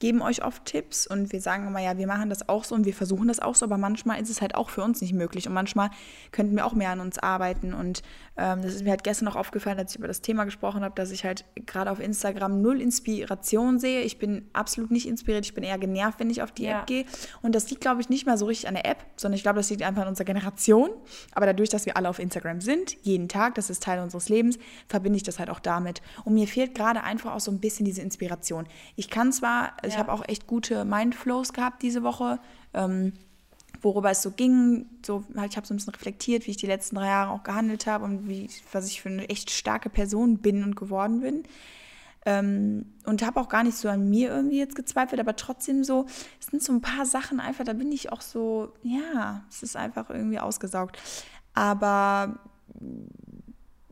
geben 0.00 0.20
euch 0.20 0.44
oft 0.44 0.64
Tipps 0.66 1.06
und 1.06 1.32
wir 1.32 1.40
sagen 1.40 1.66
immer, 1.66 1.80
ja, 1.80 1.96
wir 1.96 2.06
machen 2.06 2.28
das 2.28 2.48
auch 2.48 2.64
so 2.64 2.74
und 2.74 2.84
wir 2.84 2.92
versuchen 2.92 3.28
das 3.28 3.40
auch 3.40 3.54
so, 3.54 3.64
aber 3.64 3.78
manchmal 3.78 4.20
ist 4.20 4.28
es 4.28 4.42
halt 4.42 4.54
auch 4.54 4.68
für 4.68 4.82
uns 4.82 5.00
nicht 5.00 5.14
möglich 5.14 5.48
und 5.48 5.54
manchmal 5.54 5.90
könnten 6.32 6.54
wir 6.54 6.66
auch 6.66 6.74
mehr 6.74 6.90
an 6.90 7.00
uns 7.00 7.18
arbeiten 7.18 7.72
und 7.72 8.02
ähm, 8.36 8.60
das 8.60 8.74
ist 8.74 8.84
mir 8.84 8.90
halt 8.90 9.04
gestern 9.04 9.28
auch 9.28 9.36
aufgefallen, 9.36 9.78
als 9.78 9.92
ich 9.92 9.98
über 9.98 10.08
das 10.08 10.20
Thema 10.20 10.44
gesprochen 10.44 10.84
habe, 10.84 10.94
dass 10.94 11.10
ich 11.10 11.24
halt 11.24 11.46
gerade 11.64 11.90
auf 11.90 11.98
Instagram 11.98 12.60
null 12.60 12.82
Inspiration 12.82 13.78
sehe. 13.78 14.02
Ich 14.02 14.18
bin 14.18 14.48
absolut 14.52 14.90
nicht 14.90 15.08
inspiriert, 15.08 15.46
ich 15.46 15.54
bin 15.54 15.64
eher 15.64 15.78
genervt, 15.78 16.20
wenn 16.20 16.28
ich 16.28 16.42
auf 16.42 16.52
die 16.52 16.64
ja. 16.64 16.80
App 16.80 16.86
gehe 16.86 17.06
und 17.40 17.54
das 17.54 17.70
liegt, 17.70 17.80
glaube 17.80 18.02
ich, 18.02 18.10
nicht 18.10 18.26
mal 18.26 18.36
so 18.36 18.44
richtig 18.44 18.68
an 18.68 18.74
der 18.74 18.84
App, 18.84 19.02
sondern 19.16 19.36
ich 19.36 19.42
glaube, 19.42 19.58
das 19.58 19.70
liegt 19.70 19.82
einfach 19.82 20.02
an 20.02 20.08
unserer 20.08 20.26
Generation, 20.26 20.90
aber 21.32 21.46
dadurch, 21.46 21.70
dass 21.70 21.86
wir 21.86 21.96
alle 21.96 22.10
auf 22.10 22.18
Instagram 22.18 22.60
sind, 22.60 22.96
jeden 23.02 23.30
Tag, 23.30 23.54
das 23.54 23.70
ist 23.70 23.82
Teil 23.82 24.00
unseres 24.00 24.28
Lebens, 24.28 24.58
verbinde 24.88 25.16
ich 25.16 25.22
das 25.22 25.38
halt 25.38 25.48
auch 25.48 25.60
damit 25.60 26.02
und 26.24 26.34
mir 26.34 26.46
fehlt 26.46 26.74
gerade 26.74 27.02
einfach 27.02 27.34
auch 27.34 27.40
so 27.40 27.50
ein 27.50 27.60
bisschen 27.60 27.86
diese 27.86 28.02
Inspiration. 28.02 28.66
Ich 28.96 29.08
kann 29.08 29.32
zwar 29.32 29.72
also 29.86 29.94
ich 29.94 29.98
habe 29.98 30.12
auch 30.12 30.28
echt 30.28 30.46
gute 30.46 30.84
Mindflows 30.84 31.52
gehabt 31.52 31.82
diese 31.82 32.02
Woche, 32.02 32.38
ähm, 32.74 33.12
worüber 33.80 34.10
es 34.10 34.22
so 34.22 34.30
ging. 34.30 34.86
So, 35.04 35.24
halt, 35.36 35.52
ich 35.52 35.56
habe 35.56 35.66
so 35.66 35.74
ein 35.74 35.76
bisschen 35.76 35.94
reflektiert, 35.94 36.46
wie 36.46 36.52
ich 36.52 36.56
die 36.56 36.66
letzten 36.66 36.96
drei 36.96 37.06
Jahre 37.06 37.30
auch 37.30 37.42
gehandelt 37.42 37.86
habe 37.86 38.04
und 38.04 38.28
wie, 38.28 38.48
was 38.72 38.86
ich 38.88 39.02
für 39.02 39.08
eine 39.08 39.28
echt 39.28 39.50
starke 39.50 39.90
Person 39.90 40.38
bin 40.38 40.64
und 40.64 40.76
geworden 40.76 41.20
bin. 41.20 41.44
Ähm, 42.24 42.86
und 43.04 43.24
habe 43.24 43.38
auch 43.40 43.48
gar 43.48 43.62
nicht 43.62 43.76
so 43.76 43.88
an 43.88 44.10
mir 44.10 44.30
irgendwie 44.30 44.58
jetzt 44.58 44.74
gezweifelt, 44.74 45.20
aber 45.20 45.36
trotzdem 45.36 45.84
so, 45.84 46.06
es 46.40 46.46
sind 46.46 46.60
so 46.60 46.72
ein 46.72 46.80
paar 46.80 47.06
Sachen 47.06 47.38
einfach, 47.38 47.64
da 47.64 47.72
bin 47.72 47.92
ich 47.92 48.10
auch 48.10 48.20
so, 48.20 48.72
ja, 48.82 49.44
es 49.48 49.62
ist 49.62 49.76
einfach 49.76 50.10
irgendwie 50.10 50.40
ausgesaugt. 50.40 50.98
Aber. 51.54 52.40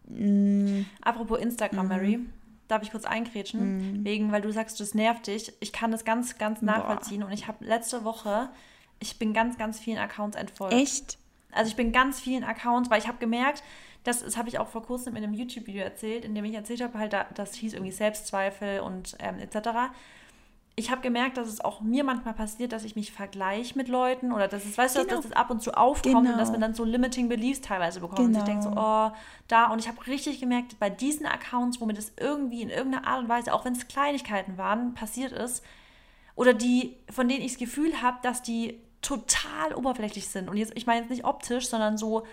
Mh, 0.08 0.80
mm, 0.80 0.86
Apropos 1.02 1.38
Instagram, 1.38 1.88
Mary 1.88 2.20
darf 2.74 2.82
ich 2.82 2.90
kurz 2.90 3.04
eingrätschen, 3.04 4.00
mhm. 4.00 4.04
wegen, 4.04 4.32
weil 4.32 4.42
du 4.42 4.52
sagst, 4.52 4.80
das 4.80 4.94
nervt 4.94 5.26
dich. 5.26 5.52
Ich 5.60 5.72
kann 5.72 5.90
das 5.90 6.04
ganz, 6.04 6.38
ganz 6.38 6.62
nachvollziehen 6.62 7.20
Boah. 7.20 7.26
und 7.26 7.32
ich 7.32 7.48
habe 7.48 7.64
letzte 7.64 8.04
Woche, 8.04 8.50
ich 9.00 9.18
bin 9.18 9.32
ganz, 9.32 9.56
ganz 9.56 9.80
vielen 9.80 9.98
Accounts 9.98 10.36
entfolgt. 10.36 10.74
Echt? 10.74 11.18
Also 11.52 11.68
ich 11.68 11.76
bin 11.76 11.92
ganz 11.92 12.20
vielen 12.20 12.44
Accounts, 12.44 12.90
weil 12.90 12.98
ich 13.00 13.08
habe 13.08 13.18
gemerkt, 13.18 13.62
das, 14.02 14.22
das 14.22 14.36
habe 14.36 14.48
ich 14.48 14.58
auch 14.58 14.68
vor 14.68 14.82
kurzem 14.82 15.16
in 15.16 15.24
einem 15.24 15.34
YouTube-Video 15.34 15.82
erzählt, 15.82 16.24
in 16.24 16.34
dem 16.34 16.44
ich 16.44 16.54
erzählt 16.54 16.82
habe, 16.82 16.98
halt, 16.98 17.16
das 17.34 17.54
hieß 17.54 17.72
irgendwie 17.72 17.92
Selbstzweifel 17.92 18.80
und 18.80 19.16
ähm, 19.20 19.38
etc 19.38 19.90
ich 20.76 20.90
habe 20.90 21.02
gemerkt, 21.02 21.36
dass 21.36 21.48
es 21.48 21.60
auch 21.60 21.80
mir 21.82 22.02
manchmal 22.02 22.34
passiert, 22.34 22.72
dass 22.72 22.82
ich 22.82 22.96
mich 22.96 23.12
vergleiche 23.12 23.78
mit 23.78 23.86
Leuten 23.86 24.32
oder 24.32 24.48
dass 24.48 24.64
es, 24.64 24.76
weißt 24.76 24.96
genau. 24.96 25.08
du, 25.08 25.14
dass 25.14 25.22
das 25.22 25.32
ab 25.32 25.50
und 25.50 25.62
zu 25.62 25.72
aufkommt 25.72 26.14
genau. 26.16 26.32
und 26.32 26.38
dass 26.38 26.50
man 26.50 26.60
dann 26.60 26.74
so 26.74 26.84
limiting 26.84 27.28
beliefs 27.28 27.60
teilweise 27.60 28.00
bekommt. 28.00 28.18
Genau. 28.18 28.30
Und 28.30 28.36
ich 28.38 28.44
denke 28.44 28.62
so, 28.62 28.70
oh, 28.70 29.12
da. 29.46 29.66
Und 29.70 29.78
ich 29.78 29.86
habe 29.86 30.04
richtig 30.08 30.40
gemerkt, 30.40 30.78
bei 30.80 30.90
diesen 30.90 31.26
Accounts, 31.26 31.80
wo 31.80 31.86
mir 31.86 31.94
das 31.94 32.12
irgendwie 32.18 32.62
in 32.62 32.70
irgendeiner 32.70 33.06
Art 33.06 33.22
und 33.22 33.28
Weise, 33.28 33.54
auch 33.54 33.64
wenn 33.64 33.74
es 33.74 33.86
Kleinigkeiten 33.86 34.58
waren, 34.58 34.94
passiert 34.94 35.30
ist, 35.30 35.64
oder 36.34 36.52
die, 36.52 36.96
von 37.08 37.28
denen 37.28 37.42
ich 37.42 37.52
das 37.52 37.60
Gefühl 37.60 38.02
habe, 38.02 38.18
dass 38.22 38.42
die 38.42 38.80
total 39.00 39.74
oberflächlich 39.74 40.28
sind. 40.28 40.48
Und 40.48 40.56
jetzt, 40.56 40.72
ich 40.74 40.86
meine 40.86 41.02
jetzt 41.02 41.10
nicht 41.10 41.24
optisch, 41.24 41.68
sondern 41.68 41.96
so, 41.96 42.24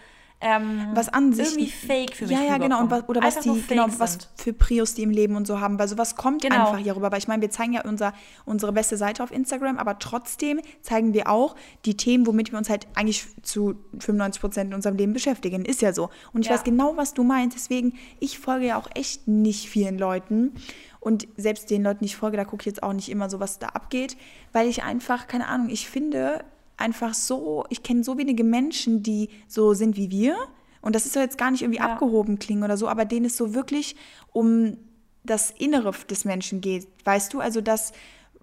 ähm, 0.42 0.88
was 0.94 1.08
an 1.10 1.34
sich 1.34 1.50
irgendwie 1.50 1.70
fake 1.70 2.16
für 2.16 2.26
mich 2.26 2.36
Ja, 2.36 2.44
ja, 2.44 2.58
genau. 2.58 2.82
Und 2.82 2.90
was, 2.90 3.08
oder 3.08 3.22
was 3.22 3.40
die, 3.40 3.64
genau, 3.68 3.88
was 3.98 4.18
für 4.36 4.54
Prios 4.54 4.96
die 4.96 5.04
im 5.04 5.12
Leben 5.12 5.36
und 5.36 5.46
so 5.46 5.60
haben. 5.60 5.78
Weil 5.78 5.88
sowas 5.88 6.16
kommt 6.16 6.42
genau. 6.42 6.56
einfach 6.56 6.78
hier 6.80 6.96
rüber. 6.96 7.12
Weil 7.12 7.20
ich 7.20 7.28
meine, 7.28 7.42
wir 7.42 7.52
zeigen 7.52 7.74
ja 7.74 7.84
unser, 7.84 8.14
unsere 8.46 8.74
beste 8.74 8.98
Seite 8.98 9.24
auf 9.24 9.32
Instagram, 9.32 9.78
aber 9.78 10.00
trotzdem 10.00 10.60
zeigen 10.82 11.14
wir 11.14 11.30
auch 11.30 11.56
die 11.86 11.96
Themen, 11.96 12.26
womit 12.26 12.52
wir 12.52 12.58
uns 12.58 12.70
halt 12.70 12.88
eigentlich 12.96 13.26
zu 13.44 13.76
95 14.00 14.42
Prozent 14.42 14.70
in 14.72 14.74
unserem 14.74 14.98
Leben 14.98 15.14
beschäftigen. 15.14 15.64
Ist 15.64 15.82
ja 15.82 15.94
so. 15.94 16.10
Und 16.34 16.42
ich 16.42 16.48
ja. 16.48 16.56
weiß 16.56 16.64
genau, 16.64 16.98
was 16.98 17.14
du 17.14 17.24
meinst. 17.24 17.56
Deswegen, 17.56 17.94
ich 18.20 18.40
folge 18.40 18.66
ja 18.66 18.78
auch 18.78 18.90
echt 18.96 19.28
nicht 19.28 19.70
vielen 19.70 20.00
Leuten. 20.00 20.54
Und 21.00 21.28
selbst 21.38 21.70
den 21.70 21.84
Leuten, 21.84 22.00
die 22.00 22.06
ich 22.06 22.16
folge, 22.16 22.38
da 22.38 22.46
gucke 22.46 22.62
ich 22.62 22.68
jetzt 22.68 22.84
auch 22.84 22.94
nicht 22.94 23.10
immer 23.10 23.30
so, 23.30 23.40
was 23.40 23.60
da 23.60 23.70
abgeht, 23.70 24.18
weil 24.54 24.68
ich 24.68 24.84
einfach, 24.84 25.28
keine 25.28 25.48
Ahnung, 25.48 25.70
ich 25.70 25.90
finde, 25.90 26.44
einfach 26.82 27.14
so, 27.14 27.66
ich 27.70 27.84
kenne 27.84 28.04
so 28.04 28.18
wenige 28.18 28.44
Menschen, 28.44 29.04
die 29.04 29.30
so 29.48 29.74
sind 29.74 29.96
wie 29.96 30.12
wir. 30.12 30.36
Und 30.82 30.96
das 30.96 31.06
ist 31.06 31.16
ja 31.16 31.22
jetzt 31.22 31.38
gar 31.38 31.52
nicht 31.52 31.62
irgendwie 31.62 31.80
ja. 31.80 31.86
abgehoben 31.86 32.40
klingen 32.40 32.64
oder 32.64 32.76
so, 32.76 32.88
aber 32.88 33.06
denen 33.06 33.26
es 33.26 33.38
so 33.38 33.54
wirklich 33.54 33.96
um 34.34 34.78
das 35.24 35.52
Innere 35.52 35.94
des 36.10 36.26
Menschen 36.26 36.62
geht. 36.62 36.88
Weißt 37.06 37.34
du, 37.34 37.40
also 37.40 37.62
dass 37.62 37.94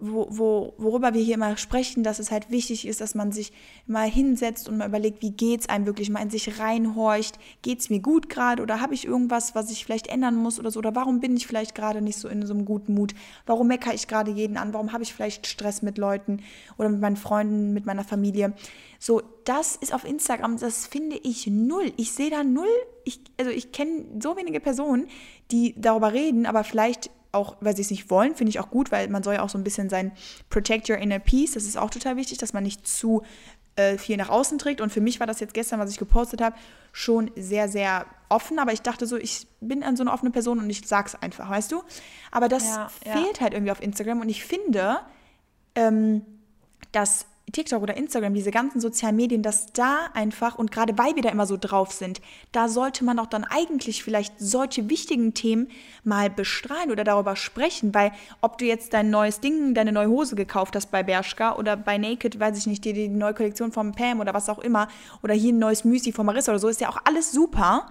wo, 0.00 0.26
wo, 0.30 0.74
worüber 0.78 1.14
wir 1.14 1.22
hier 1.22 1.34
immer 1.34 1.56
sprechen, 1.56 2.02
dass 2.02 2.18
es 2.18 2.30
halt 2.30 2.50
wichtig 2.50 2.86
ist, 2.86 3.00
dass 3.00 3.14
man 3.14 3.32
sich 3.32 3.52
mal 3.86 4.08
hinsetzt 4.08 4.68
und 4.68 4.78
mal 4.78 4.88
überlegt, 4.88 5.22
wie 5.22 5.30
geht 5.30 5.60
es 5.60 5.68
einem 5.68 5.86
wirklich, 5.86 6.10
mal 6.10 6.22
in 6.22 6.30
sich 6.30 6.58
reinhorcht, 6.58 7.38
geht 7.62 7.80
es 7.80 7.90
mir 7.90 8.00
gut 8.00 8.28
gerade 8.28 8.62
oder 8.62 8.80
habe 8.80 8.94
ich 8.94 9.04
irgendwas, 9.04 9.54
was 9.54 9.70
ich 9.70 9.84
vielleicht 9.84 10.06
ändern 10.06 10.36
muss 10.36 10.58
oder 10.58 10.70
so, 10.70 10.78
oder 10.78 10.94
warum 10.94 11.20
bin 11.20 11.36
ich 11.36 11.46
vielleicht 11.46 11.74
gerade 11.74 12.00
nicht 12.02 12.18
so 12.18 12.28
in 12.28 12.44
so 12.46 12.54
einem 12.54 12.64
guten 12.64 12.94
Mut, 12.94 13.14
warum 13.46 13.68
meckere 13.68 13.94
ich 13.94 14.08
gerade 14.08 14.30
jeden 14.30 14.56
an, 14.56 14.72
warum 14.72 14.92
habe 14.92 15.02
ich 15.02 15.12
vielleicht 15.12 15.46
Stress 15.46 15.82
mit 15.82 15.98
Leuten 15.98 16.42
oder 16.76 16.88
mit 16.88 17.00
meinen 17.00 17.16
Freunden, 17.16 17.72
mit 17.72 17.86
meiner 17.86 18.04
Familie. 18.04 18.54
So, 18.98 19.22
das 19.44 19.76
ist 19.76 19.94
auf 19.94 20.04
Instagram, 20.04 20.58
das 20.58 20.86
finde 20.86 21.16
ich 21.22 21.46
null. 21.46 21.92
Ich 21.96 22.12
sehe 22.12 22.30
da 22.30 22.42
null, 22.42 22.68
ich, 23.04 23.20
also 23.38 23.50
ich 23.50 23.72
kenne 23.72 24.04
so 24.20 24.36
wenige 24.36 24.60
Personen, 24.60 25.08
die 25.50 25.74
darüber 25.80 26.12
reden, 26.12 26.46
aber 26.46 26.64
vielleicht 26.64 27.10
auch, 27.32 27.56
weil 27.60 27.76
sie 27.76 27.82
es 27.82 27.90
nicht 27.90 28.10
wollen, 28.10 28.34
finde 28.34 28.50
ich 28.50 28.60
auch 28.60 28.70
gut, 28.70 28.90
weil 28.90 29.08
man 29.08 29.22
soll 29.22 29.34
ja 29.34 29.42
auch 29.42 29.50
so 29.50 29.58
ein 29.58 29.64
bisschen 29.64 29.90
sein 29.90 30.12
Protect 30.50 30.88
Your 30.88 30.96
Inner 30.96 31.18
Peace, 31.18 31.52
das 31.52 31.64
ist 31.64 31.76
auch 31.76 31.90
total 31.90 32.16
wichtig, 32.16 32.38
dass 32.38 32.52
man 32.52 32.62
nicht 32.62 32.86
zu 32.86 33.22
äh, 33.78 33.96
viel 33.96 34.16
nach 34.16 34.28
außen 34.28 34.58
trägt. 34.58 34.80
Und 34.80 34.90
für 34.90 35.00
mich 35.00 35.20
war 35.20 35.26
das 35.26 35.38
jetzt 35.40 35.54
gestern, 35.54 35.78
was 35.78 35.90
ich 35.90 35.98
gepostet 35.98 36.40
habe, 36.40 36.56
schon 36.92 37.30
sehr, 37.36 37.68
sehr 37.68 38.06
offen. 38.28 38.58
Aber 38.58 38.72
ich 38.72 38.82
dachte 38.82 39.06
so, 39.06 39.16
ich 39.16 39.46
bin 39.60 39.82
an 39.84 39.96
so 39.96 40.02
eine 40.02 40.12
offene 40.12 40.32
Person 40.32 40.58
und 40.58 40.68
ich 40.68 40.86
sag's 40.86 41.14
einfach, 41.14 41.48
weißt 41.48 41.70
du? 41.70 41.82
Aber 42.32 42.48
das 42.48 42.64
ja, 42.66 42.88
fehlt 42.88 43.36
ja. 43.36 43.40
halt 43.42 43.52
irgendwie 43.52 43.70
auf 43.70 43.80
Instagram. 43.80 44.20
Und 44.20 44.28
ich 44.28 44.44
finde, 44.44 44.98
ähm, 45.76 46.22
dass 46.90 47.26
TikTok 47.52 47.82
oder 47.82 47.96
Instagram, 47.96 48.34
diese 48.34 48.50
ganzen 48.50 48.80
sozialen 48.80 49.16
Medien, 49.16 49.42
dass 49.42 49.72
da 49.72 50.08
einfach, 50.14 50.58
und 50.58 50.70
gerade 50.70 50.98
weil 50.98 51.14
wir 51.16 51.22
da 51.22 51.30
immer 51.30 51.46
so 51.46 51.56
drauf 51.56 51.92
sind, 51.92 52.20
da 52.52 52.68
sollte 52.68 53.04
man 53.04 53.18
auch 53.18 53.26
dann 53.26 53.44
eigentlich 53.44 54.02
vielleicht 54.02 54.34
solche 54.38 54.88
wichtigen 54.90 55.34
Themen 55.34 55.68
mal 56.04 56.30
bestrahlen 56.30 56.90
oder 56.90 57.04
darüber 57.04 57.36
sprechen, 57.36 57.94
weil 57.94 58.12
ob 58.40 58.58
du 58.58 58.64
jetzt 58.64 58.92
dein 58.92 59.10
neues 59.10 59.40
Ding, 59.40 59.74
deine 59.74 59.92
neue 59.92 60.08
Hose 60.08 60.36
gekauft 60.36 60.76
hast 60.76 60.90
bei 60.90 61.02
Bershka 61.02 61.56
oder 61.56 61.76
bei 61.76 61.98
Naked, 61.98 62.38
weiß 62.38 62.58
ich 62.58 62.66
nicht, 62.66 62.84
dir 62.84 62.92
die 62.92 63.08
neue 63.08 63.34
Kollektion 63.34 63.72
von 63.72 63.92
Pam 63.92 64.20
oder 64.20 64.34
was 64.34 64.48
auch 64.48 64.58
immer, 64.58 64.88
oder 65.22 65.34
hier 65.34 65.52
ein 65.52 65.58
neues 65.58 65.84
Müsli 65.84 66.12
von 66.12 66.26
Marissa 66.26 66.52
oder 66.52 66.58
so, 66.58 66.68
ist 66.68 66.80
ja 66.80 66.88
auch 66.88 66.98
alles 67.04 67.32
super 67.32 67.88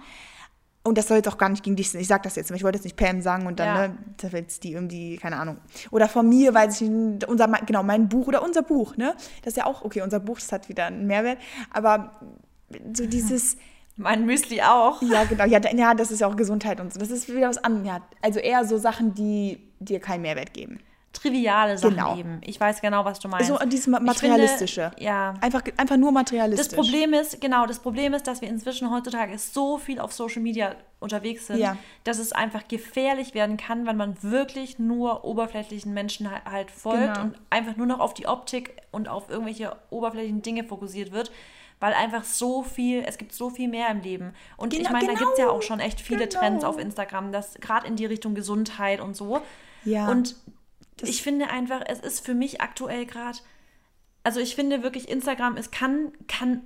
und 0.88 0.98
das 0.98 1.08
soll 1.08 1.18
jetzt 1.18 1.28
auch 1.28 1.38
gar 1.38 1.48
nicht 1.48 1.62
gegen 1.62 1.76
dich 1.76 1.90
sein. 1.90 2.00
Ich 2.00 2.08
sage 2.08 2.22
das 2.24 2.36
jetzt, 2.36 2.50
ich 2.50 2.64
wollte 2.64 2.76
jetzt 2.76 2.84
nicht 2.84 2.96
Pam 2.96 3.20
sagen 3.20 3.46
und 3.46 3.60
dann, 3.60 3.66
ja. 3.66 3.88
ne, 3.88 3.98
da 4.16 4.28
jetzt 4.28 4.64
die 4.64 4.72
irgendwie, 4.72 5.16
keine 5.16 5.36
Ahnung. 5.36 5.58
Oder 5.90 6.08
von 6.08 6.28
mir, 6.28 6.54
weil 6.54 6.70
ich, 6.70 6.82
unser, 6.82 7.48
genau, 7.66 7.82
mein 7.82 8.08
Buch 8.08 8.26
oder 8.26 8.42
unser 8.42 8.62
Buch, 8.62 8.96
ne? 8.96 9.14
Das 9.42 9.52
ist 9.52 9.56
ja 9.56 9.66
auch, 9.66 9.82
okay, 9.82 10.02
unser 10.02 10.20
Buch, 10.20 10.38
das 10.38 10.50
hat 10.52 10.68
wieder 10.68 10.86
einen 10.86 11.06
Mehrwert. 11.06 11.38
Aber 11.70 12.12
so 12.92 13.06
dieses. 13.06 13.56
Mein 14.00 14.26
Müsli 14.26 14.62
auch. 14.62 15.02
Ja, 15.02 15.24
genau. 15.24 15.44
Ja, 15.44 15.58
ja, 15.74 15.92
das 15.92 16.12
ist 16.12 16.20
ja 16.20 16.28
auch 16.28 16.36
Gesundheit 16.36 16.78
und 16.78 16.94
so. 16.94 17.00
Das 17.00 17.10
ist 17.10 17.28
wieder 17.28 17.48
was 17.48 17.58
anderes. 17.58 17.84
Ja, 17.84 18.00
also 18.22 18.38
eher 18.38 18.64
so 18.64 18.78
Sachen, 18.78 19.12
die 19.12 19.58
dir 19.80 19.98
keinen 19.98 20.22
Mehrwert 20.22 20.54
geben 20.54 20.78
triviale 21.18 21.78
Sachen 21.78 21.96
genau. 21.96 22.16
eben. 22.16 22.40
Ich 22.44 22.60
weiß 22.60 22.80
genau, 22.80 23.04
was 23.04 23.18
du 23.18 23.28
meinst. 23.28 23.48
So 23.48 23.58
dieses 23.66 23.86
materialistische. 23.86 24.90
Finde, 24.90 25.04
ja. 25.04 25.34
Einfach, 25.40 25.62
einfach 25.76 25.96
nur 25.96 26.12
materialistisch. 26.12 26.68
Das 26.68 26.74
Problem 26.74 27.12
ist, 27.14 27.40
genau, 27.40 27.66
das 27.66 27.78
Problem 27.80 28.14
ist, 28.14 28.26
dass 28.26 28.40
wir 28.40 28.48
inzwischen 28.48 28.90
heutzutage 28.90 29.38
so 29.38 29.78
viel 29.78 29.98
auf 30.00 30.12
Social 30.12 30.42
Media 30.42 30.74
unterwegs 31.00 31.46
sind, 31.46 31.58
ja. 31.58 31.76
dass 32.04 32.18
es 32.18 32.32
einfach 32.32 32.66
gefährlich 32.66 33.34
werden 33.34 33.56
kann, 33.56 33.86
wenn 33.86 33.96
man 33.96 34.20
wirklich 34.22 34.78
nur 34.78 35.24
oberflächlichen 35.24 35.94
Menschen 35.94 36.28
halt 36.30 36.70
folgt 36.70 37.14
genau. 37.14 37.20
und 37.22 37.38
einfach 37.50 37.76
nur 37.76 37.86
noch 37.86 38.00
auf 38.00 38.14
die 38.14 38.26
Optik 38.26 38.76
und 38.90 39.08
auf 39.08 39.30
irgendwelche 39.30 39.76
oberflächlichen 39.90 40.42
Dinge 40.42 40.64
fokussiert 40.64 41.12
wird 41.12 41.30
weil 41.80 41.94
einfach 41.94 42.24
so 42.24 42.62
viel, 42.62 43.04
es 43.06 43.18
gibt 43.18 43.32
so 43.32 43.50
viel 43.50 43.68
mehr 43.68 43.88
im 43.90 44.00
Leben. 44.00 44.32
Und 44.56 44.70
genau, 44.70 44.82
ich 44.82 44.90
meine, 44.90 45.06
genau, 45.06 45.18
da 45.18 45.24
gibt 45.24 45.32
es 45.34 45.38
ja 45.38 45.48
auch 45.48 45.62
schon 45.62 45.80
echt 45.80 46.00
viele 46.00 46.26
genau. 46.26 46.40
Trends 46.40 46.64
auf 46.64 46.78
Instagram, 46.78 47.32
das 47.32 47.54
gerade 47.54 47.86
in 47.86 47.96
die 47.96 48.06
Richtung 48.06 48.34
Gesundheit 48.34 49.00
und 49.00 49.16
so. 49.16 49.40
Ja. 49.84 50.08
Und 50.08 50.34
das 50.98 51.08
ich 51.08 51.22
finde 51.22 51.48
einfach, 51.48 51.82
es 51.86 52.00
ist 52.00 52.24
für 52.24 52.34
mich 52.34 52.60
aktuell 52.60 53.06
gerade, 53.06 53.38
also 54.22 54.40
ich 54.40 54.54
finde 54.54 54.82
wirklich, 54.82 55.08
Instagram, 55.08 55.56
es 55.56 55.70
kann, 55.70 56.12
kann, 56.26 56.62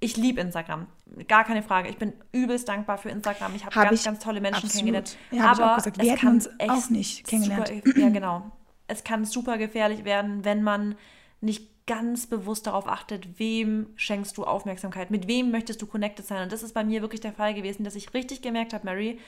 ich 0.00 0.16
liebe 0.16 0.40
Instagram, 0.40 0.86
gar 1.28 1.44
keine 1.44 1.62
Frage. 1.62 1.88
Ich 1.88 1.96
bin 1.96 2.12
übelst 2.32 2.68
dankbar 2.68 2.98
für 2.98 3.10
Instagram. 3.10 3.54
Ich 3.54 3.64
habe 3.64 3.74
hab 3.74 3.88
ganz, 3.88 4.00
ich, 4.00 4.04
ganz 4.04 4.18
tolle 4.18 4.40
Menschen 4.40 4.66
absolut. 4.66 4.72
kennengelernt. 4.72 5.16
Ja, 5.30 5.52
aber 5.52 5.76
gesagt. 5.76 5.98
Es 6.02 6.20
kann 6.20 6.34
uns 6.34 6.48
auch 6.60 6.90
nicht 6.90 7.26
kennengelernt. 7.26 7.72
Super, 7.84 7.98
ja, 7.98 8.08
genau. 8.08 8.52
Es 8.86 9.04
kann 9.04 9.24
super 9.24 9.56
gefährlich 9.56 10.04
werden, 10.04 10.44
wenn 10.44 10.62
man 10.62 10.96
nicht 11.40 11.86
ganz 11.86 12.26
bewusst 12.26 12.66
darauf 12.66 12.88
achtet, 12.88 13.38
wem 13.38 13.88
schenkst 13.96 14.36
du 14.36 14.44
Aufmerksamkeit, 14.44 15.10
mit 15.10 15.28
wem 15.28 15.50
möchtest 15.50 15.82
du 15.82 15.86
connected 15.86 16.26
sein. 16.26 16.42
Und 16.42 16.52
das 16.52 16.62
ist 16.62 16.72
bei 16.72 16.84
mir 16.84 17.02
wirklich 17.02 17.20
der 17.20 17.32
Fall 17.32 17.54
gewesen, 17.54 17.84
dass 17.84 17.94
ich 17.94 18.14
richtig 18.14 18.42
gemerkt 18.42 18.72
habe, 18.72 18.86
Mary, 18.86 19.18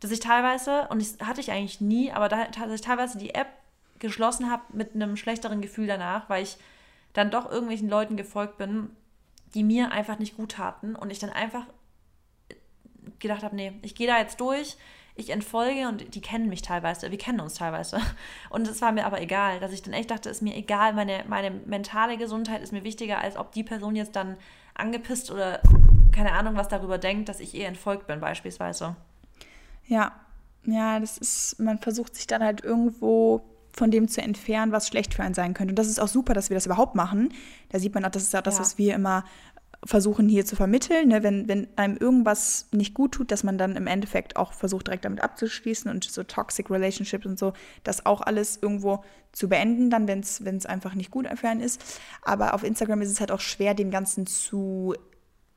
dass 0.00 0.10
ich 0.10 0.20
teilweise, 0.20 0.88
und 0.88 1.00
das 1.00 1.18
hatte 1.26 1.40
ich 1.40 1.52
eigentlich 1.52 1.80
nie, 1.80 2.10
aber 2.10 2.28
da, 2.28 2.46
dass 2.46 2.72
ich 2.72 2.80
teilweise 2.80 3.18
die 3.18 3.34
App 3.34 3.48
geschlossen 4.04 4.50
habe 4.50 4.62
mit 4.72 4.94
einem 4.94 5.16
schlechteren 5.16 5.62
Gefühl 5.62 5.86
danach, 5.86 6.28
weil 6.28 6.42
ich 6.42 6.58
dann 7.14 7.30
doch 7.30 7.50
irgendwelchen 7.50 7.88
Leuten 7.88 8.16
gefolgt 8.16 8.58
bin, 8.58 8.90
die 9.54 9.64
mir 9.64 9.92
einfach 9.92 10.18
nicht 10.18 10.36
gut 10.36 10.52
taten 10.52 10.94
und 10.94 11.10
ich 11.10 11.18
dann 11.18 11.30
einfach 11.30 11.64
gedacht 13.18 13.42
habe, 13.42 13.56
nee, 13.56 13.72
ich 13.82 13.94
gehe 13.94 14.06
da 14.06 14.18
jetzt 14.18 14.40
durch, 14.40 14.76
ich 15.14 15.30
entfolge 15.30 15.88
und 15.88 16.14
die 16.14 16.20
kennen 16.20 16.48
mich 16.48 16.60
teilweise, 16.60 17.10
wir 17.10 17.18
kennen 17.18 17.40
uns 17.40 17.54
teilweise. 17.54 18.00
Und 18.50 18.66
es 18.66 18.82
war 18.82 18.90
mir 18.90 19.06
aber 19.06 19.20
egal, 19.20 19.60
dass 19.60 19.72
ich 19.72 19.80
dann 19.80 19.94
echt 19.94 20.10
dachte, 20.10 20.28
ist 20.28 20.42
mir 20.42 20.56
egal, 20.56 20.92
meine, 20.92 21.24
meine 21.28 21.52
mentale 21.52 22.16
Gesundheit 22.16 22.62
ist 22.62 22.72
mir 22.72 22.82
wichtiger, 22.82 23.18
als 23.18 23.36
ob 23.36 23.52
die 23.52 23.62
Person 23.62 23.94
jetzt 23.94 24.16
dann 24.16 24.36
angepisst 24.74 25.30
oder 25.30 25.60
keine 26.10 26.32
Ahnung 26.32 26.56
was 26.56 26.66
darüber 26.66 26.98
denkt, 26.98 27.28
dass 27.28 27.38
ich 27.38 27.54
ihr 27.54 27.68
entfolgt 27.68 28.08
bin 28.08 28.18
beispielsweise. 28.18 28.96
Ja, 29.86 30.12
ja, 30.64 30.98
das 30.98 31.18
ist, 31.18 31.60
man 31.60 31.78
versucht 31.78 32.16
sich 32.16 32.26
dann 32.26 32.42
halt 32.42 32.64
irgendwo 32.64 33.44
von 33.74 33.90
dem 33.90 34.08
zu 34.08 34.22
entfernen, 34.22 34.72
was 34.72 34.88
schlecht 34.88 35.14
für 35.14 35.22
einen 35.22 35.34
sein 35.34 35.52
könnte. 35.52 35.72
Und 35.72 35.78
das 35.78 35.88
ist 35.88 36.00
auch 36.00 36.08
super, 36.08 36.32
dass 36.32 36.48
wir 36.48 36.54
das 36.54 36.66
überhaupt 36.66 36.94
machen. 36.94 37.30
Da 37.70 37.78
sieht 37.78 37.94
man 37.94 38.04
auch, 38.04 38.10
das 38.10 38.22
ist 38.22 38.36
auch 38.36 38.42
das, 38.42 38.54
ja. 38.54 38.60
was 38.60 38.78
wir 38.78 38.94
immer 38.94 39.24
versuchen 39.84 40.28
hier 40.28 40.46
zu 40.46 40.56
vermitteln. 40.56 41.08
Ne? 41.08 41.22
Wenn, 41.22 41.48
wenn 41.48 41.66
einem 41.76 41.96
irgendwas 41.96 42.68
nicht 42.72 42.94
gut 42.94 43.12
tut, 43.12 43.30
dass 43.30 43.42
man 43.42 43.58
dann 43.58 43.76
im 43.76 43.86
Endeffekt 43.86 44.36
auch 44.36 44.52
versucht, 44.52 44.86
direkt 44.86 45.04
damit 45.04 45.22
abzuschließen 45.22 45.90
und 45.90 46.04
so 46.04 46.22
Toxic 46.22 46.70
Relationships 46.70 47.26
und 47.26 47.38
so, 47.38 47.52
das 47.82 48.06
auch 48.06 48.20
alles 48.20 48.58
irgendwo 48.62 49.04
zu 49.32 49.48
beenden, 49.48 49.90
dann, 49.90 50.06
wenn 50.08 50.20
es 50.20 50.66
einfach 50.66 50.94
nicht 50.94 51.10
gut 51.10 51.26
für 51.36 51.48
einen 51.48 51.60
ist. 51.60 51.82
Aber 52.22 52.54
auf 52.54 52.62
Instagram 52.62 53.02
ist 53.02 53.10
es 53.10 53.20
halt 53.20 53.32
auch 53.32 53.40
schwer, 53.40 53.74
dem 53.74 53.90
Ganzen 53.90 54.26
zu 54.26 54.94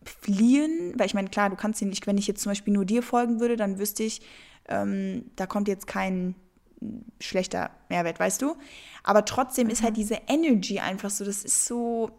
fliehen, 0.03 0.93
weil 0.97 1.05
ich 1.05 1.13
meine, 1.13 1.29
klar, 1.29 1.49
du 1.49 1.55
kannst 1.55 1.81
ihn 1.81 1.89
nicht, 1.89 2.07
wenn 2.07 2.17
ich 2.17 2.27
jetzt 2.27 2.41
zum 2.41 2.51
Beispiel 2.51 2.73
nur 2.73 2.85
dir 2.85 3.03
folgen 3.03 3.39
würde, 3.39 3.57
dann 3.57 3.77
wüsste 3.77 4.03
ich, 4.03 4.21
ähm, 4.67 5.25
da 5.35 5.45
kommt 5.45 5.67
jetzt 5.67 5.87
kein 5.87 6.35
schlechter 7.19 7.71
Mehrwert, 7.89 8.19
weißt 8.19 8.41
du? 8.41 8.55
Aber 9.03 9.25
trotzdem 9.25 9.69
ist 9.69 9.81
halt 9.81 9.93
mhm. 9.93 9.99
diese 9.99 10.17
Energy 10.27 10.79
einfach 10.79 11.09
so, 11.09 11.25
das 11.25 11.43
ist 11.43 11.65
so, 11.65 12.11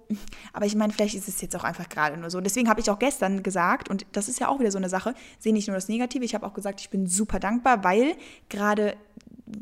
aber 0.52 0.66
ich 0.66 0.74
meine, 0.74 0.92
vielleicht 0.92 1.14
ist 1.14 1.28
es 1.28 1.40
jetzt 1.40 1.54
auch 1.54 1.64
einfach 1.64 1.88
gerade 1.88 2.16
nur 2.16 2.30
so. 2.30 2.40
Deswegen 2.40 2.68
habe 2.68 2.80
ich 2.80 2.90
auch 2.90 2.98
gestern 2.98 3.42
gesagt, 3.42 3.88
und 3.88 4.06
das 4.12 4.28
ist 4.28 4.40
ja 4.40 4.48
auch 4.48 4.58
wieder 4.58 4.70
so 4.70 4.78
eine 4.78 4.88
Sache, 4.88 5.14
sehe 5.38 5.52
nicht 5.52 5.68
nur 5.68 5.76
das 5.76 5.88
Negative, 5.88 6.24
ich 6.24 6.34
habe 6.34 6.46
auch 6.46 6.54
gesagt, 6.54 6.80
ich 6.80 6.90
bin 6.90 7.06
super 7.06 7.38
dankbar, 7.38 7.84
weil 7.84 8.16
gerade 8.48 8.96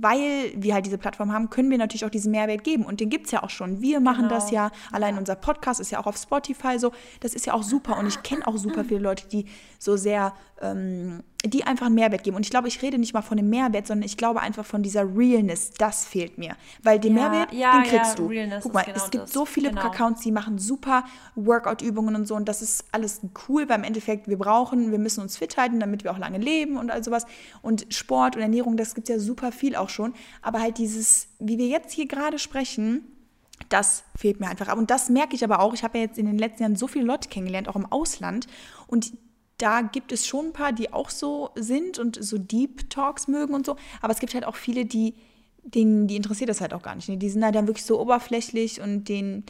weil 0.01 0.53
wir 0.57 0.75
halt 0.75 0.87
diese 0.87 0.99
Plattform 0.99 1.33
haben, 1.33 1.51
können 1.51 1.71
wir 1.71 1.79
natürlich 1.79 2.05
auch 2.05 2.11
diesen 2.11 2.33
Mehrwert 2.33 2.65
geben. 2.65 2.85
Und 2.85 3.01
den 3.01 3.09
gibt 3.09 3.27
es 3.27 3.33
ja 3.33 3.43
auch 3.43 3.51
schon. 3.51 3.81
Wir 3.81 4.01
machen 4.01 4.25
genau. 4.25 4.35
das 4.35 4.51
ja. 4.51 4.71
Allein 4.91 5.15
ja. 5.15 5.21
unser 5.21 5.37
Podcast 5.37 5.81
ist 5.81 5.91
ja 5.91 6.01
auch 6.01 6.07
auf 6.07 6.17
Spotify 6.17 6.79
so. 6.79 6.93
Das 7.21 7.35
ist 7.35 7.47
ja 7.47 7.55
auch 7.55 7.63
super. 7.63 7.97
Und 7.99 8.07
ich 8.07 8.23
kenne 8.23 8.47
auch 8.47 8.57
super 8.57 8.85
viele 8.89 9.01
Leute, 9.01 9.29
die 9.29 9.47
so 9.79 9.97
sehr, 9.97 10.35
ähm, 10.61 11.23
die 11.49 11.65
einfach 11.65 11.87
einen 11.87 11.95
Mehrwert 11.95 12.23
geben. 12.23 12.37
Und 12.37 12.45
ich 12.45 12.51
glaube, 12.51 12.69
ich 12.69 12.83
rede 12.83 12.99
nicht 12.99 13.15
mal 13.15 13.23
von 13.23 13.37
dem 13.37 13.49
Mehrwert, 13.49 13.87
sondern 13.87 14.05
ich 14.05 14.17
glaube 14.17 14.41
einfach 14.41 14.65
von 14.65 14.83
dieser 14.83 15.03
Realness. 15.03 15.71
Das 15.73 16.05
fehlt 16.05 16.39
mir. 16.39 16.57
Weil 16.83 16.99
den 16.99 17.17
ja, 17.17 17.29
Mehrwert, 17.29 17.53
ja, 17.53 17.81
den 17.81 17.91
kriegst 17.91 18.19
du. 18.19 18.27
Realness 18.27 18.63
Guck 18.63 18.75
mal, 18.75 18.85
genau 18.85 18.97
es 18.97 19.11
gibt 19.11 19.25
das. 19.25 19.33
so 19.33 19.45
viele 19.45 19.71
genau. 19.71 19.83
Accounts, 19.83 20.23
die 20.23 20.33
machen 20.33 20.59
super 20.59 21.05
Workout-Übungen 21.35 22.15
und 22.17 22.27
so. 22.27 22.35
Und 22.35 22.49
das 22.49 22.63
ist 22.63 22.85
alles 22.93 23.21
cool, 23.49 23.69
weil 23.69 23.79
im 23.79 23.85
Endeffekt 23.85 24.29
wir 24.29 24.39
brauchen, 24.39 24.91
wir 24.91 24.99
müssen 24.99 25.21
uns 25.21 25.37
fit 25.37 25.57
halten, 25.57 25.81
damit 25.81 26.05
wir 26.05 26.13
auch 26.13 26.19
lange 26.19 26.39
leben 26.39 26.77
und 26.77 26.91
all 26.91 27.03
sowas. 27.03 27.27
Und 27.63 27.87
Sport 27.91 28.37
und 28.37 28.43
Ernährung, 28.43 28.77
das 28.77 28.95
gibt 28.95 29.09
ja 29.09 29.19
super 29.19 29.53
viel 29.53 29.77
auch 29.77 29.89
schon. 29.89 30.15
Aber 30.43 30.61
halt 30.61 30.79
dieses, 30.79 31.29
wie 31.39 31.59
wir 31.59 31.67
jetzt 31.67 31.93
hier 31.93 32.07
gerade 32.07 32.39
sprechen, 32.39 33.05
das 33.69 34.05
fehlt 34.17 34.41
mir 34.41 34.49
einfach. 34.49 34.77
Und 34.77 34.91
das 34.91 35.09
merke 35.09 35.35
ich 35.35 35.43
aber 35.43 35.61
auch. 35.61 35.75
Ich 35.75 35.83
habe 35.83 35.99
ja 35.99 36.05
jetzt 36.05 36.19
in 36.19 36.27
den 36.27 36.39
letzten 36.39 36.63
Jahren 36.63 36.77
so 36.77 36.87
viele 36.87 37.05
Leute 37.05 37.29
kennengelernt, 37.29 37.69
auch 37.69 37.77
im 37.77 37.87
Ausland. 37.87 38.47
Und 38.87 39.13
da 39.59 39.81
gibt 39.81 40.13
es 40.13 40.27
schon 40.27 40.47
ein 40.47 40.53
paar, 40.53 40.73
die 40.73 40.93
auch 40.93 41.11
so 41.11 41.51
sind 41.55 41.99
und 41.99 42.23
so 42.23 42.39
Deep 42.39 42.91
Talks 42.91 43.29
mögen 43.29 43.55
und 43.55 43.65
so. 43.65 43.77
Aber 44.03 44.13
es 44.13 44.21
gibt 44.21 44.35
halt 44.35 44.45
auch 44.45 44.57
viele, 44.57 44.85
die, 44.85 45.15
denen, 45.63 46.07
die 46.07 46.17
interessiert 46.17 46.51
das 46.51 46.61
halt 46.61 46.75
auch 46.75 46.83
gar 46.83 46.95
nicht. 46.95 47.09
Ne? 47.09 47.17
Die 47.17 47.31
sind 47.31 47.45
halt 47.45 47.55
dann 47.55 47.67
wirklich 47.67 47.85
so 47.85 48.01
oberflächlich 48.01 48.81
und 48.81 49.09
denen, 49.09 49.45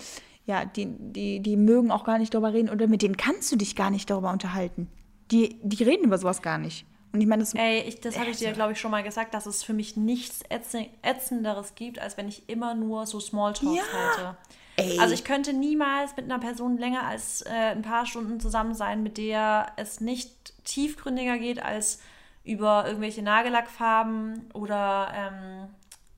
ja, 0.45 0.65
die, 0.65 0.87
die, 0.87 1.41
die 1.41 1.57
mögen 1.57 1.91
auch 1.91 2.05
gar 2.05 2.19
nicht 2.19 2.33
darüber 2.33 2.53
reden 2.53 2.71
oder 2.71 2.87
mit 2.87 3.03
denen 3.03 3.17
kannst 3.17 3.51
du 3.51 3.57
dich 3.57 3.75
gar 3.75 3.91
nicht 3.91 4.09
darüber 4.09 4.31
unterhalten. 4.31 4.89
Die, 5.33 5.59
die 5.63 5.83
reden 5.83 6.05
über 6.05 6.19
sowas 6.19 6.41
gar 6.41 6.59
nicht. 6.59 6.87
Und 7.13 7.21
ich 7.21 7.27
meine, 7.27 7.43
das. 7.43 7.55
Ey, 7.55 7.81
ich, 7.81 8.01
das 8.01 8.19
habe 8.19 8.31
ich 8.31 8.37
dir, 8.37 8.53
glaube 8.53 8.73
ich, 8.73 8.81
schon 8.81 8.91
mal 8.91 9.03
gesagt, 9.03 9.35
dass 9.35 9.47
es 9.47 9.63
für 9.63 9.73
mich 9.73 9.97
nichts 9.97 10.41
Ätzenderes 11.03 11.75
gibt, 11.75 11.99
als 11.99 12.17
wenn 12.17 12.29
ich 12.29 12.49
immer 12.49 12.75
nur 12.75 13.07
so 13.07 13.19
Smalltalks 13.19 13.75
ja. 13.75 13.83
halte. 13.93 14.39
Ey. 14.77 14.99
Also 14.99 15.15
ich 15.15 15.25
könnte 15.25 15.53
niemals 15.53 16.17
mit 16.17 16.27
einer 16.27 16.39
Person 16.39 16.77
länger 16.77 17.05
als 17.05 17.43
äh, 17.43 17.51
ein 17.51 17.83
paar 17.83 18.07
Stunden 18.07 18.41
zusammen 18.41 18.75
sein, 18.75 19.03
mit 19.03 19.17
der 19.17 19.73
es 19.77 20.01
nicht 20.01 20.53
tiefgründiger 20.65 21.39
geht 21.39 21.63
als 21.63 22.01
über 22.45 22.87
irgendwelche 22.87 23.23
Nagellackfarben 23.23 24.51
oder 24.53 25.13
ähm, 25.15 25.69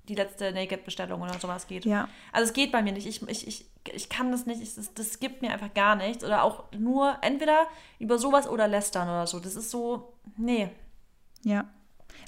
die 0.08 0.14
letzte 0.14 0.52
Naked-Bestellung 0.52 1.22
oder 1.22 1.38
sowas 1.38 1.66
geht. 1.66 1.84
Ja. 1.84 2.08
Also 2.32 2.48
es 2.48 2.52
geht 2.52 2.72
bei 2.72 2.82
mir 2.82 2.92
nicht. 2.92 3.06
Ich, 3.06 3.22
ich, 3.28 3.46
ich, 3.46 3.66
ich 3.92 4.08
kann 4.08 4.32
das 4.32 4.46
nicht. 4.46 4.60
Ich, 4.60 4.74
das, 4.74 4.92
das 4.92 5.20
gibt 5.20 5.42
mir 5.42 5.52
einfach 5.52 5.72
gar 5.72 5.96
nichts. 5.96 6.24
Oder 6.24 6.42
auch 6.42 6.64
nur 6.72 7.16
entweder 7.22 7.66
über 7.98 8.18
sowas 8.18 8.48
oder 8.48 8.68
lästern 8.68 9.08
oder 9.08 9.26
so. 9.26 9.38
Das 9.38 9.54
ist 9.54 9.70
so, 9.70 10.12
nee, 10.36 10.70
ja. 11.44 11.68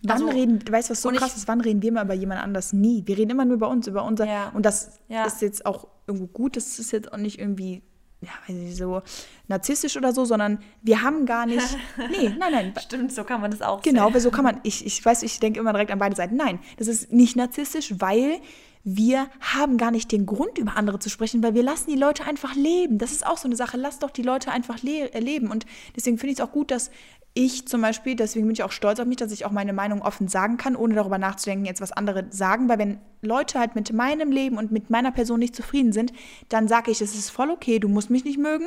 Wann 0.02 0.22
also, 0.22 0.28
reden, 0.28 0.60
weißt 0.68 0.88
du, 0.88 0.92
was 0.92 1.02
so 1.02 1.10
krass 1.10 1.36
ist, 1.36 1.46
wann 1.48 1.60
reden 1.60 1.82
wir 1.82 1.92
mal 1.92 2.04
über 2.04 2.14
jemand 2.14 2.40
anders? 2.40 2.72
Nie. 2.72 3.02
Wir 3.06 3.18
reden 3.18 3.30
immer 3.30 3.44
nur 3.44 3.54
über 3.54 3.68
uns, 3.68 3.86
über 3.86 4.04
unser. 4.04 4.26
Ja. 4.26 4.50
Und 4.50 4.64
das 4.64 4.98
ja. 5.08 5.24
ist 5.24 5.42
jetzt 5.42 5.66
auch 5.66 5.88
irgendwo 6.06 6.26
gut, 6.26 6.56
das 6.56 6.78
ist 6.78 6.92
jetzt 6.92 7.12
auch 7.12 7.18
nicht 7.18 7.38
irgendwie, 7.38 7.82
ja, 8.22 8.30
weiß 8.46 8.56
nicht, 8.56 8.76
so 8.76 9.02
narzisstisch 9.48 9.96
oder 9.96 10.12
so, 10.12 10.24
sondern 10.24 10.60
wir 10.82 11.02
haben 11.02 11.26
gar 11.26 11.46
nicht. 11.46 11.76
Nee, 12.10 12.34
nein, 12.38 12.52
nein. 12.52 12.74
Stimmt, 12.78 13.12
so 13.12 13.24
kann 13.24 13.40
man 13.40 13.50
das 13.50 13.60
auch 13.62 13.82
Genau, 13.82 14.10
sehen. 14.10 14.20
so 14.20 14.30
kann 14.30 14.44
man, 14.44 14.60
ich, 14.62 14.86
ich 14.86 15.04
weiß, 15.04 15.22
ich 15.22 15.38
denke 15.38 15.60
immer 15.60 15.72
direkt 15.72 15.90
an 15.90 15.98
beide 15.98 16.16
Seiten. 16.16 16.36
Nein, 16.36 16.60
das 16.78 16.88
ist 16.88 17.12
nicht 17.12 17.36
narzisstisch, 17.36 17.94
weil 17.98 18.40
wir 18.82 19.28
haben 19.40 19.76
gar 19.76 19.90
nicht 19.90 20.10
den 20.10 20.24
Grund, 20.24 20.56
über 20.56 20.76
andere 20.76 20.98
zu 20.98 21.10
sprechen, 21.10 21.42
weil 21.42 21.54
wir 21.54 21.62
lassen 21.62 21.90
die 21.90 21.98
Leute 21.98 22.24
einfach 22.24 22.54
leben. 22.54 22.96
Das 22.96 23.12
ist 23.12 23.26
auch 23.26 23.36
so 23.36 23.46
eine 23.46 23.56
Sache. 23.56 23.76
Lass 23.76 23.98
doch 23.98 24.10
die 24.10 24.22
Leute 24.22 24.50
einfach 24.50 24.82
le 24.82 25.10
leben. 25.18 25.50
Und 25.50 25.66
deswegen 25.94 26.16
finde 26.16 26.32
ich 26.32 26.38
es 26.38 26.44
auch 26.44 26.52
gut, 26.52 26.70
dass 26.70 26.90
ich 27.32 27.68
zum 27.68 27.80
Beispiel, 27.80 28.16
deswegen 28.16 28.46
bin 28.46 28.54
ich 28.54 28.62
auch 28.62 28.72
stolz 28.72 28.98
auf 28.98 29.06
mich, 29.06 29.16
dass 29.16 29.30
ich 29.30 29.44
auch 29.44 29.52
meine 29.52 29.72
Meinung 29.72 30.02
offen 30.02 30.28
sagen 30.28 30.56
kann, 30.56 30.74
ohne 30.74 30.94
darüber 30.94 31.18
nachzudenken, 31.18 31.64
jetzt 31.64 31.80
was 31.80 31.92
andere 31.92 32.26
sagen. 32.30 32.68
Weil 32.68 32.78
wenn 32.78 32.98
Leute 33.22 33.58
halt 33.58 33.74
mit 33.74 33.92
meinem 33.92 34.32
Leben 34.32 34.58
und 34.58 34.72
mit 34.72 34.90
meiner 34.90 35.12
Person 35.12 35.38
nicht 35.38 35.54
zufrieden 35.54 35.92
sind, 35.92 36.12
dann 36.48 36.66
sage 36.66 36.90
ich, 36.90 37.00
es 37.00 37.14
ist 37.14 37.30
voll 37.30 37.50
okay, 37.50 37.78
du 37.78 37.88
musst 37.88 38.10
mich 38.10 38.24
nicht 38.24 38.38
mögen. 38.38 38.66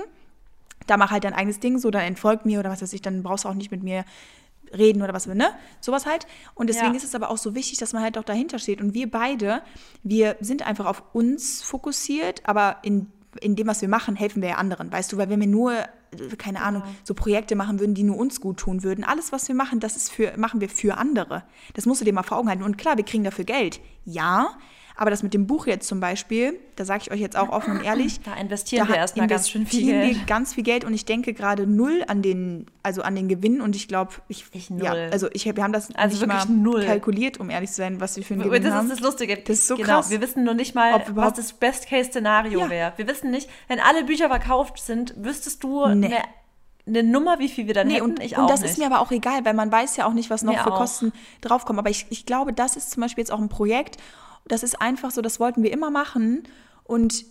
Da 0.87 0.97
mach 0.97 1.11
halt 1.11 1.23
dein 1.23 1.33
eigenes 1.33 1.59
Ding, 1.59 1.77
so 1.77 1.91
dann 1.91 2.03
entfolgt 2.03 2.45
mir 2.45 2.59
oder 2.59 2.69
was 2.69 2.81
weiß 2.81 2.93
ich, 2.93 3.01
dann 3.01 3.23
brauchst 3.23 3.45
du 3.45 3.49
auch 3.49 3.53
nicht 3.53 3.71
mit 3.71 3.83
mir 3.83 4.05
reden 4.73 5.01
oder 5.01 5.13
was, 5.13 5.27
ne? 5.27 5.51
Sowas 5.81 6.05
halt. 6.05 6.25
Und 6.55 6.67
deswegen 6.67 6.91
ja. 6.91 6.97
ist 6.97 7.03
es 7.03 7.15
aber 7.15 7.29
auch 7.29 7.37
so 7.37 7.55
wichtig, 7.55 7.77
dass 7.77 7.93
man 7.93 8.01
halt 8.01 8.17
auch 8.17 8.23
dahinter 8.23 8.59
steht. 8.59 8.81
Und 8.81 8.93
wir 8.93 9.09
beide, 9.09 9.61
wir 10.03 10.37
sind 10.39 10.65
einfach 10.65 10.85
auf 10.85 11.03
uns 11.13 11.61
fokussiert, 11.61 12.41
aber 12.45 12.77
in, 12.81 13.11
in 13.41 13.55
dem, 13.55 13.67
was 13.67 13.81
wir 13.81 13.89
machen, 13.89 14.15
helfen 14.15 14.41
wir 14.41 14.49
ja 14.49 14.55
anderen, 14.55 14.91
weißt 14.91 15.11
du? 15.11 15.17
Weil 15.17 15.29
wenn 15.29 15.39
wir 15.39 15.47
nur 15.47 15.73
keine 16.37 16.61
Ahnung, 16.61 16.83
so 17.03 17.13
Projekte 17.13 17.55
machen 17.55 17.79
würden, 17.79 17.95
die 17.95 18.03
nur 18.03 18.17
uns 18.17 18.41
gut 18.41 18.57
tun 18.57 18.83
würden. 18.83 19.03
Alles, 19.03 19.31
was 19.31 19.47
wir 19.47 19.55
machen, 19.55 19.79
das 19.79 19.95
ist 19.95 20.11
für, 20.11 20.33
machen 20.37 20.61
wir 20.61 20.69
für 20.69 20.97
andere. 20.97 21.43
Das 21.73 21.85
musst 21.85 22.01
du 22.01 22.05
dir 22.05 22.13
mal 22.13 22.23
vor 22.23 22.37
Augen 22.37 22.49
halten. 22.49 22.63
Und 22.63 22.77
klar, 22.77 22.97
wir 22.97 23.05
kriegen 23.05 23.23
dafür 23.23 23.45
Geld. 23.45 23.79
Ja, 24.05 24.55
aber 24.95 25.09
das 25.09 25.23
mit 25.23 25.33
dem 25.33 25.47
Buch 25.47 25.65
jetzt 25.65 25.87
zum 25.87 25.99
Beispiel, 25.99 26.59
da 26.75 26.85
sage 26.85 27.03
ich 27.03 27.11
euch 27.11 27.19
jetzt 27.19 27.35
auch 27.35 27.49
offen 27.49 27.77
und 27.77 27.83
ehrlich. 27.83 28.19
Da 28.21 28.35
investieren 28.35 28.87
da 28.87 28.93
wir 28.93 28.97
erstmal 28.97 29.27
ganz 29.27 29.49
schön 29.49 29.65
viel 29.65 29.85
Geld. 29.85 30.15
Wir 30.17 30.25
ganz 30.25 30.53
viel 30.53 30.63
Geld 30.63 30.85
und 30.85 30.93
ich 30.93 31.05
denke 31.05 31.33
gerade 31.33 31.65
null 31.65 32.03
an 32.07 32.21
den, 32.21 32.67
also 32.83 33.01
an 33.01 33.15
den 33.15 33.27
Gewinn 33.27 33.61
und 33.61 33.75
ich 33.75 33.87
glaube, 33.87 34.13
ich, 34.27 34.45
ich 34.51 34.69
null. 34.69 34.83
ja, 34.83 34.93
also 34.93 35.29
ich, 35.33 35.45
wir 35.45 35.63
haben 35.63 35.73
das 35.73 35.93
also 35.95 36.25
nicht 36.25 36.27
mal 36.27 36.45
null. 36.45 36.85
kalkuliert, 36.85 37.39
um 37.39 37.49
ehrlich 37.49 37.71
zu 37.71 37.77
sein, 37.77 37.99
was 37.99 38.17
wir 38.17 38.23
für 38.23 38.35
einen 38.35 38.43
Gewinn 38.43 38.63
das 38.63 38.73
haben. 38.73 38.87
Das 38.87 38.97
ist 38.97 39.03
das 39.03 39.11
Lustige. 39.11 39.37
Das 39.37 39.57
ist 39.57 39.67
so 39.67 39.75
genau, 39.75 39.87
krass. 39.87 40.11
Wir 40.11 40.21
wissen 40.21 40.43
nur 40.43 40.53
nicht 40.53 40.75
mal, 40.75 41.03
was 41.13 41.33
das 41.33 41.53
Best-Case-Szenario 41.53 42.59
ja. 42.59 42.69
wäre. 42.69 42.93
Wir 42.97 43.07
wissen 43.07 43.31
nicht, 43.31 43.49
wenn 43.67 43.79
alle 43.79 44.03
Bücher 44.03 44.29
verkauft 44.29 44.77
sind, 44.77 45.15
wüsstest 45.17 45.63
du 45.63 45.87
nee. 45.87 46.05
eine 46.05 46.17
eine 46.85 47.03
Nummer, 47.03 47.39
wie 47.39 47.47
viel 47.47 47.67
wir 47.67 47.73
dann 47.73 47.87
nee, 47.87 47.95
hätten. 47.95 48.03
Und, 48.03 48.21
ich 48.21 48.37
und 48.37 48.49
das 48.49 48.61
nicht. 48.61 48.71
ist 48.71 48.77
mir 48.77 48.85
aber 48.85 48.99
auch 48.99 49.11
egal, 49.11 49.45
weil 49.45 49.53
man 49.53 49.71
weiß 49.71 49.95
ja 49.95 50.05
auch 50.05 50.13
nicht, 50.13 50.29
was 50.29 50.43
noch 50.43 50.53
mir 50.53 50.59
für 50.59 50.73
auch. 50.73 50.79
Kosten 50.79 51.13
draufkommen. 51.41 51.79
Aber 51.79 51.89
ich, 51.89 52.07
ich 52.09 52.25
glaube, 52.25 52.51
das 52.51 52.75
ist 52.75 52.91
zum 52.91 53.01
Beispiel 53.01 53.21
jetzt 53.21 53.31
auch 53.31 53.39
ein 53.39 53.49
Projekt, 53.49 53.97
das 54.45 54.63
ist 54.63 54.81
einfach 54.81 55.11
so, 55.11 55.21
das 55.21 55.39
wollten 55.39 55.63
wir 55.63 55.71
immer 55.71 55.91
machen 55.91 56.43
und 56.83 57.25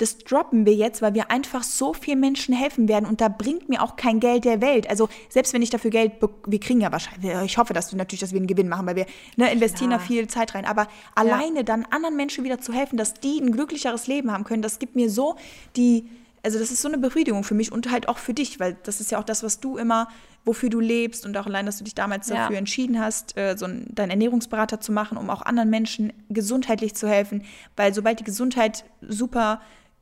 das 0.00 0.16
droppen 0.18 0.64
wir 0.64 0.74
jetzt, 0.74 1.02
weil 1.02 1.12
wir 1.12 1.30
einfach 1.30 1.62
so 1.62 1.92
vielen 1.92 2.20
Menschen 2.20 2.54
helfen 2.54 2.88
werden 2.88 3.04
und 3.04 3.20
da 3.20 3.28
bringt 3.28 3.68
mir 3.68 3.82
auch 3.82 3.96
kein 3.96 4.18
Geld 4.18 4.46
der 4.46 4.62
Welt. 4.62 4.88
Also 4.88 5.10
selbst 5.28 5.52
wenn 5.52 5.60
ich 5.60 5.68
dafür 5.68 5.90
Geld, 5.90 6.12
wir 6.46 6.60
kriegen 6.60 6.80
ja 6.80 6.90
wahrscheinlich, 6.90 7.30
ich 7.44 7.58
hoffe, 7.58 7.74
dass 7.74 7.92
wir 7.92 7.98
natürlich, 7.98 8.20
dass 8.20 8.32
wir 8.32 8.38
einen 8.38 8.46
Gewinn 8.46 8.68
machen, 8.68 8.86
weil 8.86 8.96
wir 8.96 9.06
ne, 9.36 9.52
investieren 9.52 9.90
ja. 9.90 9.98
da 9.98 10.02
viel 10.02 10.26
Zeit 10.26 10.54
rein. 10.54 10.64
Aber 10.64 10.84
ja. 10.84 10.88
alleine 11.16 11.64
dann 11.64 11.84
anderen 11.90 12.16
Menschen 12.16 12.44
wieder 12.44 12.58
zu 12.60 12.72
helfen, 12.72 12.96
dass 12.96 13.12
die 13.14 13.40
ein 13.40 13.52
glücklicheres 13.52 14.06
Leben 14.06 14.32
haben 14.32 14.44
können, 14.44 14.62
das 14.62 14.78
gibt 14.78 14.96
mir 14.96 15.10
so 15.10 15.36
die, 15.76 16.08
also 16.42 16.58
das 16.58 16.70
ist 16.70 16.82
so 16.82 16.88
eine 16.88 16.98
Befriedigung 16.98 17.44
für 17.44 17.54
mich 17.54 17.72
und 17.72 17.90
halt 17.90 18.08
auch 18.08 18.18
für 18.18 18.34
dich, 18.34 18.60
weil 18.60 18.76
das 18.82 19.00
ist 19.00 19.10
ja 19.10 19.18
auch 19.18 19.24
das, 19.24 19.42
was 19.42 19.60
du 19.60 19.76
immer 19.76 20.08
wofür 20.44 20.70
du 20.70 20.80
lebst 20.80 21.26
und 21.26 21.36
auch 21.36 21.46
allein, 21.46 21.66
dass 21.66 21.78
du 21.78 21.84
dich 21.84 21.94
damals 21.94 22.28
ja. 22.28 22.36
dafür 22.36 22.56
entschieden 22.56 23.00
hast, 23.00 23.36
äh, 23.36 23.56
so 23.58 23.66
einen, 23.66 23.94
deinen 23.94 24.10
Ernährungsberater 24.10 24.80
zu 24.80 24.92
machen, 24.92 25.18
um 25.18 25.28
auch 25.30 25.42
anderen 25.42 25.70
Menschen 25.70 26.12
gesundheitlich 26.28 26.94
zu 26.94 27.08
helfen, 27.08 27.44
weil 27.76 27.92
sobald 27.94 28.20
die 28.20 28.24
Gesundheit 28.24 28.84
super 29.02 29.60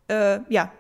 äh, 0.08 0.40
ja, 0.48 0.72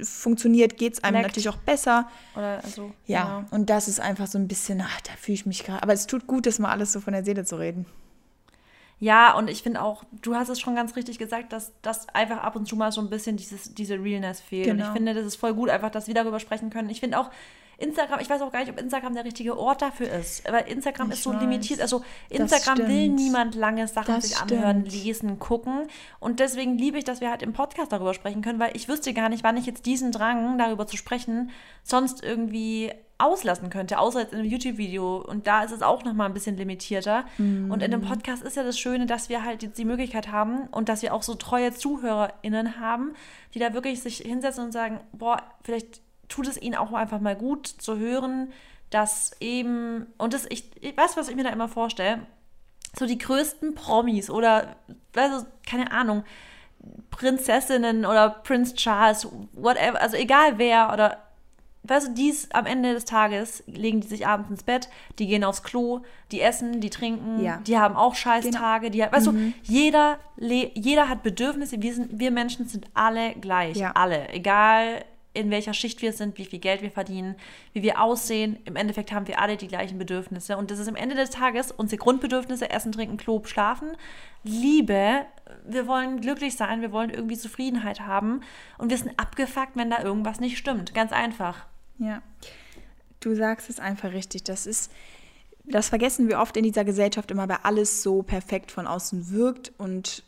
funktioniert, 0.00 0.76
geht 0.76 0.94
es 0.94 1.04
einem 1.04 1.16
Leckt. 1.16 1.28
natürlich 1.28 1.48
auch 1.48 1.56
besser. 1.56 2.08
Oder 2.34 2.62
also, 2.64 2.92
ja, 3.06 3.40
genau. 3.40 3.48
und 3.50 3.70
das 3.70 3.88
ist 3.88 4.00
einfach 4.00 4.26
so 4.26 4.38
ein 4.38 4.48
bisschen, 4.48 4.82
ach, 4.82 5.00
da 5.02 5.12
fühle 5.18 5.34
ich 5.34 5.46
mich 5.46 5.64
gerade. 5.64 5.82
Aber 5.82 5.92
es 5.92 6.06
tut 6.06 6.26
gut, 6.26 6.46
das 6.46 6.58
mal 6.58 6.70
alles 6.70 6.92
so 6.92 7.00
von 7.00 7.12
der 7.12 7.24
Seele 7.24 7.44
zu 7.44 7.56
reden. 7.56 7.86
Ja, 9.02 9.34
und 9.34 9.50
ich 9.50 9.64
finde 9.64 9.82
auch, 9.82 10.04
du 10.22 10.36
hast 10.36 10.48
es 10.48 10.60
schon 10.60 10.76
ganz 10.76 10.94
richtig 10.94 11.18
gesagt, 11.18 11.52
dass 11.52 11.72
das 11.82 12.08
einfach 12.10 12.38
ab 12.38 12.54
und 12.54 12.68
zu 12.68 12.76
mal 12.76 12.92
so 12.92 13.00
ein 13.00 13.10
bisschen 13.10 13.36
dieses, 13.36 13.74
diese 13.74 13.96
Realness 13.96 14.40
fehlt. 14.40 14.66
Genau. 14.66 14.74
Und 14.74 14.78
ich 14.78 14.84
genau. 14.84 14.94
finde, 14.94 15.14
das 15.14 15.26
ist 15.26 15.34
voll 15.34 15.54
gut, 15.54 15.70
einfach, 15.70 15.90
dass 15.90 16.06
wir 16.06 16.14
darüber 16.14 16.38
sprechen 16.38 16.70
können. 16.70 16.88
Ich 16.88 17.00
finde 17.00 17.18
auch, 17.18 17.28
Instagram, 17.78 18.20
ich 18.20 18.30
weiß 18.30 18.40
auch 18.42 18.52
gar 18.52 18.60
nicht, 18.60 18.70
ob 18.70 18.78
Instagram 18.78 19.14
der 19.14 19.24
richtige 19.24 19.58
Ort 19.58 19.82
dafür 19.82 20.08
ist. 20.08 20.48
Aber 20.48 20.68
Instagram 20.68 21.08
ich 21.08 21.14
ist 21.14 21.24
so 21.24 21.32
weiß. 21.32 21.40
limitiert. 21.40 21.80
Also 21.80 22.04
Instagram 22.28 22.78
will 22.78 23.08
niemand 23.08 23.56
lange 23.56 23.88
Sachen 23.88 24.14
das 24.14 24.28
sich 24.28 24.38
anhören, 24.38 24.86
stimmt. 24.86 25.04
lesen, 25.04 25.38
gucken. 25.40 25.88
Und 26.20 26.38
deswegen 26.38 26.78
liebe 26.78 26.96
ich, 26.96 27.02
dass 27.02 27.20
wir 27.20 27.28
halt 27.28 27.42
im 27.42 27.54
Podcast 27.54 27.90
darüber 27.90 28.14
sprechen 28.14 28.40
können, 28.40 28.60
weil 28.60 28.76
ich 28.76 28.86
wüsste 28.86 29.12
gar 29.14 29.28
nicht, 29.28 29.42
wann 29.42 29.56
ich 29.56 29.66
jetzt 29.66 29.84
diesen 29.84 30.12
Drang, 30.12 30.58
darüber 30.58 30.86
zu 30.86 30.96
sprechen, 30.96 31.50
sonst 31.82 32.22
irgendwie 32.22 32.92
auslassen 33.22 33.70
könnte, 33.70 33.98
außer 33.98 34.20
jetzt 34.20 34.32
in 34.32 34.40
einem 34.40 34.48
YouTube-Video. 34.48 35.16
Und 35.18 35.46
da 35.46 35.62
ist 35.62 35.72
es 35.72 35.82
auch 35.82 36.04
nochmal 36.04 36.28
ein 36.28 36.34
bisschen 36.34 36.56
limitierter. 36.56 37.24
Mm. 37.38 37.70
Und 37.70 37.82
in 37.82 37.90
dem 37.90 38.02
Podcast 38.02 38.42
ist 38.42 38.56
ja 38.56 38.62
das 38.62 38.78
Schöne, 38.78 39.06
dass 39.06 39.28
wir 39.28 39.44
halt 39.44 39.62
jetzt 39.62 39.78
die 39.78 39.84
Möglichkeit 39.84 40.30
haben 40.30 40.68
und 40.70 40.88
dass 40.88 41.02
wir 41.02 41.14
auch 41.14 41.22
so 41.22 41.34
treue 41.34 41.72
ZuhörerInnen 41.72 42.80
haben, 42.80 43.14
die 43.54 43.58
da 43.58 43.74
wirklich 43.74 44.02
sich 44.02 44.18
hinsetzen 44.18 44.64
und 44.64 44.72
sagen, 44.72 45.00
boah, 45.12 45.42
vielleicht 45.62 46.00
tut 46.28 46.46
es 46.46 46.60
ihnen 46.60 46.74
auch 46.74 46.92
einfach 46.92 47.20
mal 47.20 47.36
gut 47.36 47.66
zu 47.66 47.98
hören, 47.98 48.52
dass 48.90 49.32
eben, 49.40 50.06
und 50.18 50.34
das, 50.34 50.46
ich, 50.48 50.70
ich 50.80 50.96
weiß, 50.96 51.16
was 51.16 51.28
ich 51.28 51.36
mir 51.36 51.44
da 51.44 51.50
immer 51.50 51.68
vorstelle, 51.68 52.20
so 52.98 53.06
die 53.06 53.18
größten 53.18 53.74
Promis 53.74 54.28
oder, 54.30 54.76
also, 55.16 55.46
keine 55.66 55.92
Ahnung, 55.92 56.24
Prinzessinnen 57.10 58.04
oder 58.04 58.30
Prince 58.30 58.74
Charles, 58.74 59.28
whatever, 59.52 60.00
also 60.00 60.16
egal 60.16 60.58
wer 60.58 60.92
oder 60.92 61.18
weißt 61.84 62.08
du, 62.08 62.12
dies 62.12 62.50
am 62.52 62.66
Ende 62.66 62.94
des 62.94 63.04
Tages 63.04 63.64
legen 63.66 64.00
die 64.00 64.06
sich 64.06 64.26
abends 64.26 64.50
ins 64.50 64.62
Bett, 64.62 64.88
die 65.18 65.26
gehen 65.26 65.44
aufs 65.44 65.62
Klo, 65.62 66.00
die 66.30 66.40
essen, 66.40 66.80
die 66.80 66.90
trinken, 66.90 67.42
ja. 67.42 67.58
die 67.66 67.78
haben 67.78 67.96
auch 67.96 68.14
Scheißtage, 68.14 68.90
genau. 68.90 69.06
die, 69.06 69.12
weißt 69.12 69.32
mhm. 69.32 69.52
du, 69.52 69.72
jeder, 69.72 70.18
jeder 70.38 71.08
hat 71.08 71.22
Bedürfnisse, 71.22 71.82
wir, 71.82 71.94
sind, 71.94 72.18
wir 72.18 72.30
Menschen 72.30 72.68
sind 72.68 72.86
alle 72.94 73.34
gleich, 73.34 73.76
ja. 73.76 73.92
alle, 73.92 74.28
egal 74.28 75.04
in 75.34 75.50
welcher 75.50 75.72
Schicht 75.72 76.02
wir 76.02 76.12
sind, 76.12 76.36
wie 76.38 76.44
viel 76.44 76.58
Geld 76.58 76.82
wir 76.82 76.90
verdienen, 76.90 77.36
wie 77.72 77.82
wir 77.82 78.00
aussehen. 78.02 78.58
Im 78.64 78.76
Endeffekt 78.76 79.12
haben 79.12 79.26
wir 79.26 79.40
alle 79.40 79.56
die 79.56 79.68
gleichen 79.68 79.98
Bedürfnisse. 79.98 80.58
Und 80.58 80.70
das 80.70 80.78
ist 80.78 80.88
am 80.88 80.96
Ende 80.96 81.14
des 81.14 81.30
Tages 81.30 81.72
unsere 81.72 81.98
Grundbedürfnisse, 81.98 82.68
Essen, 82.68 82.92
Trinken, 82.92 83.16
Klo, 83.16 83.40
Schlafen, 83.44 83.96
Liebe. 84.44 85.24
Wir 85.66 85.86
wollen 85.86 86.20
glücklich 86.20 86.54
sein, 86.56 86.82
wir 86.82 86.92
wollen 86.92 87.08
irgendwie 87.08 87.38
Zufriedenheit 87.38 88.00
haben. 88.00 88.42
Und 88.76 88.90
wir 88.90 88.98
sind 88.98 89.18
abgefuckt, 89.18 89.74
wenn 89.74 89.88
da 89.88 90.02
irgendwas 90.02 90.38
nicht 90.38 90.58
stimmt. 90.58 90.92
Ganz 90.92 91.12
einfach. 91.12 91.66
Ja, 91.98 92.22
du 93.20 93.34
sagst 93.34 93.70
es 93.70 93.78
einfach 93.78 94.12
richtig. 94.12 94.44
Das 94.44 94.66
ist, 94.66 94.90
das 95.64 95.88
vergessen 95.88 96.28
wir 96.28 96.40
oft 96.40 96.56
in 96.56 96.64
dieser 96.64 96.84
Gesellschaft 96.84 97.30
immer, 97.30 97.48
weil 97.48 97.58
alles 97.62 98.02
so 98.02 98.22
perfekt 98.22 98.70
von 98.70 98.86
außen 98.86 99.30
wirkt 99.30 99.72
und 99.78 100.24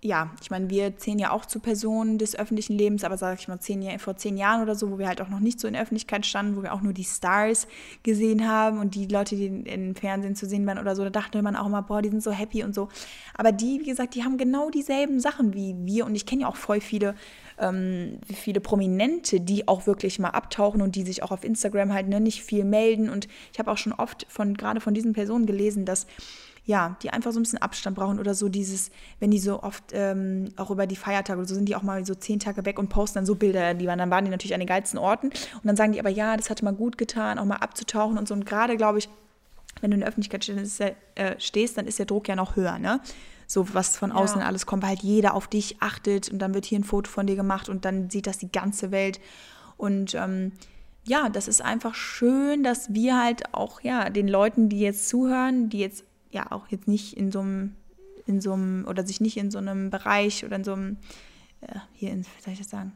ja, 0.00 0.30
ich 0.40 0.50
meine, 0.50 0.70
wir 0.70 0.96
zählen 0.96 1.18
ja 1.18 1.32
auch 1.32 1.44
zu 1.44 1.58
Personen 1.58 2.18
des 2.18 2.38
öffentlichen 2.38 2.74
Lebens, 2.78 3.02
aber 3.02 3.18
sage 3.18 3.38
ich 3.40 3.48
mal, 3.48 3.58
zehn, 3.58 3.98
vor 3.98 4.16
zehn 4.16 4.36
Jahren 4.36 4.62
oder 4.62 4.76
so, 4.76 4.92
wo 4.92 4.98
wir 4.98 5.08
halt 5.08 5.20
auch 5.20 5.28
noch 5.28 5.40
nicht 5.40 5.58
so 5.58 5.66
in 5.66 5.72
der 5.72 5.82
Öffentlichkeit 5.82 6.24
standen, 6.24 6.56
wo 6.56 6.62
wir 6.62 6.72
auch 6.72 6.82
nur 6.82 6.92
die 6.92 7.04
Stars 7.04 7.66
gesehen 8.04 8.48
haben 8.48 8.78
und 8.78 8.94
die 8.94 9.06
Leute, 9.06 9.34
die 9.34 9.46
im 9.46 9.96
Fernsehen 9.96 10.36
zu 10.36 10.46
sehen 10.46 10.64
waren 10.66 10.78
oder 10.78 10.94
so, 10.94 11.02
da 11.02 11.10
dachte 11.10 11.42
man 11.42 11.56
auch 11.56 11.66
immer, 11.66 11.82
boah, 11.82 12.00
die 12.00 12.10
sind 12.10 12.22
so 12.22 12.30
happy 12.30 12.62
und 12.62 12.76
so. 12.76 12.88
Aber 13.34 13.50
die, 13.50 13.80
wie 13.80 13.86
gesagt, 13.86 14.14
die 14.14 14.22
haben 14.22 14.38
genau 14.38 14.70
dieselben 14.70 15.18
Sachen 15.18 15.52
wie 15.52 15.74
wir 15.80 16.06
und 16.06 16.14
ich 16.14 16.26
kenne 16.26 16.42
ja 16.42 16.48
auch 16.48 16.56
voll 16.56 16.80
viele, 16.80 17.16
ähm, 17.60 18.18
viele 18.32 18.60
Prominente, 18.60 19.40
die 19.40 19.68
auch 19.68 19.86
wirklich 19.86 20.18
mal 20.18 20.30
abtauchen 20.30 20.82
und 20.82 20.96
die 20.96 21.02
sich 21.02 21.22
auch 21.22 21.30
auf 21.30 21.44
Instagram 21.44 21.92
halt 21.92 22.08
ne, 22.08 22.20
nicht 22.20 22.42
viel 22.42 22.64
melden. 22.64 23.10
Und 23.10 23.28
ich 23.52 23.58
habe 23.58 23.70
auch 23.70 23.78
schon 23.78 23.92
oft 23.92 24.26
von, 24.28 24.54
gerade 24.54 24.80
von 24.80 24.94
diesen 24.94 25.12
Personen 25.12 25.46
gelesen, 25.46 25.84
dass 25.84 26.06
ja, 26.68 26.98
die 27.02 27.08
einfach 27.08 27.32
so 27.32 27.40
ein 27.40 27.44
bisschen 27.44 27.62
Abstand 27.62 27.96
brauchen 27.96 28.20
oder 28.20 28.34
so 28.34 28.50
dieses, 28.50 28.90
wenn 29.20 29.30
die 29.30 29.38
so 29.38 29.62
oft 29.62 29.84
ähm, 29.92 30.52
auch 30.56 30.70
über 30.70 30.86
die 30.86 30.96
Feiertage 30.96 31.38
oder 31.38 31.48
so 31.48 31.54
sind, 31.54 31.66
die 31.66 31.74
auch 31.74 31.82
mal 31.82 32.04
so 32.04 32.14
zehn 32.14 32.40
Tage 32.40 32.66
weg 32.66 32.78
und 32.78 32.90
posten 32.90 33.20
dann 33.20 33.26
so 33.26 33.36
Bilder, 33.36 33.72
die 33.72 33.86
waren, 33.86 33.98
dann 33.98 34.10
waren 34.10 34.26
die 34.26 34.30
natürlich 34.30 34.52
an 34.52 34.60
den 34.60 34.66
geilsten 34.66 34.98
Orten. 34.98 35.28
Und 35.28 35.64
dann 35.64 35.76
sagen 35.76 35.92
die 35.92 35.98
aber, 35.98 36.10
ja, 36.10 36.36
das 36.36 36.50
hat 36.50 36.62
mal 36.62 36.74
gut 36.74 36.98
getan, 36.98 37.38
auch 37.38 37.46
mal 37.46 37.56
abzutauchen 37.56 38.18
und 38.18 38.28
so. 38.28 38.34
Und 38.34 38.44
gerade, 38.44 38.76
glaube 38.76 38.98
ich, 38.98 39.08
wenn 39.80 39.92
du 39.92 39.94
in 39.94 40.00
der 40.00 40.10
Öffentlichkeit 40.10 40.44
stehst, 40.44 40.80
äh, 40.80 40.94
stehst, 41.38 41.78
dann 41.78 41.86
ist 41.86 41.98
der 41.98 42.06
Druck 42.06 42.28
ja 42.28 42.36
noch 42.36 42.56
höher, 42.56 42.78
ne? 42.78 43.00
So 43.50 43.74
was 43.74 43.96
von 43.96 44.12
außen 44.12 44.40
ja. 44.40 44.46
alles 44.46 44.66
kommt, 44.66 44.82
weil 44.82 44.90
halt 44.90 45.02
jeder 45.02 45.34
auf 45.34 45.48
dich 45.48 45.78
achtet 45.80 46.30
und 46.30 46.38
dann 46.38 46.54
wird 46.54 46.66
hier 46.66 46.78
ein 46.78 46.84
Foto 46.84 47.10
von 47.10 47.26
dir 47.26 47.34
gemacht 47.34 47.68
und 47.68 47.84
dann 47.84 48.10
sieht 48.10 48.26
das 48.26 48.38
die 48.38 48.52
ganze 48.52 48.92
Welt 48.92 49.20
und 49.78 50.14
ähm, 50.14 50.52
ja, 51.04 51.30
das 51.30 51.48
ist 51.48 51.62
einfach 51.62 51.94
schön, 51.94 52.62
dass 52.62 52.92
wir 52.92 53.20
halt 53.20 53.54
auch 53.54 53.80
ja 53.80 54.10
den 54.10 54.28
Leuten, 54.28 54.68
die 54.68 54.80
jetzt 54.80 55.08
zuhören, 55.08 55.70
die 55.70 55.78
jetzt 55.78 56.04
ja 56.30 56.52
auch 56.52 56.68
jetzt 56.68 56.86
nicht 56.86 57.16
in 57.16 57.32
so 57.32 57.40
einem, 57.40 57.74
in 58.26 58.40
so 58.40 58.52
einem, 58.52 58.86
oder 58.86 59.06
sich 59.06 59.20
nicht 59.20 59.36
in 59.38 59.50
so 59.50 59.58
einem 59.58 59.90
Bereich 59.90 60.44
oder 60.44 60.56
in 60.56 60.64
so 60.64 60.74
einem, 60.74 60.98
äh, 61.62 61.78
hier, 61.94 62.10
in, 62.10 62.20
wie 62.20 62.42
soll 62.44 62.52
ich 62.52 62.58
das 62.58 62.68
sagen, 62.70 62.92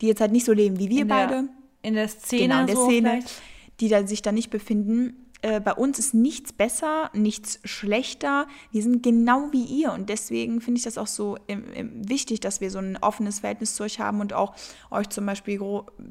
die 0.00 0.06
jetzt 0.06 0.20
halt 0.20 0.32
nicht 0.32 0.46
so 0.46 0.52
leben 0.52 0.78
wie 0.78 0.88
wir 0.88 1.02
in 1.02 1.08
beide. 1.08 1.30
Der, 1.30 1.44
in 1.82 1.94
der 1.94 2.08
Szene, 2.08 2.42
genau, 2.42 2.60
in 2.60 2.66
der 2.66 2.76
so 2.76 2.84
Szene, 2.86 3.10
vielleicht. 3.10 3.42
die 3.80 3.88
da 3.88 4.06
sich 4.06 4.22
da 4.22 4.32
nicht 4.32 4.50
befinden. 4.50 5.23
Äh, 5.44 5.60
bei 5.60 5.74
uns 5.74 5.98
ist 5.98 6.14
nichts 6.14 6.54
besser, 6.54 7.10
nichts 7.12 7.60
schlechter. 7.64 8.46
Wir 8.72 8.82
sind 8.82 9.02
genau 9.02 9.52
wie 9.52 9.64
ihr 9.64 9.92
und 9.92 10.08
deswegen 10.08 10.62
finde 10.62 10.78
ich 10.78 10.84
das 10.84 10.96
auch 10.96 11.06
so 11.06 11.36
im, 11.48 11.70
im 11.74 12.08
wichtig, 12.08 12.40
dass 12.40 12.62
wir 12.62 12.70
so 12.70 12.78
ein 12.78 12.96
offenes 12.96 13.40
Verhältnis 13.40 13.74
zu 13.74 13.82
euch 13.82 14.00
haben 14.00 14.22
und 14.22 14.32
auch 14.32 14.54
euch 14.90 15.10
zum 15.10 15.26
Beispiel 15.26 15.60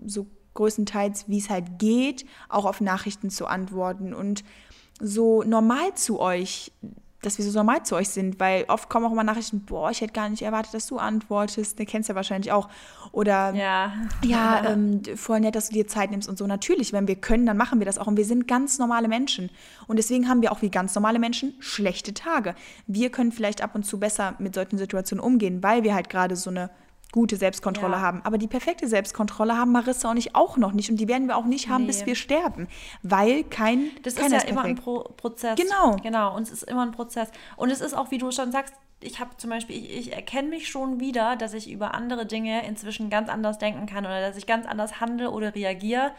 so 0.06 0.28
größtenteils, 0.54 1.30
wie 1.30 1.40
es 1.40 1.50
halt 1.50 1.80
geht, 1.80 2.26
auch 2.48 2.66
auf 2.66 2.80
Nachrichten 2.80 3.32
zu 3.32 3.48
antworten 3.48 4.14
und 4.14 4.44
so 5.00 5.42
normal 5.42 5.96
zu 5.96 6.20
euch, 6.20 6.72
dass 7.26 7.38
wir 7.38 7.46
so 7.46 7.58
normal 7.58 7.84
zu 7.84 7.96
euch 7.96 8.10
sind, 8.10 8.40
weil 8.40 8.66
oft 8.68 8.90
kommen 8.90 9.06
auch 9.06 9.12
immer 9.12 9.24
Nachrichten, 9.24 9.62
boah, 9.62 9.90
ich 9.92 10.02
hätte 10.02 10.14
gar 10.14 10.30
nicht 10.30 10.42
erwartet, 10.42 10.74
dass 10.74 10.88
du 10.88 10.98
antwortest. 10.98 11.80
Der 11.80 11.86
kennst 11.86 12.10
ja 12.10 12.16
wahrscheinlich 12.16 12.52
auch. 12.52 12.70
Oder 13.12 13.54
ja, 13.54 13.94
ja 14.24 14.66
ähm, 14.70 15.02
voll 15.16 15.40
nett, 15.40 15.56
dass 15.56 15.70
du 15.70 15.74
dir 15.74 15.88
Zeit 15.88 16.12
nimmst 16.12 16.30
und 16.30 16.38
so. 16.38 16.46
Natürlich, 16.48 16.94
wenn 16.94 17.08
wir 17.08 17.16
können, 17.16 17.46
dann 17.46 17.58
machen 17.58 17.80
wir 17.80 17.86
das 17.86 17.98
auch. 17.98 18.08
Und 18.08 18.18
wir 18.18 18.26
sind 18.26 18.48
ganz 18.48 18.80
normale 18.80 19.08
Menschen. 19.08 19.50
Und 19.88 19.98
deswegen 19.98 20.28
haben 20.30 20.42
wir 20.42 20.52
auch 20.52 20.62
wie 20.62 20.70
ganz 20.70 20.94
normale 20.96 21.20
Menschen 21.20 21.54
schlechte 21.60 22.14
Tage. 22.14 22.56
Wir 22.88 23.10
können 23.10 23.32
vielleicht 23.32 23.64
ab 23.64 23.76
und 23.76 23.84
zu 23.84 24.00
besser 24.00 24.36
mit 24.40 24.56
solchen 24.56 24.78
Situationen 24.78 25.24
umgehen, 25.24 25.64
weil 25.64 25.84
wir 25.84 25.94
halt 25.94 26.10
gerade 26.10 26.36
so 26.36 26.50
eine 26.50 26.70
gute 27.14 27.38
Selbstkontrolle 27.38 27.94
ja. 27.94 28.02
haben. 28.02 28.22
Aber 28.26 28.38
die 28.38 28.48
perfekte 28.48 28.88
Selbstkontrolle 28.88 29.58
haben 29.58 29.72
Marissa 29.72 30.12
und 30.12 30.18
ich 30.18 30.36
auch 30.36 30.58
noch 30.58 30.74
nicht. 30.74 30.90
Und 30.90 30.98
die 30.98 31.08
werden 31.08 31.28
wir 31.28 31.38
auch 31.38 31.46
nicht 31.46 31.70
haben, 31.70 31.84
nee. 31.84 31.88
bis 31.88 32.06
wir 32.06 32.16
sterben. 32.16 32.68
Weil 33.04 33.46
kein. 33.46 33.92
Das 34.02 34.16
ist 34.16 34.32
ja 34.32 34.38
ist 34.40 34.50
immer 34.50 34.64
ein 34.64 34.76
Pro 34.76 35.04
Prozess. 35.16 35.58
Genau. 35.58 35.96
Genau. 36.04 36.36
Und 36.36 36.44
es 36.44 36.52
ist 36.52 36.64
immer 36.64 36.86
ein 36.86 36.92
Prozess. 36.92 37.30
Und 37.56 37.70
es 37.70 37.80
ist 37.80 37.94
auch, 37.94 38.12
wie 38.12 38.18
du 38.18 38.32
schon 38.32 38.52
sagst, 38.52 38.74
ich 39.00 39.20
habe 39.20 39.38
zum 39.38 39.50
Beispiel, 39.50 39.78
ich, 39.78 39.98
ich 39.98 40.14
erkenne 40.14 40.50
mich 40.50 40.68
schon 40.68 41.00
wieder, 41.00 41.36
dass 41.36 41.54
ich 41.54 41.72
über 41.72 41.94
andere 41.94 42.26
Dinge 42.26 42.66
inzwischen 42.68 43.10
ganz 43.10 43.30
anders 43.30 43.58
denken 43.60 43.86
kann 43.86 44.06
oder 44.06 44.22
dass 44.22 44.36
ich 44.36 44.48
ganz 44.48 44.66
anders 44.66 45.00
handle 45.00 45.32
oder 45.32 45.54
reagiere 45.56 46.12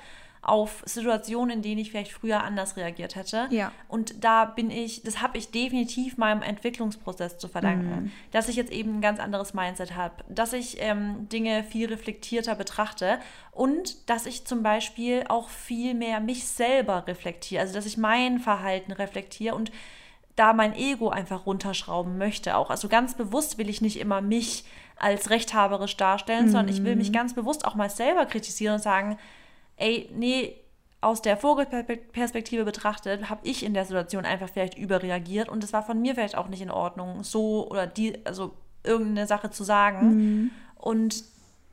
auf 0.44 0.82
Situationen, 0.84 1.56
in 1.56 1.62
denen 1.62 1.78
ich 1.78 1.90
vielleicht 1.90 2.12
früher 2.12 2.42
anders 2.42 2.76
reagiert 2.76 3.16
hätte. 3.16 3.46
Ja. 3.50 3.72
Und 3.88 4.22
da 4.24 4.44
bin 4.44 4.70
ich, 4.70 5.02
das 5.02 5.22
habe 5.22 5.38
ich 5.38 5.50
definitiv 5.50 6.16
meinem 6.16 6.42
Entwicklungsprozess 6.42 7.38
zu 7.38 7.48
verdanken, 7.48 8.04
mhm. 8.04 8.12
dass 8.30 8.48
ich 8.48 8.56
jetzt 8.56 8.72
eben 8.72 8.96
ein 8.96 9.00
ganz 9.00 9.20
anderes 9.20 9.54
Mindset 9.54 9.96
habe, 9.96 10.24
dass 10.28 10.52
ich 10.52 10.80
ähm, 10.80 11.28
Dinge 11.28 11.64
viel 11.64 11.88
reflektierter 11.88 12.54
betrachte 12.54 13.18
und 13.52 14.08
dass 14.10 14.26
ich 14.26 14.44
zum 14.44 14.62
Beispiel 14.62 15.24
auch 15.28 15.48
viel 15.48 15.94
mehr 15.94 16.20
mich 16.20 16.46
selber 16.46 17.06
reflektiere, 17.06 17.62
also 17.62 17.74
dass 17.74 17.86
ich 17.86 17.96
mein 17.96 18.38
Verhalten 18.38 18.92
reflektiere 18.92 19.54
und 19.54 19.72
da 20.36 20.52
mein 20.52 20.74
Ego 20.74 21.10
einfach 21.10 21.46
runterschrauben 21.46 22.18
möchte 22.18 22.56
auch. 22.56 22.70
Also 22.70 22.88
ganz 22.88 23.14
bewusst 23.14 23.56
will 23.56 23.68
ich 23.68 23.80
nicht 23.80 24.00
immer 24.00 24.20
mich 24.20 24.64
als 24.96 25.30
rechthaberisch 25.30 25.96
darstellen, 25.96 26.46
mhm. 26.46 26.50
sondern 26.50 26.74
ich 26.74 26.84
will 26.84 26.96
mich 26.96 27.10
mhm. 27.10 27.14
ganz 27.14 27.34
bewusst 27.34 27.64
auch 27.64 27.74
mal 27.74 27.90
selber 27.90 28.26
kritisieren 28.26 28.74
und 28.74 28.82
sagen, 28.82 29.16
ey, 29.76 30.08
nee, 30.14 30.56
aus 31.00 31.20
der 31.20 31.36
Vogelperspektive 31.36 32.64
betrachtet, 32.64 33.28
habe 33.28 33.46
ich 33.46 33.62
in 33.62 33.74
der 33.74 33.84
Situation 33.84 34.24
einfach 34.24 34.48
vielleicht 34.48 34.78
überreagiert 34.78 35.50
und 35.50 35.62
es 35.62 35.72
war 35.72 35.82
von 35.82 36.00
mir 36.00 36.14
vielleicht 36.14 36.36
auch 36.36 36.48
nicht 36.48 36.62
in 36.62 36.70
Ordnung, 36.70 37.22
so 37.22 37.68
oder 37.70 37.86
die, 37.86 38.24
also 38.24 38.54
irgendeine 38.82 39.26
Sache 39.26 39.50
zu 39.50 39.64
sagen. 39.64 40.08
Mhm. 40.08 40.50
Und 40.76 41.24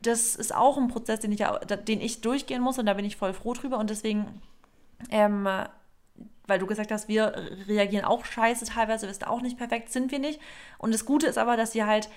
das 0.02 0.36
ist 0.36 0.54
auch 0.54 0.76
ein 0.76 0.88
Prozess, 0.88 1.20
den 1.20 1.32
ich, 1.32 1.42
den 1.86 2.00
ich 2.00 2.20
durchgehen 2.20 2.60
muss 2.60 2.78
und 2.78 2.86
da 2.86 2.94
bin 2.94 3.04
ich 3.04 3.16
voll 3.16 3.32
froh 3.32 3.54
drüber 3.54 3.78
und 3.78 3.88
deswegen, 3.88 4.42
ähm, 5.10 5.48
weil 6.46 6.58
du 6.58 6.66
gesagt 6.66 6.90
hast, 6.90 7.08
wir 7.08 7.32
reagieren 7.68 8.04
auch 8.04 8.24
scheiße 8.24 8.66
teilweise, 8.66 9.06
wir 9.06 9.14
sind 9.14 9.26
auch 9.26 9.40
nicht 9.40 9.56
perfekt, 9.56 9.90
sind 9.90 10.10
wir 10.10 10.18
nicht. 10.18 10.40
Und 10.76 10.92
das 10.92 11.06
Gute 11.06 11.26
ist 11.26 11.38
aber, 11.38 11.56
dass 11.56 11.72
sie 11.72 11.84
halt 11.84 12.10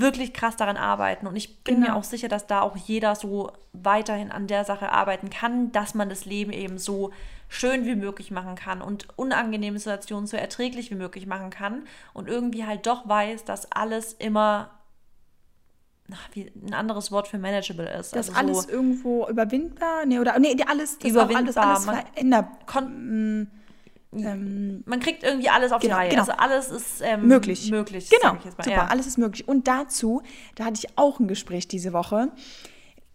wirklich 0.00 0.32
krass 0.32 0.56
daran 0.56 0.76
arbeiten. 0.76 1.26
Und 1.26 1.36
ich 1.36 1.62
bin 1.62 1.76
genau. 1.76 1.88
mir 1.88 1.96
auch 1.96 2.04
sicher, 2.04 2.28
dass 2.28 2.46
da 2.46 2.60
auch 2.60 2.76
jeder 2.76 3.14
so 3.14 3.52
weiterhin 3.72 4.30
an 4.30 4.46
der 4.46 4.64
Sache 4.64 4.90
arbeiten 4.90 5.30
kann, 5.30 5.72
dass 5.72 5.94
man 5.94 6.08
das 6.08 6.24
Leben 6.24 6.52
eben 6.52 6.78
so 6.78 7.10
schön 7.48 7.84
wie 7.84 7.94
möglich 7.94 8.30
machen 8.30 8.56
kann 8.56 8.82
und 8.82 9.06
unangenehme 9.16 9.78
Situationen 9.78 10.26
so 10.26 10.36
erträglich 10.36 10.90
wie 10.90 10.96
möglich 10.96 11.26
machen 11.26 11.50
kann 11.50 11.86
und 12.12 12.28
irgendwie 12.28 12.64
halt 12.64 12.86
doch 12.86 13.08
weiß, 13.08 13.44
dass 13.44 13.70
alles 13.70 14.12
immer 14.14 14.70
wie 16.32 16.52
ein 16.54 16.74
anderes 16.74 17.10
Wort 17.12 17.28
für 17.28 17.38
manageable 17.38 17.88
ist. 17.98 18.14
Dass 18.14 18.28
also 18.28 18.38
alles 18.38 18.62
so 18.64 18.70
irgendwo 18.70 19.26
überwindbar, 19.28 20.04
nee, 20.04 20.18
oder 20.18 20.38
nee, 20.38 20.56
alles, 20.66 20.98
das 20.98 21.10
Überwindbar, 21.10 21.36
alles, 21.38 21.56
alles 21.56 21.86
man- 21.86 21.96
veränderbar. 21.96 22.58
Ähm, 24.16 24.82
man 24.86 25.00
kriegt 25.00 25.22
irgendwie 25.22 25.48
alles 25.48 25.72
auf 25.72 25.80
Genau, 25.82 25.94
die 25.94 26.00
Reihe. 26.00 26.08
genau. 26.10 26.22
Also 26.22 26.32
alles 26.32 26.70
ist 26.70 27.00
ähm, 27.02 27.26
möglich. 27.26 27.70
möglich 27.70 28.10
Genau, 28.10 28.36
super, 28.42 28.70
Ja. 28.70 28.86
alles 28.86 29.06
ist 29.06 29.18
möglich. 29.18 29.46
Und 29.48 29.66
dazu, 29.68 30.22
da 30.54 30.64
hatte 30.66 30.80
ich 30.84 30.96
auch 30.98 31.20
ein 31.20 31.28
Gespräch 31.28 31.68
diese 31.68 31.92
Woche. 31.92 32.28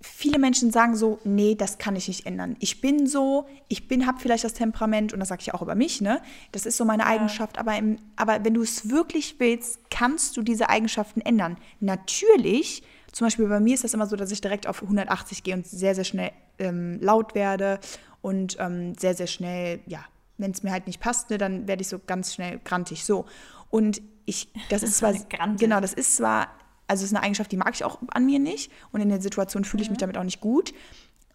Viele 0.02 0.40
Menschen 0.40 0.72
sagen 0.72 0.96
so, 0.96 1.20
nee, 1.26 1.56
das 1.56 1.78
kann 1.78 1.96
ich 1.98 2.08
nicht 2.08 2.26
ändern. 2.26 2.56
Ich 2.60 2.80
bin 2.80 3.06
so, 3.06 3.48
ich 3.68 3.90
bin, 3.90 4.08
habe 4.08 4.18
vielleicht 4.22 4.46
das 4.46 4.54
Temperament 4.54 5.12
und 5.12 5.20
das 5.20 5.28
sage 5.28 5.42
ich 5.42 5.54
auch 5.54 5.62
über 5.62 5.76
mich, 5.76 6.00
ne? 6.00 6.22
Das 6.54 6.66
ist 6.66 6.78
so 6.78 6.86
meine 6.86 7.06
Eigenschaft, 7.06 7.58
aber, 7.58 7.76
im, 7.78 7.98
aber 8.16 8.46
wenn 8.46 8.54
du 8.54 8.62
es 8.62 8.90
wirklich 8.90 9.36
willst, 9.40 9.90
kannst 9.92 10.38
du 10.38 10.42
diese 10.42 10.70
Eigenschaften 10.70 11.20
ändern. 11.20 11.58
Natürlich, 11.82 12.82
zum 13.12 13.28
Beispiel 13.28 13.48
bei 13.48 13.60
mir 13.60 13.74
ist 13.74 13.84
das 13.84 13.94
immer 13.94 14.06
so, 14.08 14.16
dass 14.16 14.32
ich 14.32 14.40
direkt 14.40 14.68
auf 14.68 14.82
180 14.82 15.44
gehe 15.44 15.54
und 15.56 15.68
sehr, 15.68 15.94
sehr 15.96 16.06
schnell 16.06 16.32
ähm, 16.60 17.00
laut 17.02 17.36
werde 17.36 17.80
und 18.22 18.56
ähm, 18.58 18.96
sehr, 18.98 19.16
sehr 19.16 19.28
schnell, 19.28 19.82
ja, 19.86 20.06
wenn 20.40 20.52
es 20.52 20.64
mir 20.64 20.72
halt 20.72 20.88
nicht 20.88 21.00
passt, 21.00 21.30
ne, 21.30 21.38
dann 21.38 21.68
werde 21.68 21.82
ich 21.82 21.88
so 21.88 22.00
ganz 22.00 22.34
schnell 22.34 22.60
grantig. 22.64 23.06
So. 23.06 23.26
Und 23.70 24.02
ich, 24.26 24.52
das 24.70 24.84
ist 24.84 24.98
zwar, 24.98 25.14
genau, 25.58 25.80
das 25.80 25.94
ist 25.94 26.18
zwar, 26.18 26.48
also 26.88 27.04
es 27.04 27.12
ist 27.12 27.16
eine 27.16 27.24
Eigenschaft, 27.24 27.52
die 27.52 27.58
mag 27.58 27.76
ich 27.76 27.84
auch 27.84 28.00
an 28.10 28.26
mir 28.26 28.40
nicht 28.40 28.72
und 28.92 29.02
in 29.02 29.10
der 29.10 29.22
Situation 29.22 29.64
fühle 29.64 29.84
ich 29.84 29.90
mich 29.90 30.00
damit 30.00 30.18
auch 30.18 30.24
nicht 30.24 30.42
gut. 30.42 30.74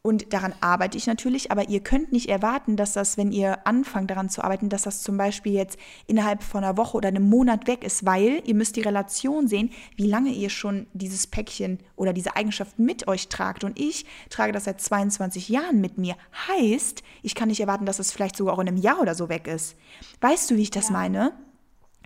Und 0.06 0.34
daran 0.34 0.52
arbeite 0.60 0.98
ich 0.98 1.06
natürlich, 1.06 1.50
aber 1.50 1.70
ihr 1.70 1.80
könnt 1.80 2.12
nicht 2.12 2.28
erwarten, 2.28 2.76
dass 2.76 2.92
das, 2.92 3.16
wenn 3.16 3.32
ihr 3.32 3.66
anfangt 3.66 4.10
daran 4.10 4.28
zu 4.28 4.44
arbeiten, 4.44 4.68
dass 4.68 4.82
das 4.82 5.02
zum 5.02 5.16
Beispiel 5.16 5.54
jetzt 5.54 5.78
innerhalb 6.06 6.42
von 6.42 6.62
einer 6.62 6.76
Woche 6.76 6.98
oder 6.98 7.08
einem 7.08 7.26
Monat 7.26 7.66
weg 7.66 7.82
ist, 7.82 8.04
weil 8.04 8.42
ihr 8.44 8.54
müsst 8.54 8.76
die 8.76 8.82
Relation 8.82 9.48
sehen, 9.48 9.70
wie 9.96 10.06
lange 10.06 10.28
ihr 10.28 10.50
schon 10.50 10.86
dieses 10.92 11.26
Päckchen 11.26 11.78
oder 11.96 12.12
diese 12.12 12.36
Eigenschaften 12.36 12.84
mit 12.84 13.08
euch 13.08 13.28
tragt. 13.28 13.64
Und 13.64 13.80
ich 13.80 14.04
trage 14.28 14.52
das 14.52 14.64
seit 14.64 14.78
22 14.78 15.48
Jahren 15.48 15.80
mit 15.80 15.96
mir. 15.96 16.16
Heißt, 16.48 17.02
ich 17.22 17.34
kann 17.34 17.48
nicht 17.48 17.60
erwarten, 17.60 17.86
dass 17.86 17.98
es 17.98 18.12
vielleicht 18.12 18.36
sogar 18.36 18.52
auch 18.52 18.60
in 18.60 18.68
einem 18.68 18.76
Jahr 18.76 19.00
oder 19.00 19.14
so 19.14 19.30
weg 19.30 19.46
ist. 19.46 19.74
Weißt 20.20 20.50
du, 20.50 20.56
wie 20.56 20.62
ich 20.62 20.70
das 20.70 20.90
meine? 20.90 21.32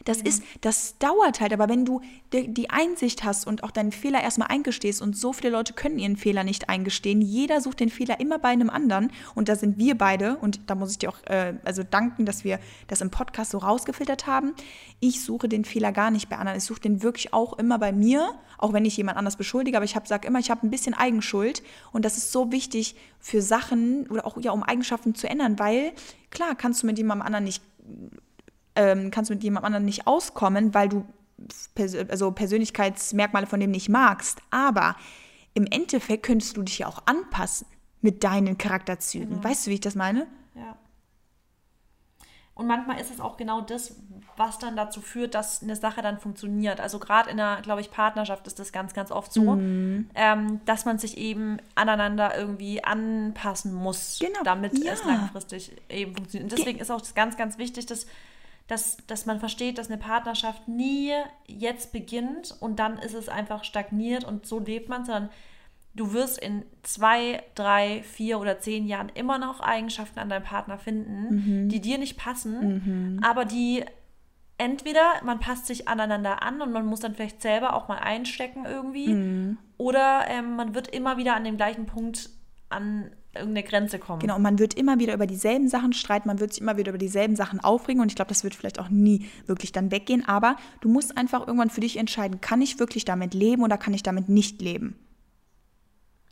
Das 0.05 0.23
ist, 0.23 0.43
das 0.61 0.97
dauert 0.99 1.41
halt, 1.41 1.53
aber 1.53 1.69
wenn 1.69 1.85
du 1.85 2.01
die, 2.33 2.71
Einsicht 2.71 3.25
hast 3.25 3.47
und 3.47 3.65
auch 3.65 3.71
deinen 3.71 3.93
Fehler 3.93 4.23
erstmal 4.23 4.49
eingestehst 4.49 5.03
und 5.03 5.17
so 5.17 5.33
viele 5.33 5.51
Leute 5.51 5.73
können 5.73 5.99
ihren 5.99 6.17
Fehler 6.17 6.45
nicht 6.45 6.69
eingestehen, 6.69 7.21
jeder 7.21 7.61
sucht 7.61 7.81
den 7.81 7.89
Fehler 7.89 8.21
immer 8.21 8.39
bei 8.39 8.49
einem 8.49 8.71
anderen 8.71 9.11
und 9.35 9.49
da 9.49 9.57
sind 9.57 9.79
wir 9.79 9.97
beide 9.97 10.37
und 10.37 10.61
da 10.67 10.75
muss 10.75 10.93
ich 10.93 10.99
dir 10.99 11.09
auch 11.09 11.19
äh, 11.27 11.55
also 11.65 11.83
danken, 11.83 12.27
dass 12.27 12.45
wir 12.45 12.61
das 12.87 13.01
im 13.01 13.11
Podcast 13.11 13.53
so 13.53 13.59
rausgefiltert 13.59 14.27
haben. 14.27 14.55
Ich 15.01 15.25
suche 15.25 15.49
den 15.49 15.65
Fehler 15.65 15.93
gar 15.93 16.11
nicht 16.11 16.29
bei 16.29 16.37
anderen, 16.37 16.59
ich 16.59 16.65
suche 16.65 16.81
den 16.81 17.03
wirklich 17.03 17.33
auch 17.33 17.59
immer 17.59 17.79
bei 17.79 17.93
mir, 17.93 18.35
auch 18.59 18.73
wenn 18.73 18.85
ich 18.85 18.97
jemand 18.97 19.19
anders 19.19 19.37
beschuldige, 19.37 19.77
aber 19.77 19.85
ich 19.85 19.97
habe 19.97 20.07
sag 20.07 20.25
immer, 20.25 20.39
ich 20.39 20.51
habe 20.51 20.67
ein 20.67 20.71
bisschen 20.71 20.95
Eigenschuld 20.95 21.63
und 21.93 22.05
das 22.05 22.17
ist 22.17 22.33
so 22.33 22.53
wichtig 22.53 22.95
für 23.21 23.43
Sachen 23.43 24.07
oder 24.09 24.27
auch 24.27 24.39
ja 24.41 24.53
um 24.53 24.63
Eigenschaften 24.63 25.15
zu 25.15 25.29
ändern, 25.29 25.59
weil 25.59 25.93
klar 26.31 26.55
kannst 26.55 26.83
du 26.83 26.87
mit 26.87 26.99
jemandem 26.99 27.27
anderen 27.27 27.45
nicht 27.45 27.63
ähm, 28.79 29.11
kannst 29.11 29.29
du 29.29 29.35
mit 29.35 29.43
jemand 29.43 29.67
anderem 29.67 29.85
nicht 29.85 30.07
auskommen, 30.07 30.73
weil 30.73 30.89
du 30.89 31.05
pers 31.75 31.95
also 31.95 32.31
Persönlichkeitsmerkmale 32.31 33.47
von 33.47 33.61
dem 33.61 33.71
nicht 33.71 33.89
magst. 33.89 34.41
Aber 34.51 34.97
im 35.55 35.67
Endeffekt 35.67 36.23
könntest 36.23 36.57
du 36.57 36.63
dich 36.63 36.79
ja 36.79 36.87
auch 36.87 37.03
anpassen 37.07 37.67
mit 38.01 38.23
deinen 38.25 38.57
Charakterzügen. 38.57 39.43
Weißt 39.43 39.67
du, 39.67 39.71
wie 39.71 39.75
ich 39.75 39.81
das 39.81 39.97
meine? 39.97 40.27
Ja. 40.55 40.77
Und 42.55 42.67
manchmal 42.67 43.01
ist 43.01 43.13
es 43.13 43.21
auch 43.21 43.37
genau 43.37 43.61
das, 43.61 43.95
was 44.37 44.59
dann 44.59 44.75
dazu 44.77 45.01
führt, 45.01 45.35
dass 45.37 45.63
eine 45.63 45.77
Sache 45.77 46.03
dann 46.03 46.19
funktioniert. 46.19 46.81
Also 46.81 46.99
gerade 46.99 47.31
in 47.31 47.39
einer, 47.39 47.63
glaube 47.63 47.81
ich, 47.81 47.93
Partnerschaft 47.93 48.49
ist 48.49 48.59
das 48.59 48.73
ganz, 48.73 48.95
ganz 48.95 49.13
oft 49.13 49.33
so, 49.33 49.55
Mhm. 49.55 50.11
ähm, 50.17 50.61
dass 50.65 50.85
man 50.85 50.99
sich 50.99 51.19
eben 51.19 51.59
aneinander 51.77 52.37
irgendwie 52.37 52.83
anpassen 52.83 53.73
muss, 53.73 54.19
Genau, 54.21 54.43
damit 54.43 54.77
ja. 54.79 54.93
es 54.93 55.05
langfristig 55.05 55.71
eben 55.89 56.17
funktioniert. 56.17 56.51
Und 56.51 56.59
deswegen 56.59 56.81
ist 56.81 56.91
auch 56.91 57.01
das 57.01 57.15
ganz, 57.15 57.37
ganz 57.37 57.59
wichtig, 57.59 57.87
dass, 57.87 58.07
dass, 58.69 58.99
dass 59.07 59.27
man 59.27 59.41
versteht, 59.41 59.79
dass 59.79 59.89
eine 59.89 59.99
Partnerschaft 59.99 60.69
nie 60.69 61.13
jetzt 61.47 61.93
beginnt 61.93 62.55
und 62.61 62.79
dann 62.79 62.99
ist 62.99 63.15
es 63.15 63.29
einfach 63.29 63.65
stagniert 63.65 64.23
und 64.25 64.47
so 64.47 64.61
lebt 64.61 64.89
man, 64.89 65.05
sondern 65.05 65.31
du 65.95 66.13
wirst 66.13 66.39
in 66.39 66.65
zwei, 66.83 67.43
drei, 67.57 68.03
vier 68.03 68.39
oder 68.39 68.61
zehn 68.61 68.87
Jahren 68.87 69.09
immer 69.15 69.39
noch 69.39 69.59
Eigenschaften 69.61 70.21
an 70.21 70.29
deinem 70.29 70.45
Partner 70.45 70.79
finden, 70.79 71.69
die 71.69 71.81
dir 71.81 71.99
nicht 71.99 72.17
passen, 72.17 72.61
aber 73.25 73.45
die 73.45 73.85
entweder 74.59 75.03
man 75.25 75.41
passt 75.41 75.67
sich 75.67 75.89
aneinander 75.89 76.43
an 76.43 76.61
und 76.61 76.71
man 76.73 76.85
muss 76.85 77.01
dann 77.01 77.15
vielleicht 77.15 77.41
selber 77.43 77.75
auch 77.75 77.89
mal 77.89 77.99
einstecken 77.99 78.65
irgendwie, 78.67 79.11
oder 79.79 80.25
ähm, 80.29 80.57
man 80.57 80.75
wird 80.75 80.89
immer 80.89 81.17
wieder 81.17 81.35
an 81.35 81.45
dem 81.45 81.57
gleichen 81.57 81.87
Punkt 81.87 82.31
an 82.69 83.11
irgendeine 83.35 83.63
Grenze 83.63 83.99
kommen. 83.99 84.21
Genau, 84.21 84.37
und 84.37 84.43
man 84.43 84.59
wird 84.59 84.75
immer 84.75 84.99
wieder 84.99 85.15
über 85.15 85.27
dieselben 85.27 85.69
Sachen 85.69 85.93
streiten, 85.93 86.29
man 86.29 86.41
wird 86.41 86.53
sich 86.53 86.63
immer 86.63 86.77
wieder 86.77 86.91
über 86.91 86.99
dieselben 86.99 87.37
Sachen 87.37 87.61
aufregen 87.61 88.01
und 88.01 88.09
ich 88.09 88.17
glaube, 88.17 88.31
das 88.31 88.43
wird 88.45 88.55
vielleicht 88.55 88.79
auch 88.79 88.89
nie 88.89 89.27
wirklich 89.47 89.73
dann 89.73 89.91
weggehen, 89.91 90.27
aber 90.27 90.57
du 90.81 90.89
musst 90.89 91.17
einfach 91.17 91.47
irgendwann 91.47 91.71
für 91.71 91.81
dich 91.81 91.97
entscheiden, 91.97 92.41
kann 92.41 92.63
ich 92.63 92.79
wirklich 92.79 93.05
damit 93.05 93.35
leben 93.35 93.63
oder 93.63 93.77
kann 93.79 93.95
ich 93.95 94.03
damit 94.03 94.29
nicht 94.29 94.61
leben? 94.63 94.97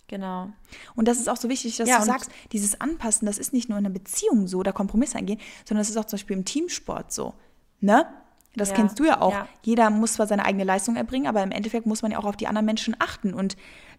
Genau. 0.08 0.50
Und 0.94 1.08
das 1.08 1.18
ist 1.18 1.28
auch 1.28 1.36
so 1.36 1.48
wichtig, 1.48 1.76
dass 1.76 1.88
Ja, 1.88 1.98
du 1.98 2.04
sagst, 2.04 2.30
dieses 2.52 2.80
Anpassen, 2.80 3.26
das 3.26 3.38
ist 3.38 3.52
nicht 3.52 3.68
nur 3.68 3.78
in 3.78 3.84
einer 3.84 3.92
Beziehung 3.92 4.46
so, 4.46 4.62
da 4.62 4.70
Kompromisse 4.72 5.18
eingehen, 5.18 5.40
sondern 5.64 5.80
das 5.80 5.90
ist 5.90 5.96
auch 5.96 6.04
zum 6.04 6.16
Beispiel 6.18 6.36
im 6.36 6.44
Teamsport 6.44 7.12
so. 7.12 7.34
Ne? 7.80 8.06
Das 8.54 8.70
Ja, 8.70 8.76
kennst 8.76 8.98
du 9.00 9.04
ja 9.04 9.20
auch. 9.20 9.32
ja. 9.32 9.48
Jeder 9.62 9.90
muss 9.90 10.14
zwar 10.14 10.28
seine 10.28 10.44
eigene 10.44 10.64
Leistung 10.64 10.96
erbringen, 10.96 11.26
aber 11.26 11.42
im 11.42 11.50
Endeffekt 11.50 11.86
muss 11.86 12.02
man 12.02 12.12
ja 12.12 12.18
auch 12.18 12.24
auf 12.24 12.36
die 12.36 12.46
anderen 12.46 12.66
Menschen 12.66 12.96
achten. 13.00 13.34
Und 13.34 13.56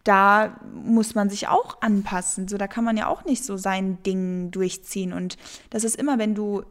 da 0.08 0.60
muss 0.74 1.16
man 1.16 1.30
sich 1.30 1.48
auch 1.48 1.82
anpassen. 1.82 2.48
So, 2.48 2.58
da 2.58 2.68
kann 2.68 2.84
man 2.84 2.96
ja 2.96 3.08
auch 3.08 3.26
nicht 3.26 3.44
so 3.44 3.58
sein 3.58 4.02
Ding 4.04 4.52
durchziehen. 4.52 5.12
Und 5.12 5.38
das 5.70 5.84
ist 5.84 5.96
immer, 5.96 6.18
wenn 6.18 6.34
du, 6.34 6.64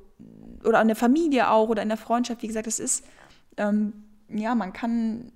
oder 0.64 0.80
in 0.80 0.88
der 0.88 0.96
Familie 0.96 1.50
auch, 1.50 1.68
oder 1.68 1.82
in 1.82 1.88
der 1.88 1.98
Freundschaft, 1.98 2.42
wie 2.42 2.46
gesagt, 2.46 2.66
das 2.66 2.80
ist, 2.80 3.04
ähm, 3.58 3.92
ja, 4.28 4.54
man 4.54 4.72
kann 4.72 5.32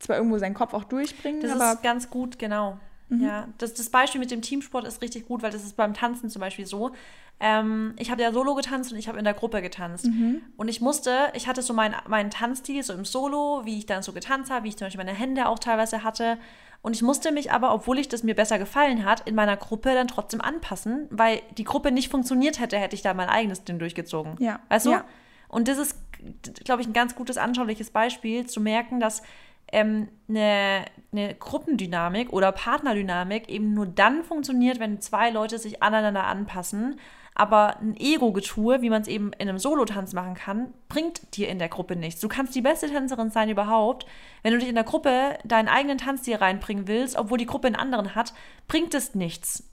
zwar 0.00 0.16
irgendwo 0.16 0.38
seinen 0.38 0.54
Kopf 0.54 0.74
auch 0.74 0.84
durchbringen, 0.84 1.40
Das 1.40 1.52
aber 1.52 1.74
ist 1.74 1.82
ganz 1.82 2.10
gut, 2.10 2.38
genau. 2.38 2.78
Ja, 3.08 3.46
das, 3.58 3.74
das 3.74 3.88
Beispiel 3.88 4.20
mit 4.20 4.32
dem 4.32 4.42
Teamsport 4.42 4.84
ist 4.84 5.00
richtig 5.00 5.28
gut, 5.28 5.40
weil 5.42 5.52
das 5.52 5.62
ist 5.62 5.76
beim 5.76 5.94
Tanzen 5.94 6.28
zum 6.28 6.40
Beispiel 6.40 6.66
so. 6.66 6.90
Ähm, 7.38 7.94
ich 7.98 8.10
habe 8.10 8.20
ja 8.22 8.32
solo 8.32 8.56
getanzt 8.56 8.90
und 8.90 8.98
ich 8.98 9.06
habe 9.06 9.18
in 9.18 9.24
der 9.24 9.34
Gruppe 9.34 9.62
getanzt. 9.62 10.06
Und 10.56 10.66
ich 10.66 10.80
musste, 10.80 11.30
ich 11.34 11.46
hatte 11.46 11.62
so 11.62 11.72
meinen 11.72 11.94
mein 12.08 12.30
Tanzstil, 12.30 12.82
so 12.82 12.92
im 12.92 13.04
Solo, 13.04 13.62
wie 13.64 13.78
ich 13.78 13.86
dann 13.86 14.02
so 14.02 14.12
getanzt 14.12 14.50
habe, 14.50 14.64
wie 14.64 14.70
ich 14.70 14.76
zum 14.76 14.86
Beispiel 14.86 15.04
meine 15.04 15.16
Hände 15.16 15.46
auch 15.46 15.60
teilweise 15.60 16.02
hatte. 16.02 16.38
Und 16.86 16.94
ich 16.94 17.02
musste 17.02 17.32
mich 17.32 17.50
aber, 17.50 17.74
obwohl 17.74 17.98
ich 17.98 18.06
das 18.06 18.22
mir 18.22 18.36
besser 18.36 18.60
gefallen 18.60 19.04
hat, 19.04 19.28
in 19.28 19.34
meiner 19.34 19.56
Gruppe 19.56 19.92
dann 19.92 20.06
trotzdem 20.06 20.40
anpassen, 20.40 21.08
weil 21.10 21.42
die 21.58 21.64
Gruppe 21.64 21.90
nicht 21.90 22.12
funktioniert 22.12 22.60
hätte, 22.60 22.78
hätte 22.78 22.94
ich 22.94 23.02
da 23.02 23.12
mein 23.12 23.28
eigenes 23.28 23.64
Ding 23.64 23.80
durchgezogen. 23.80 24.36
Ja, 24.38 24.60
Weißt 24.68 24.86
du? 24.86 24.92
ja. 24.92 25.04
Und 25.48 25.66
das 25.66 25.78
ist, 25.78 25.98
glaube 26.64 26.82
ich, 26.82 26.86
ein 26.86 26.92
ganz 26.92 27.16
gutes 27.16 27.38
anschauliches 27.38 27.90
Beispiel, 27.90 28.46
zu 28.46 28.60
merken, 28.60 29.00
dass 29.00 29.24
ähm, 29.72 30.06
eine, 30.28 30.84
eine 31.10 31.34
Gruppendynamik 31.34 32.32
oder 32.32 32.52
Partnerdynamik 32.52 33.48
eben 33.48 33.74
nur 33.74 33.86
dann 33.86 34.22
funktioniert, 34.22 34.78
wenn 34.78 35.00
zwei 35.00 35.30
Leute 35.30 35.58
sich 35.58 35.82
aneinander 35.82 36.22
anpassen. 36.22 37.00
Aber 37.38 37.78
ein 37.80 37.94
Ego-Getue, 37.98 38.80
wie 38.80 38.88
man 38.88 39.02
es 39.02 39.08
eben 39.08 39.32
in 39.34 39.48
einem 39.48 39.58
Solotanz 39.58 40.14
machen 40.14 40.34
kann, 40.34 40.72
bringt 40.88 41.36
dir 41.36 41.48
in 41.48 41.58
der 41.58 41.68
Gruppe 41.68 41.94
nichts. 41.94 42.22
Du 42.22 42.28
kannst 42.28 42.54
die 42.54 42.62
beste 42.62 42.88
Tänzerin 42.88 43.30
sein 43.30 43.50
überhaupt. 43.50 44.06
Wenn 44.42 44.54
du 44.54 44.58
dich 44.58 44.70
in 44.70 44.74
der 44.74 44.84
Gruppe 44.84 45.38
deinen 45.44 45.68
eigenen 45.68 45.98
Tanzstil 45.98 46.36
reinbringen 46.36 46.88
willst, 46.88 47.14
obwohl 47.16 47.36
die 47.36 47.44
Gruppe 47.44 47.66
einen 47.66 47.76
anderen 47.76 48.14
hat, 48.14 48.32
bringt 48.68 48.94
es 48.94 49.14
nichts 49.14 49.64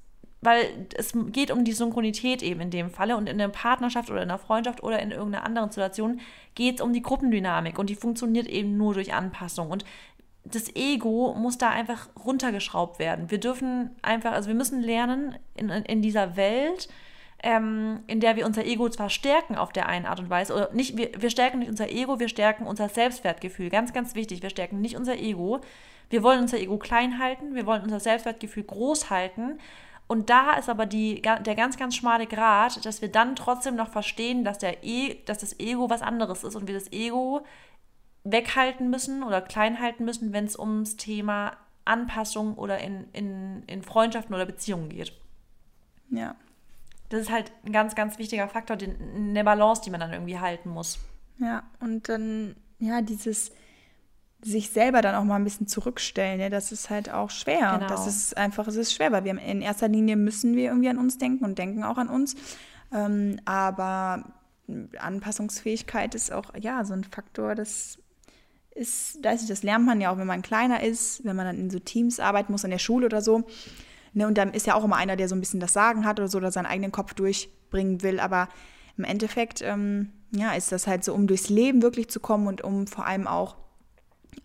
weil 0.45 0.87
es 0.95 1.13
geht 1.27 1.51
um 1.51 1.63
die 1.63 1.71
Synchronität 1.71 2.43
eben 2.43 2.59
in 2.59 2.69
dem 2.69 2.89
Falle 2.89 3.15
und 3.15 3.29
in 3.29 3.37
der 3.37 3.47
Partnerschaft 3.47 4.09
oder 4.09 4.21
in 4.21 4.27
der 4.27 4.37
Freundschaft 4.37 4.83
oder 4.83 4.99
in 4.99 5.11
irgendeiner 5.11 5.45
anderen 5.45 5.69
Situation 5.69 6.19
geht 6.53 6.75
es 6.75 6.81
um 6.81 6.91
die 6.91 7.01
Gruppendynamik 7.01 7.79
und 7.79 7.89
die 7.89 7.95
funktioniert 7.95 8.47
eben 8.47 8.77
nur 8.77 8.93
durch 8.93 9.13
Anpassung 9.13 9.69
und 9.69 9.85
das 10.45 10.75
Ego 10.75 11.33
muss 11.37 11.57
da 11.57 11.69
einfach 11.69 12.09
runtergeschraubt 12.25 12.99
werden. 12.99 13.31
Wir 13.31 13.39
dürfen 13.39 13.91
einfach, 14.01 14.33
also 14.33 14.49
wir 14.49 14.55
müssen 14.55 14.81
lernen 14.81 15.37
in, 15.55 15.69
in 15.69 16.01
dieser 16.01 16.35
Welt, 16.35 16.89
ähm, 17.43 17.99
in 18.07 18.21
der 18.21 18.37
wir 18.37 18.45
unser 18.45 18.65
Ego 18.65 18.89
zwar 18.89 19.09
stärken 19.09 19.55
auf 19.55 19.73
der 19.73 19.87
einen 19.87 20.05
Art 20.05 20.19
und 20.19 20.29
Weise, 20.29 20.53
oder 20.53 20.73
nicht, 20.73 20.97
wir, 20.97 21.11
wir 21.17 21.29
stärken 21.29 21.59
nicht 21.59 21.69
unser 21.69 21.91
Ego, 21.91 22.19
wir 22.19 22.29
stärken 22.29 22.65
unser 22.65 22.87
Selbstwertgefühl. 22.89 23.69
Ganz, 23.69 23.91
ganz 23.91 24.15
wichtig, 24.15 24.41
wir 24.41 24.49
stärken 24.49 24.79
nicht 24.79 24.95
unser 24.95 25.17
Ego. 25.17 25.59
Wir 26.09 26.23
wollen 26.23 26.39
unser 26.39 26.57
Ego 26.57 26.77
klein 26.77 27.19
halten, 27.19 27.53
wir 27.53 27.65
wollen 27.65 27.83
unser 27.83 27.99
Selbstwertgefühl 27.99 28.63
groß 28.63 29.09
halten. 29.09 29.59
Und 30.07 30.29
da 30.29 30.53
ist 30.53 30.69
aber 30.69 30.85
die, 30.85 31.21
der 31.21 31.55
ganz, 31.55 31.77
ganz 31.77 31.95
schmale 31.95 32.27
Grat, 32.27 32.85
dass 32.85 33.01
wir 33.01 33.09
dann 33.09 33.35
trotzdem 33.35 33.75
noch 33.75 33.89
verstehen, 33.89 34.43
dass, 34.43 34.59
der 34.59 34.83
e, 34.83 35.15
dass 35.25 35.39
das 35.39 35.59
Ego 35.59 35.89
was 35.89 36.01
anderes 36.01 36.43
ist 36.43 36.55
und 36.55 36.67
wir 36.67 36.73
das 36.73 36.91
Ego 36.91 37.45
weghalten 38.23 38.89
müssen 38.89 39.23
oder 39.23 39.41
klein 39.41 39.81
halten 39.81 40.05
müssen, 40.05 40.31
wenn 40.31 40.45
es 40.45 40.57
ums 40.57 40.95
Thema 40.95 41.57
Anpassung 41.83 42.55
oder 42.55 42.79
in, 42.79 43.05
in, 43.11 43.63
in 43.67 43.81
Freundschaften 43.81 44.33
oder 44.33 44.45
Beziehungen 44.45 44.89
geht. 44.89 45.11
ja. 46.09 46.35
Das 47.13 47.21
ist 47.21 47.31
halt 47.31 47.51
ein 47.63 47.71
ganz, 47.71 47.93
ganz 47.93 48.17
wichtiger 48.17 48.47
Faktor, 48.47 48.75
den, 48.75 48.95
eine 49.15 49.43
Balance, 49.43 49.83
die 49.85 49.91
man 49.91 49.99
dann 49.99 50.11
irgendwie 50.13 50.39
halten 50.39 50.69
muss. 50.69 50.97
Ja, 51.37 51.61
und 51.79 52.09
dann, 52.09 52.55
ja, 52.79 53.03
dieses, 53.03 53.51
sich 54.41 54.71
selber 54.71 55.03
dann 55.03 55.13
auch 55.13 55.23
mal 55.23 55.35
ein 55.35 55.43
bisschen 55.43 55.67
zurückstellen. 55.67 56.39
Ne? 56.39 56.49
Das 56.49 56.71
ist 56.71 56.89
halt 56.89 57.11
auch 57.11 57.29
schwer. 57.29 57.77
Genau. 57.77 57.87
Das 57.87 58.07
ist 58.07 58.35
einfach, 58.35 58.67
es 58.67 58.77
ist 58.77 58.95
schwer, 58.95 59.11
weil 59.11 59.25
wir 59.25 59.37
in 59.39 59.61
erster 59.61 59.87
Linie 59.87 60.15
müssen 60.15 60.55
wir 60.55 60.69
irgendwie 60.69 60.89
an 60.89 60.97
uns 60.97 61.19
denken 61.19 61.45
und 61.45 61.59
denken 61.59 61.83
auch 61.83 61.99
an 61.99 62.09
uns. 62.09 62.35
Ähm, 62.91 63.39
aber 63.45 64.23
Anpassungsfähigkeit 64.97 66.15
ist 66.15 66.31
auch 66.31 66.51
ja 66.59 66.83
so 66.83 66.93
ein 66.95 67.03
Faktor, 67.03 67.53
das 67.53 67.99
ist, 68.73 69.19
das, 69.21 69.45
das 69.45 69.61
lernt 69.61 69.85
man 69.85 70.01
ja 70.01 70.11
auch, 70.11 70.17
wenn 70.17 70.25
man 70.25 70.41
kleiner 70.41 70.81
ist, 70.81 71.23
wenn 71.23 71.35
man 71.35 71.45
dann 71.45 71.59
in 71.59 71.69
so 71.69 71.77
Teams 71.77 72.19
arbeiten 72.19 72.51
muss, 72.51 72.63
in 72.63 72.71
der 72.71 72.79
Schule 72.79 73.05
oder 73.05 73.21
so. 73.21 73.43
Ne, 74.13 74.27
und 74.27 74.37
dann 74.37 74.53
ist 74.53 74.67
ja 74.67 74.75
auch 74.75 74.83
immer 74.83 74.97
einer, 74.97 75.15
der 75.15 75.27
so 75.27 75.35
ein 75.35 75.39
bisschen 75.39 75.59
das 75.59 75.73
Sagen 75.73 76.05
hat 76.05 76.19
oder 76.19 76.27
so, 76.27 76.37
oder 76.37 76.51
seinen 76.51 76.67
eigenen 76.67 76.91
Kopf 76.91 77.13
durchbringen 77.13 78.03
will. 78.03 78.19
Aber 78.19 78.47
im 78.97 79.03
Endeffekt, 79.03 79.61
ähm, 79.61 80.09
ja, 80.31 80.53
ist 80.53 80.71
das 80.71 80.87
halt 80.87 81.03
so, 81.03 81.13
um 81.13 81.27
durchs 81.27 81.49
Leben 81.49 81.81
wirklich 81.81 82.09
zu 82.09 82.19
kommen 82.19 82.47
und 82.47 82.63
um 82.63 82.87
vor 82.87 83.05
allem 83.05 83.27
auch 83.27 83.55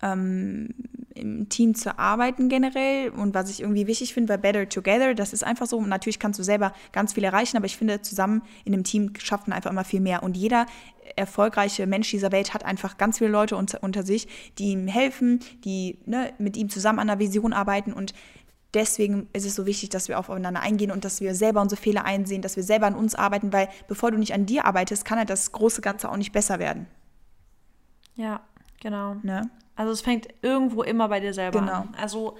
ähm, 0.01 0.69
im 1.15 1.49
Team 1.49 1.75
zu 1.75 1.99
arbeiten 1.99 2.49
generell. 2.49 3.09
Und 3.09 3.33
was 3.33 3.49
ich 3.49 3.61
irgendwie 3.61 3.87
wichtig 3.87 4.13
finde, 4.13 4.29
weil 4.29 4.37
Better 4.39 4.67
Together, 4.67 5.13
das 5.13 5.33
ist 5.33 5.43
einfach 5.43 5.67
so, 5.67 5.81
natürlich 5.81 6.19
kannst 6.19 6.39
du 6.39 6.43
selber 6.43 6.73
ganz 6.91 7.13
viel 7.13 7.23
erreichen, 7.23 7.57
aber 7.57 7.65
ich 7.65 7.77
finde, 7.77 8.01
zusammen 8.01 8.41
in 8.65 8.73
einem 8.73 8.83
Team 8.83 9.13
schafft 9.19 9.47
man 9.47 9.55
einfach 9.55 9.71
immer 9.71 9.83
viel 9.83 10.01
mehr. 10.01 10.23
Und 10.23 10.37
jeder 10.37 10.65
erfolgreiche 11.15 11.87
Mensch 11.87 12.09
dieser 12.09 12.31
Welt 12.31 12.53
hat 12.53 12.65
einfach 12.65 12.97
ganz 12.97 13.17
viele 13.17 13.31
Leute 13.31 13.55
unter, 13.57 13.83
unter 13.83 14.03
sich, 14.03 14.27
die 14.57 14.71
ihm 14.71 14.87
helfen, 14.87 15.39
die 15.65 15.99
ne, 16.05 16.33
mit 16.37 16.55
ihm 16.55 16.69
zusammen 16.69 16.99
an 16.99 17.09
einer 17.09 17.19
Vision 17.19 17.53
arbeiten. 17.53 17.93
Und 17.93 18.13
deswegen 18.73 19.27
ist 19.33 19.45
es 19.45 19.55
so 19.55 19.65
wichtig, 19.65 19.89
dass 19.89 20.07
wir 20.07 20.19
aufeinander 20.19 20.61
eingehen 20.61 20.91
und 20.91 21.05
dass 21.05 21.21
wir 21.21 21.33
selber 21.35 21.61
unsere 21.61 21.81
Fehler 21.81 22.05
einsehen, 22.05 22.41
dass 22.41 22.55
wir 22.55 22.63
selber 22.63 22.87
an 22.87 22.95
uns 22.95 23.15
arbeiten, 23.15 23.51
weil 23.53 23.69
bevor 23.87 24.11
du 24.11 24.17
nicht 24.17 24.33
an 24.33 24.45
dir 24.45 24.65
arbeitest, 24.65 25.05
kann 25.05 25.17
halt 25.17 25.29
das 25.29 25.51
große 25.51 25.81
Ganze 25.81 26.09
auch 26.09 26.17
nicht 26.17 26.31
besser 26.31 26.59
werden. 26.59 26.87
Ja, 28.15 28.41
genau. 28.81 29.15
Ne? 29.23 29.49
Also 29.75 29.91
es 29.91 30.01
fängt 30.01 30.27
irgendwo 30.41 30.83
immer 30.83 31.07
bei 31.09 31.19
dir 31.19 31.33
selber 31.33 31.59
Genau. 31.61 31.73
an. 31.81 31.95
Also 31.97 32.37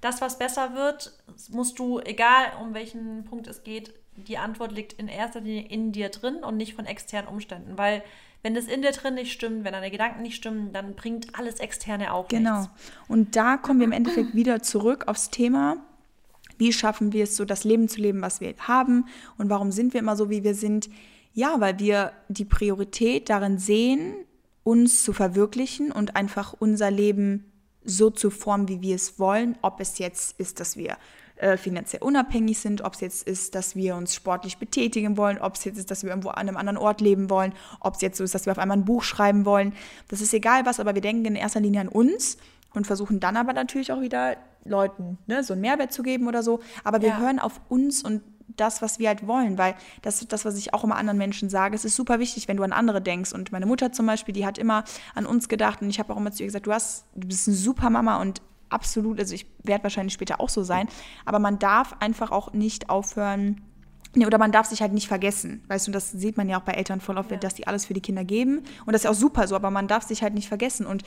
das, 0.00 0.20
was 0.20 0.38
besser 0.38 0.74
wird, 0.74 1.12
musst 1.50 1.78
du, 1.78 2.00
egal 2.00 2.52
um 2.60 2.74
welchen 2.74 3.24
Punkt 3.24 3.46
es 3.46 3.62
geht, 3.62 3.94
die 4.16 4.38
Antwort 4.38 4.72
liegt 4.72 4.94
in 4.94 5.08
erster 5.08 5.40
Linie 5.40 5.68
in 5.68 5.92
dir 5.92 6.08
drin 6.08 6.36
und 6.42 6.56
nicht 6.56 6.74
von 6.74 6.84
externen 6.86 7.28
Umständen. 7.28 7.78
Weil 7.78 8.02
wenn 8.42 8.54
das 8.54 8.66
in 8.66 8.82
dir 8.82 8.92
drin 8.92 9.14
nicht 9.14 9.32
stimmt, 9.32 9.64
wenn 9.64 9.72
deine 9.72 9.90
Gedanken 9.90 10.22
nicht 10.22 10.36
stimmen, 10.36 10.72
dann 10.72 10.94
bringt 10.94 11.38
alles 11.38 11.56
Externe 11.60 12.12
auch 12.12 12.28
Genau. 12.28 12.60
nichts. 12.60 12.72
Und 13.08 13.36
da 13.36 13.56
kommen 13.56 13.80
wir 13.80 13.86
im 13.86 13.92
Endeffekt 13.92 14.34
wieder 14.34 14.62
zurück 14.62 15.08
aufs 15.08 15.30
Thema, 15.30 15.76
wie 16.58 16.72
schaffen 16.72 17.12
wir 17.12 17.24
es 17.24 17.36
so, 17.36 17.44
das 17.44 17.64
Leben 17.64 17.88
zu 17.88 18.00
leben, 18.00 18.20
was 18.22 18.40
wir 18.40 18.54
haben 18.58 19.06
und 19.38 19.48
warum 19.50 19.72
sind 19.72 19.92
wir 19.94 20.00
immer 20.00 20.16
so, 20.16 20.30
wie 20.30 20.44
wir 20.44 20.54
sind. 20.54 20.88
Ja, 21.32 21.60
weil 21.60 21.78
wir 21.78 22.12
die 22.28 22.44
Priorität 22.44 23.30
darin 23.30 23.58
sehen, 23.58 24.14
uns 24.64 25.02
zu 25.04 25.12
verwirklichen 25.12 25.90
und 25.92 26.16
einfach 26.16 26.54
unser 26.58 26.90
Leben 26.90 27.50
so 27.84 28.10
zu 28.10 28.30
formen, 28.30 28.68
wie 28.68 28.82
wir 28.82 28.94
es 28.94 29.18
wollen. 29.18 29.56
Ob 29.62 29.80
es 29.80 29.98
jetzt 29.98 30.38
ist, 30.38 30.60
dass 30.60 30.76
wir 30.76 30.96
äh, 31.40 31.56
finanziell 31.56 32.02
unabhängig 32.02 32.58
sind, 32.58 32.82
ob 32.82 32.94
es 32.94 33.00
jetzt 33.00 33.26
ist, 33.26 33.54
dass 33.54 33.74
wir 33.74 33.96
uns 33.96 34.14
sportlich 34.14 34.58
betätigen 34.58 35.16
wollen, 35.16 35.38
ob 35.38 35.54
es 35.54 35.64
jetzt 35.64 35.78
ist, 35.78 35.90
dass 35.90 36.02
wir 36.02 36.10
irgendwo 36.10 36.28
an 36.28 36.48
einem 36.48 36.56
anderen 36.56 36.76
Ort 36.76 37.00
leben 37.00 37.30
wollen, 37.30 37.52
ob 37.80 37.94
es 37.94 38.00
jetzt 38.02 38.18
so 38.18 38.24
ist, 38.24 38.34
dass 38.34 38.46
wir 38.46 38.52
auf 38.52 38.58
einmal 38.58 38.76
ein 38.76 38.84
Buch 38.84 39.02
schreiben 39.02 39.44
wollen. 39.44 39.72
Das 40.08 40.20
ist 40.20 40.34
egal 40.34 40.66
was, 40.66 40.80
aber 40.80 40.94
wir 40.94 41.02
denken 41.02 41.24
in 41.24 41.36
erster 41.36 41.60
Linie 41.60 41.80
an 41.80 41.88
uns 41.88 42.36
und 42.74 42.86
versuchen 42.86 43.20
dann 43.20 43.36
aber 43.36 43.52
natürlich 43.52 43.90
auch 43.92 44.00
wieder 44.00 44.36
Leuten 44.64 45.18
ne, 45.26 45.42
so 45.42 45.54
einen 45.54 45.62
Mehrwert 45.62 45.92
zu 45.92 46.02
geben 46.02 46.28
oder 46.28 46.42
so. 46.42 46.60
Aber 46.84 47.00
wir 47.00 47.08
Ja. 47.08 47.18
hören 47.18 47.38
auf 47.38 47.60
uns 47.68 48.04
und 48.04 48.22
das, 48.56 48.82
was 48.82 48.98
wir 48.98 49.08
halt 49.08 49.26
wollen, 49.26 49.56
weil 49.56 49.74
das 50.02 50.20
ist 50.20 50.32
das, 50.32 50.44
was 50.44 50.58
ich 50.58 50.74
auch 50.74 50.84
immer 50.84 50.96
anderen 50.96 51.16
Menschen 51.18 51.48
sage. 51.48 51.74
Es 51.74 51.84
ist 51.84 51.96
super 51.96 52.18
wichtig, 52.18 52.48
wenn 52.48 52.56
du 52.58 52.62
an 52.64 52.72
andere 52.72 53.00
denkst. 53.00 53.32
Und 53.32 53.52
meine 53.52 53.64
Mutter 53.64 53.92
zum 53.92 54.06
Beispiel, 54.06 54.34
die 54.34 54.44
hat 54.44 54.58
immer 54.58 54.84
an 55.14 55.24
uns 55.24 55.48
gedacht 55.48 55.80
und 55.80 55.88
ich 55.88 55.98
habe 55.98 56.12
auch 56.12 56.16
immer 56.18 56.32
zu 56.32 56.42
ihr 56.42 56.48
gesagt, 56.48 56.66
du 56.66 56.72
hast, 56.72 57.06
du 57.14 57.26
bist 57.28 57.48
eine 57.48 57.56
super 57.56 57.88
Mama 57.88 58.20
und 58.20 58.42
absolut, 58.70 59.18
also 59.18 59.34
ich 59.34 59.46
werde 59.62 59.84
wahrscheinlich 59.84 60.14
später 60.14 60.40
auch 60.40 60.48
so 60.48 60.62
sein, 60.62 60.88
aber 61.24 61.38
man 61.38 61.58
darf 61.58 61.94
einfach 62.00 62.30
auch 62.30 62.52
nicht 62.52 62.90
aufhören, 62.90 63.62
Nee, 64.12 64.26
oder 64.26 64.38
man 64.38 64.50
darf 64.50 64.66
sich 64.66 64.82
halt 64.82 64.92
nicht 64.92 65.06
vergessen. 65.06 65.62
Weißt 65.68 65.86
du, 65.86 65.92
das 65.92 66.10
sieht 66.10 66.36
man 66.36 66.48
ja 66.48 66.58
auch 66.58 66.64
bei 66.64 66.72
Eltern 66.72 67.00
voll 67.00 67.16
oft, 67.16 67.30
Ja. 67.30 67.36
dass 67.36 67.54
die 67.54 67.68
alles 67.68 67.86
für 67.86 67.94
die 67.94 68.00
Kinder 68.00 68.24
geben. 68.24 68.58
Und 68.84 68.92
das 68.92 69.02
ist 69.02 69.04
ja 69.04 69.10
auch 69.10 69.14
super 69.14 69.46
so, 69.46 69.54
aber 69.54 69.70
man 69.70 69.86
darf 69.86 70.02
sich 70.02 70.22
halt 70.22 70.34
nicht 70.34 70.48
vergessen. 70.48 70.84
Und 70.84 71.04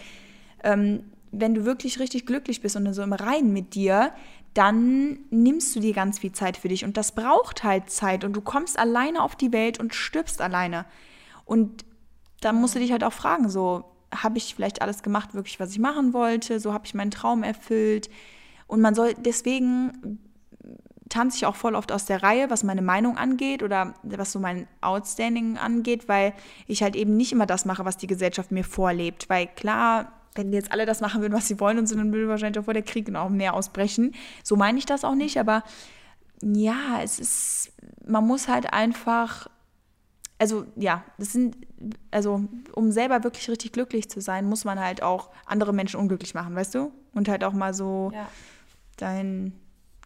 ähm, 0.64 1.04
wenn 1.32 1.54
du 1.54 1.66
wirklich 1.66 2.00
richtig 2.00 2.26
glücklich 2.26 2.62
bist 2.62 2.78
und 2.78 2.94
so 2.94 3.02
im 3.04 3.12
Reinen 3.12 3.52
mit 3.52 3.76
dir, 3.76 4.14
dann 4.54 5.20
nimmst 5.32 5.76
du 5.76 5.82
dir 5.82 5.94
ganz 5.94 6.20
viel 6.20 6.32
Zeit 6.32 6.56
für 6.56 6.70
dich. 6.70 6.86
Und 6.86 6.96
das 6.96 7.12
braucht 7.14 7.66
halt 7.66 7.90
Zeit. 7.90 8.24
Und 8.24 8.34
du 8.34 8.42
kommst 8.42 8.80
alleine 8.80 9.22
auf 9.22 9.36
die 9.36 9.52
Welt 9.52 9.82
und 9.82 9.94
stirbst 9.94 10.42
alleine. 10.42 10.86
Und 11.44 11.84
da 12.40 12.54
musst 12.54 12.76
du 12.76 12.80
dich 12.80 12.94
halt 12.94 13.04
auch 13.04 13.12
fragen, 13.12 13.50
so, 13.50 13.84
habe 14.16 14.38
ich 14.38 14.56
vielleicht 14.56 14.82
alles 14.82 15.04
gemacht, 15.04 15.34
wirklich, 15.34 15.60
was 15.60 15.72
ich 15.72 15.80
machen 15.80 16.14
wollte? 16.14 16.60
So 16.60 16.74
habe 16.74 16.86
ich 16.86 16.94
meinen 16.94 17.12
Traum 17.12 17.44
erfüllt. 17.44 18.10
Und 18.68 18.82
man 18.82 18.96
soll 18.96 19.14
deswegen 19.14 20.20
tanze 21.10 21.38
ich 21.38 21.46
auch 21.46 21.56
voll 21.56 21.76
oft 21.76 21.92
aus 21.92 22.06
der 22.06 22.24
Reihe, 22.24 22.50
was 22.50 22.64
meine 22.64 22.82
Meinung 22.82 23.18
angeht 23.18 23.62
oder 23.62 23.94
was 24.02 24.32
so 24.32 24.40
mein 24.40 24.68
Outstanding 24.82 25.58
angeht, 25.58 26.10
weil 26.10 26.34
ich 26.66 26.82
halt 26.82 26.96
eben 26.96 27.16
nicht 27.16 27.32
immer 27.32 27.46
das 27.46 27.66
mache, 27.66 27.86
was 27.86 27.98
die 27.98 28.08
Gesellschaft 28.08 28.52
mir 28.52 28.64
vorlebt. 28.64 29.30
Weil 29.30 29.48
klar, 29.48 30.12
wenn 30.34 30.52
jetzt 30.52 30.72
alle 30.72 30.88
das 30.88 31.02
machen 31.02 31.22
würden, 31.22 31.34
was 31.34 31.48
sie 31.48 31.60
wollen 31.60 31.78
und 31.78 31.88
so, 31.88 31.96
dann 31.96 32.12
würde 32.12 32.28
wahrscheinlich 32.28 32.60
auch 32.60 32.66
vor 32.66 32.74
der 32.74 32.84
Krieg 32.84 33.10
noch 33.10 33.30
mehr 33.30 33.54
ausbrechen. 33.54 34.16
So 34.44 34.56
meine 34.56 34.80
ich 34.80 34.88
das 34.88 35.04
auch 35.04 35.14
nicht, 35.14 35.38
aber 35.38 35.64
ja, 36.42 37.02
es 37.04 37.20
ist, 37.20 37.74
man 38.06 38.26
muss 38.26 38.48
halt 38.48 38.74
einfach, 38.74 39.48
also 40.40 40.66
ja, 40.76 41.04
das 41.18 41.32
sind, 41.32 41.58
also 42.12 42.44
um 42.74 42.92
selber 42.92 43.24
wirklich 43.24 43.50
richtig 43.50 43.72
glücklich 43.74 44.10
zu 44.10 44.22
sein, 44.22 44.48
muss 44.48 44.66
man 44.66 44.80
halt 44.80 45.02
auch 45.04 45.30
andere 45.46 45.74
Menschen 45.74 46.00
unglücklich 46.00 46.34
machen, 46.34 46.56
weißt 46.56 46.76
du? 46.76 46.92
Und 47.14 47.28
halt 47.30 47.44
auch 47.44 47.54
mal 47.54 47.74
so 47.74 48.12
Ja. 48.14 48.28
dein, 48.98 49.54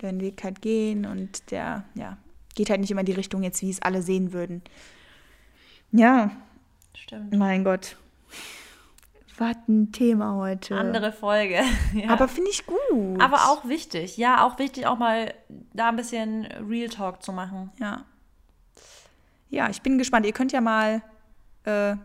deinen 0.01 0.21
Weg 0.21 0.43
halt 0.43 0.61
gehen 0.61 1.05
und 1.05 1.51
der, 1.51 1.83
ja, 1.95 2.17
geht 2.55 2.69
halt 2.69 2.81
nicht 2.81 2.91
immer 2.91 3.01
in 3.01 3.05
die 3.05 3.11
Richtung 3.13 3.43
jetzt, 3.43 3.61
wie 3.61 3.69
es 3.69 3.81
alle 3.81 4.01
sehen 4.01 4.33
würden. 4.33 4.61
Ja, 5.91 6.31
Stimmt. 6.95 7.35
mein 7.35 7.63
Gott. 7.63 7.95
Was 9.37 9.55
ein 9.69 9.91
Thema 9.91 10.33
heute. 10.35 10.75
Andere 10.75 11.11
Folge. 11.11 11.59
ja. 11.93 12.09
Aber 12.09 12.27
finde 12.27 12.49
ich 12.49 12.65
gut. 12.65 13.21
Aber 13.21 13.49
auch 13.51 13.65
wichtig. 13.67 14.17
Ja, 14.17 14.43
auch 14.43 14.57
wichtig, 14.57 14.87
auch 14.87 14.97
mal 14.97 15.31
da 15.73 15.89
ein 15.89 15.95
bisschen 15.95 16.45
Real 16.67 16.89
Talk 16.89 17.21
zu 17.21 17.31
machen. 17.31 17.71
Ja. 17.79 18.03
Ja, 19.49 19.69
ich 19.69 19.81
bin 19.83 19.97
gespannt. 19.99 20.25
Ihr 20.25 20.33
könnt 20.33 20.51
ja 20.51 20.59
mal 20.59 21.01
äh, 21.67 21.95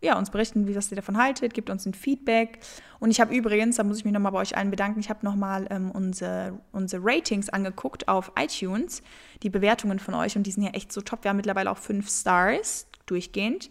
ja, 0.00 0.16
uns 0.16 0.30
berichten, 0.30 0.68
wie 0.68 0.76
was 0.76 0.90
ihr 0.92 0.96
davon 0.96 1.18
haltet. 1.18 1.54
Gebt 1.54 1.70
uns 1.70 1.84
ein 1.84 1.94
Feedback. 1.94 2.60
Und 3.00 3.10
ich 3.10 3.20
habe 3.20 3.34
übrigens, 3.34 3.76
da 3.76 3.84
muss 3.84 3.98
ich 3.98 4.04
mich 4.04 4.14
nochmal 4.14 4.32
bei 4.32 4.38
euch 4.38 4.56
allen 4.56 4.70
bedanken, 4.70 5.00
ich 5.00 5.10
habe 5.10 5.24
nochmal 5.24 5.66
ähm, 5.70 5.90
unsere, 5.90 6.58
unsere 6.72 7.02
Ratings 7.04 7.48
angeguckt 7.48 8.06
auf 8.06 8.32
iTunes, 8.38 9.02
die 9.42 9.50
Bewertungen 9.50 9.98
von 9.98 10.14
euch. 10.14 10.36
Und 10.36 10.44
die 10.44 10.52
sind 10.52 10.62
ja 10.62 10.70
echt 10.70 10.92
so 10.92 11.00
top. 11.00 11.24
Wir 11.24 11.30
haben 11.30 11.36
mittlerweile 11.36 11.70
auch 11.70 11.78
fünf 11.78 12.08
Stars 12.08 12.86
durchgehend. 13.06 13.70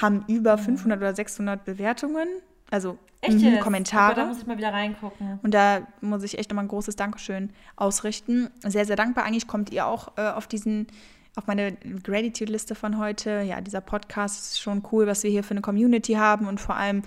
Haben 0.00 0.24
über 0.28 0.58
500 0.58 0.98
oder 0.98 1.14
600 1.14 1.64
Bewertungen. 1.64 2.28
Also 2.70 2.98
Echt 3.22 3.38
mhm, 3.38 3.52
jetzt? 3.52 3.60
Kommentare. 3.62 4.12
Aber 4.12 4.20
da 4.22 4.26
muss 4.26 4.38
ich 4.38 4.46
mal 4.46 4.58
wieder 4.58 4.72
reingucken. 4.72 5.38
Und 5.42 5.54
da 5.54 5.86
muss 6.00 6.24
ich 6.24 6.38
echt 6.38 6.50
nochmal 6.50 6.64
ein 6.64 6.68
großes 6.68 6.96
Dankeschön 6.96 7.50
ausrichten. 7.76 8.50
Sehr, 8.66 8.84
sehr 8.84 8.96
dankbar. 8.96 9.24
Eigentlich 9.24 9.46
kommt 9.46 9.70
ihr 9.70 9.86
auch 9.86 10.16
äh, 10.16 10.28
auf 10.28 10.48
diesen, 10.48 10.88
auf 11.36 11.46
meine 11.46 11.72
Gratitude-Liste 12.02 12.74
von 12.74 12.98
heute. 12.98 13.40
Ja, 13.42 13.60
dieser 13.60 13.80
Podcast 13.80 14.40
ist 14.52 14.60
schon 14.60 14.82
cool, 14.92 15.06
was 15.06 15.22
wir 15.22 15.30
hier 15.30 15.42
für 15.44 15.52
eine 15.52 15.60
Community 15.62 16.14
haben 16.14 16.46
und 16.46 16.60
vor 16.60 16.76
allem, 16.76 17.02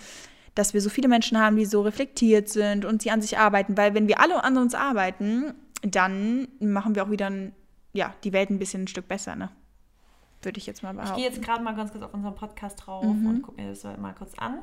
dass 0.56 0.74
wir 0.74 0.82
so 0.82 0.90
viele 0.90 1.08
Menschen 1.08 1.40
haben, 1.40 1.56
die 1.58 1.66
so 1.66 1.82
reflektiert 1.82 2.50
sind 2.50 2.86
und 2.86 3.04
die 3.04 3.12
an 3.12 3.22
sich 3.22 3.38
arbeiten. 3.38 3.78
Weil 3.78 3.94
wenn 3.94 4.08
wir 4.08 4.20
alle 4.22 4.44
an 4.44 4.58
uns 4.58 4.74
arbeiten, 4.74 5.54
dann 5.84 6.48
machen 6.60 6.96
wir 6.96 7.04
auch 7.04 7.12
wieder 7.12 7.28
ein, 7.30 7.54
ja, 7.94 8.14
die 8.24 8.34
Welt 8.34 8.50
ein 8.50 8.58
bisschen 8.60 8.84
ein 8.84 8.88
Stück 8.88 9.08
besser, 9.08 9.36
ne? 9.36 9.50
Würde 10.42 10.58
ich 10.60 10.66
jetzt 10.66 10.82
mal 10.84 10.92
Ich 10.92 10.96
behaupten. 10.98 11.16
gehe 11.18 11.26
jetzt 11.30 11.42
gerade 11.42 11.64
mal 11.64 11.76
ganz 11.76 11.92
kurz 11.92 12.04
auf 12.04 12.14
unseren 12.14 12.36
Podcast 12.36 12.82
drauf 12.86 13.04
Mhm. 13.04 13.26
und 13.28 13.42
gucke 13.42 13.62
mir 13.62 13.70
das 13.70 13.84
mal 14.00 14.14
kurz 14.14 14.34
an. 14.38 14.60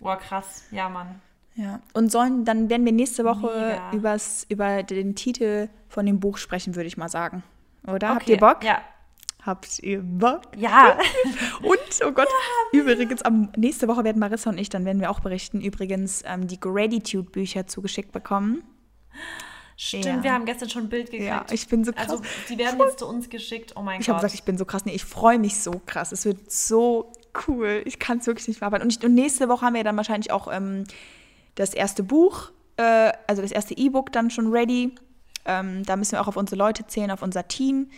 Boah, 0.00 0.16
krass. 0.18 0.64
Ja, 0.70 0.88
Mann. 0.88 1.20
Ja, 1.56 1.80
und 1.92 2.10
sollen, 2.10 2.44
dann 2.44 2.68
werden 2.68 2.84
wir 2.84 2.92
nächste 2.92 3.24
Woche 3.24 3.46
Mega. 3.46 3.92
übers, 3.92 4.44
über 4.48 4.82
den 4.82 5.14
Titel 5.14 5.68
von 5.88 6.04
dem 6.04 6.18
Buch 6.18 6.36
sprechen, 6.36 6.74
würde 6.74 6.88
ich 6.88 6.96
mal 6.96 7.08
sagen. 7.08 7.44
Oder? 7.86 8.08
Habt 8.08 8.28
ihr 8.28 8.38
Bock? 8.38 8.64
Ja. 8.64 8.78
Habt 9.44 9.78
ihr 9.80 10.00
Bock? 10.02 10.42
Ja. 10.56 10.96
Und, 11.62 11.78
oh 12.06 12.12
Gott, 12.12 12.28
übrigens, 12.72 13.20
am, 13.22 13.52
nächste 13.56 13.88
Woche 13.88 14.02
werden 14.02 14.18
Marissa 14.18 14.48
und 14.50 14.56
ich, 14.58 14.70
dann 14.70 14.86
werden 14.86 15.00
wir 15.00 15.10
auch 15.10 15.20
berichten, 15.20 15.60
übrigens 15.60 16.22
ähm, 16.26 16.46
die 16.46 16.58
Gratitude-Bücher 16.58 17.66
zugeschickt 17.66 18.10
bekommen. 18.12 18.62
Stimmt, 19.76 20.04
Ja. 20.06 20.22
wir 20.22 20.32
haben 20.32 20.46
gestern 20.46 20.70
schon 20.70 20.84
ein 20.84 20.88
Bild 20.88 21.10
gekriegt. 21.10 21.28
Ja, 21.28 21.44
ich 21.50 21.68
bin 21.68 21.84
so 21.84 21.92
krass. 21.92 22.08
also, 22.08 22.22
die 22.48 22.56
werden 22.56 22.78
jetzt 22.80 23.00
zu 23.00 23.06
uns 23.06 23.28
geschickt. 23.28 23.74
Oh 23.76 23.82
mein 23.82 24.00
ich 24.00 24.08
habe 24.08 24.16
Gott. 24.16 24.22
gesagt, 24.22 24.34
ich 24.40 24.44
bin 24.44 24.56
so 24.56 24.64
krass. 24.64 24.84
Nee, 24.86 24.92
ich 24.94 25.04
freue 25.04 25.38
mich 25.38 25.60
so 25.60 25.80
krass. 25.84 26.12
Es 26.12 26.24
wird 26.24 26.50
so 26.50 27.12
cool. 27.46 27.82
Ich 27.84 27.98
kann 27.98 28.18
es 28.18 28.26
wirklich 28.26 28.48
nicht 28.48 28.58
verarbeiten. 28.58 28.84
Und, 28.86 28.96
ich, 28.96 29.04
und 29.04 29.14
nächste 29.14 29.48
Woche 29.48 29.66
haben 29.66 29.74
wir 29.74 29.84
dann 29.84 29.96
wahrscheinlich 29.96 30.30
auch 30.30 30.48
ähm, 30.50 30.84
das 31.56 31.74
erste 31.74 32.02
Buch, 32.02 32.50
äh, 32.76 33.12
also 33.26 33.42
das 33.42 33.52
erste 33.52 33.76
E-Book 33.76 34.10
dann 34.12 34.30
schon 34.30 34.50
ready. 34.52 34.94
Ähm, 35.44 35.82
da 35.84 35.96
müssen 35.96 36.12
wir 36.12 36.22
auch 36.22 36.28
auf 36.28 36.36
unsere 36.36 36.56
Leute 36.56 36.86
zählen, 36.86 37.10
auf 37.10 37.22
unser 37.22 37.46
Team. 37.48 37.90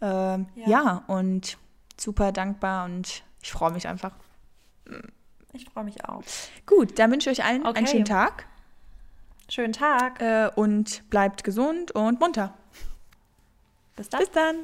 Ähm, 0.00 0.46
ja. 0.54 0.68
Ja. 0.68 1.04
und 1.06 1.58
super 1.98 2.32
dankbar 2.32 2.84
und 2.84 3.22
ich 3.42 3.52
freue 3.52 3.72
mich 3.72 3.88
einfach. 3.88 4.12
Ich 5.52 5.64
freue 5.70 5.84
mich 5.84 6.04
auch. 6.04 6.22
Gut, 6.66 6.98
dann 6.98 7.10
wünsche 7.10 7.30
ich 7.30 7.38
euch 7.40 7.44
allen 7.46 7.66
Okay. 7.66 7.78
einen 7.78 7.86
schönen 7.86 8.04
Tag 8.04 8.46
Schönen 9.48 9.72
Tag. 9.72 10.20
äh, 10.20 10.50
und 10.56 11.08
bleibt 11.08 11.44
gesund 11.44 11.92
und 11.92 12.18
munter. 12.20 12.52
Bis 13.94 14.08
dann. 14.08 14.20
Bis 14.20 14.30
dann. 14.32 14.56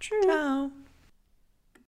Tschüss. 0.00 0.24
Ciao. 0.24 0.70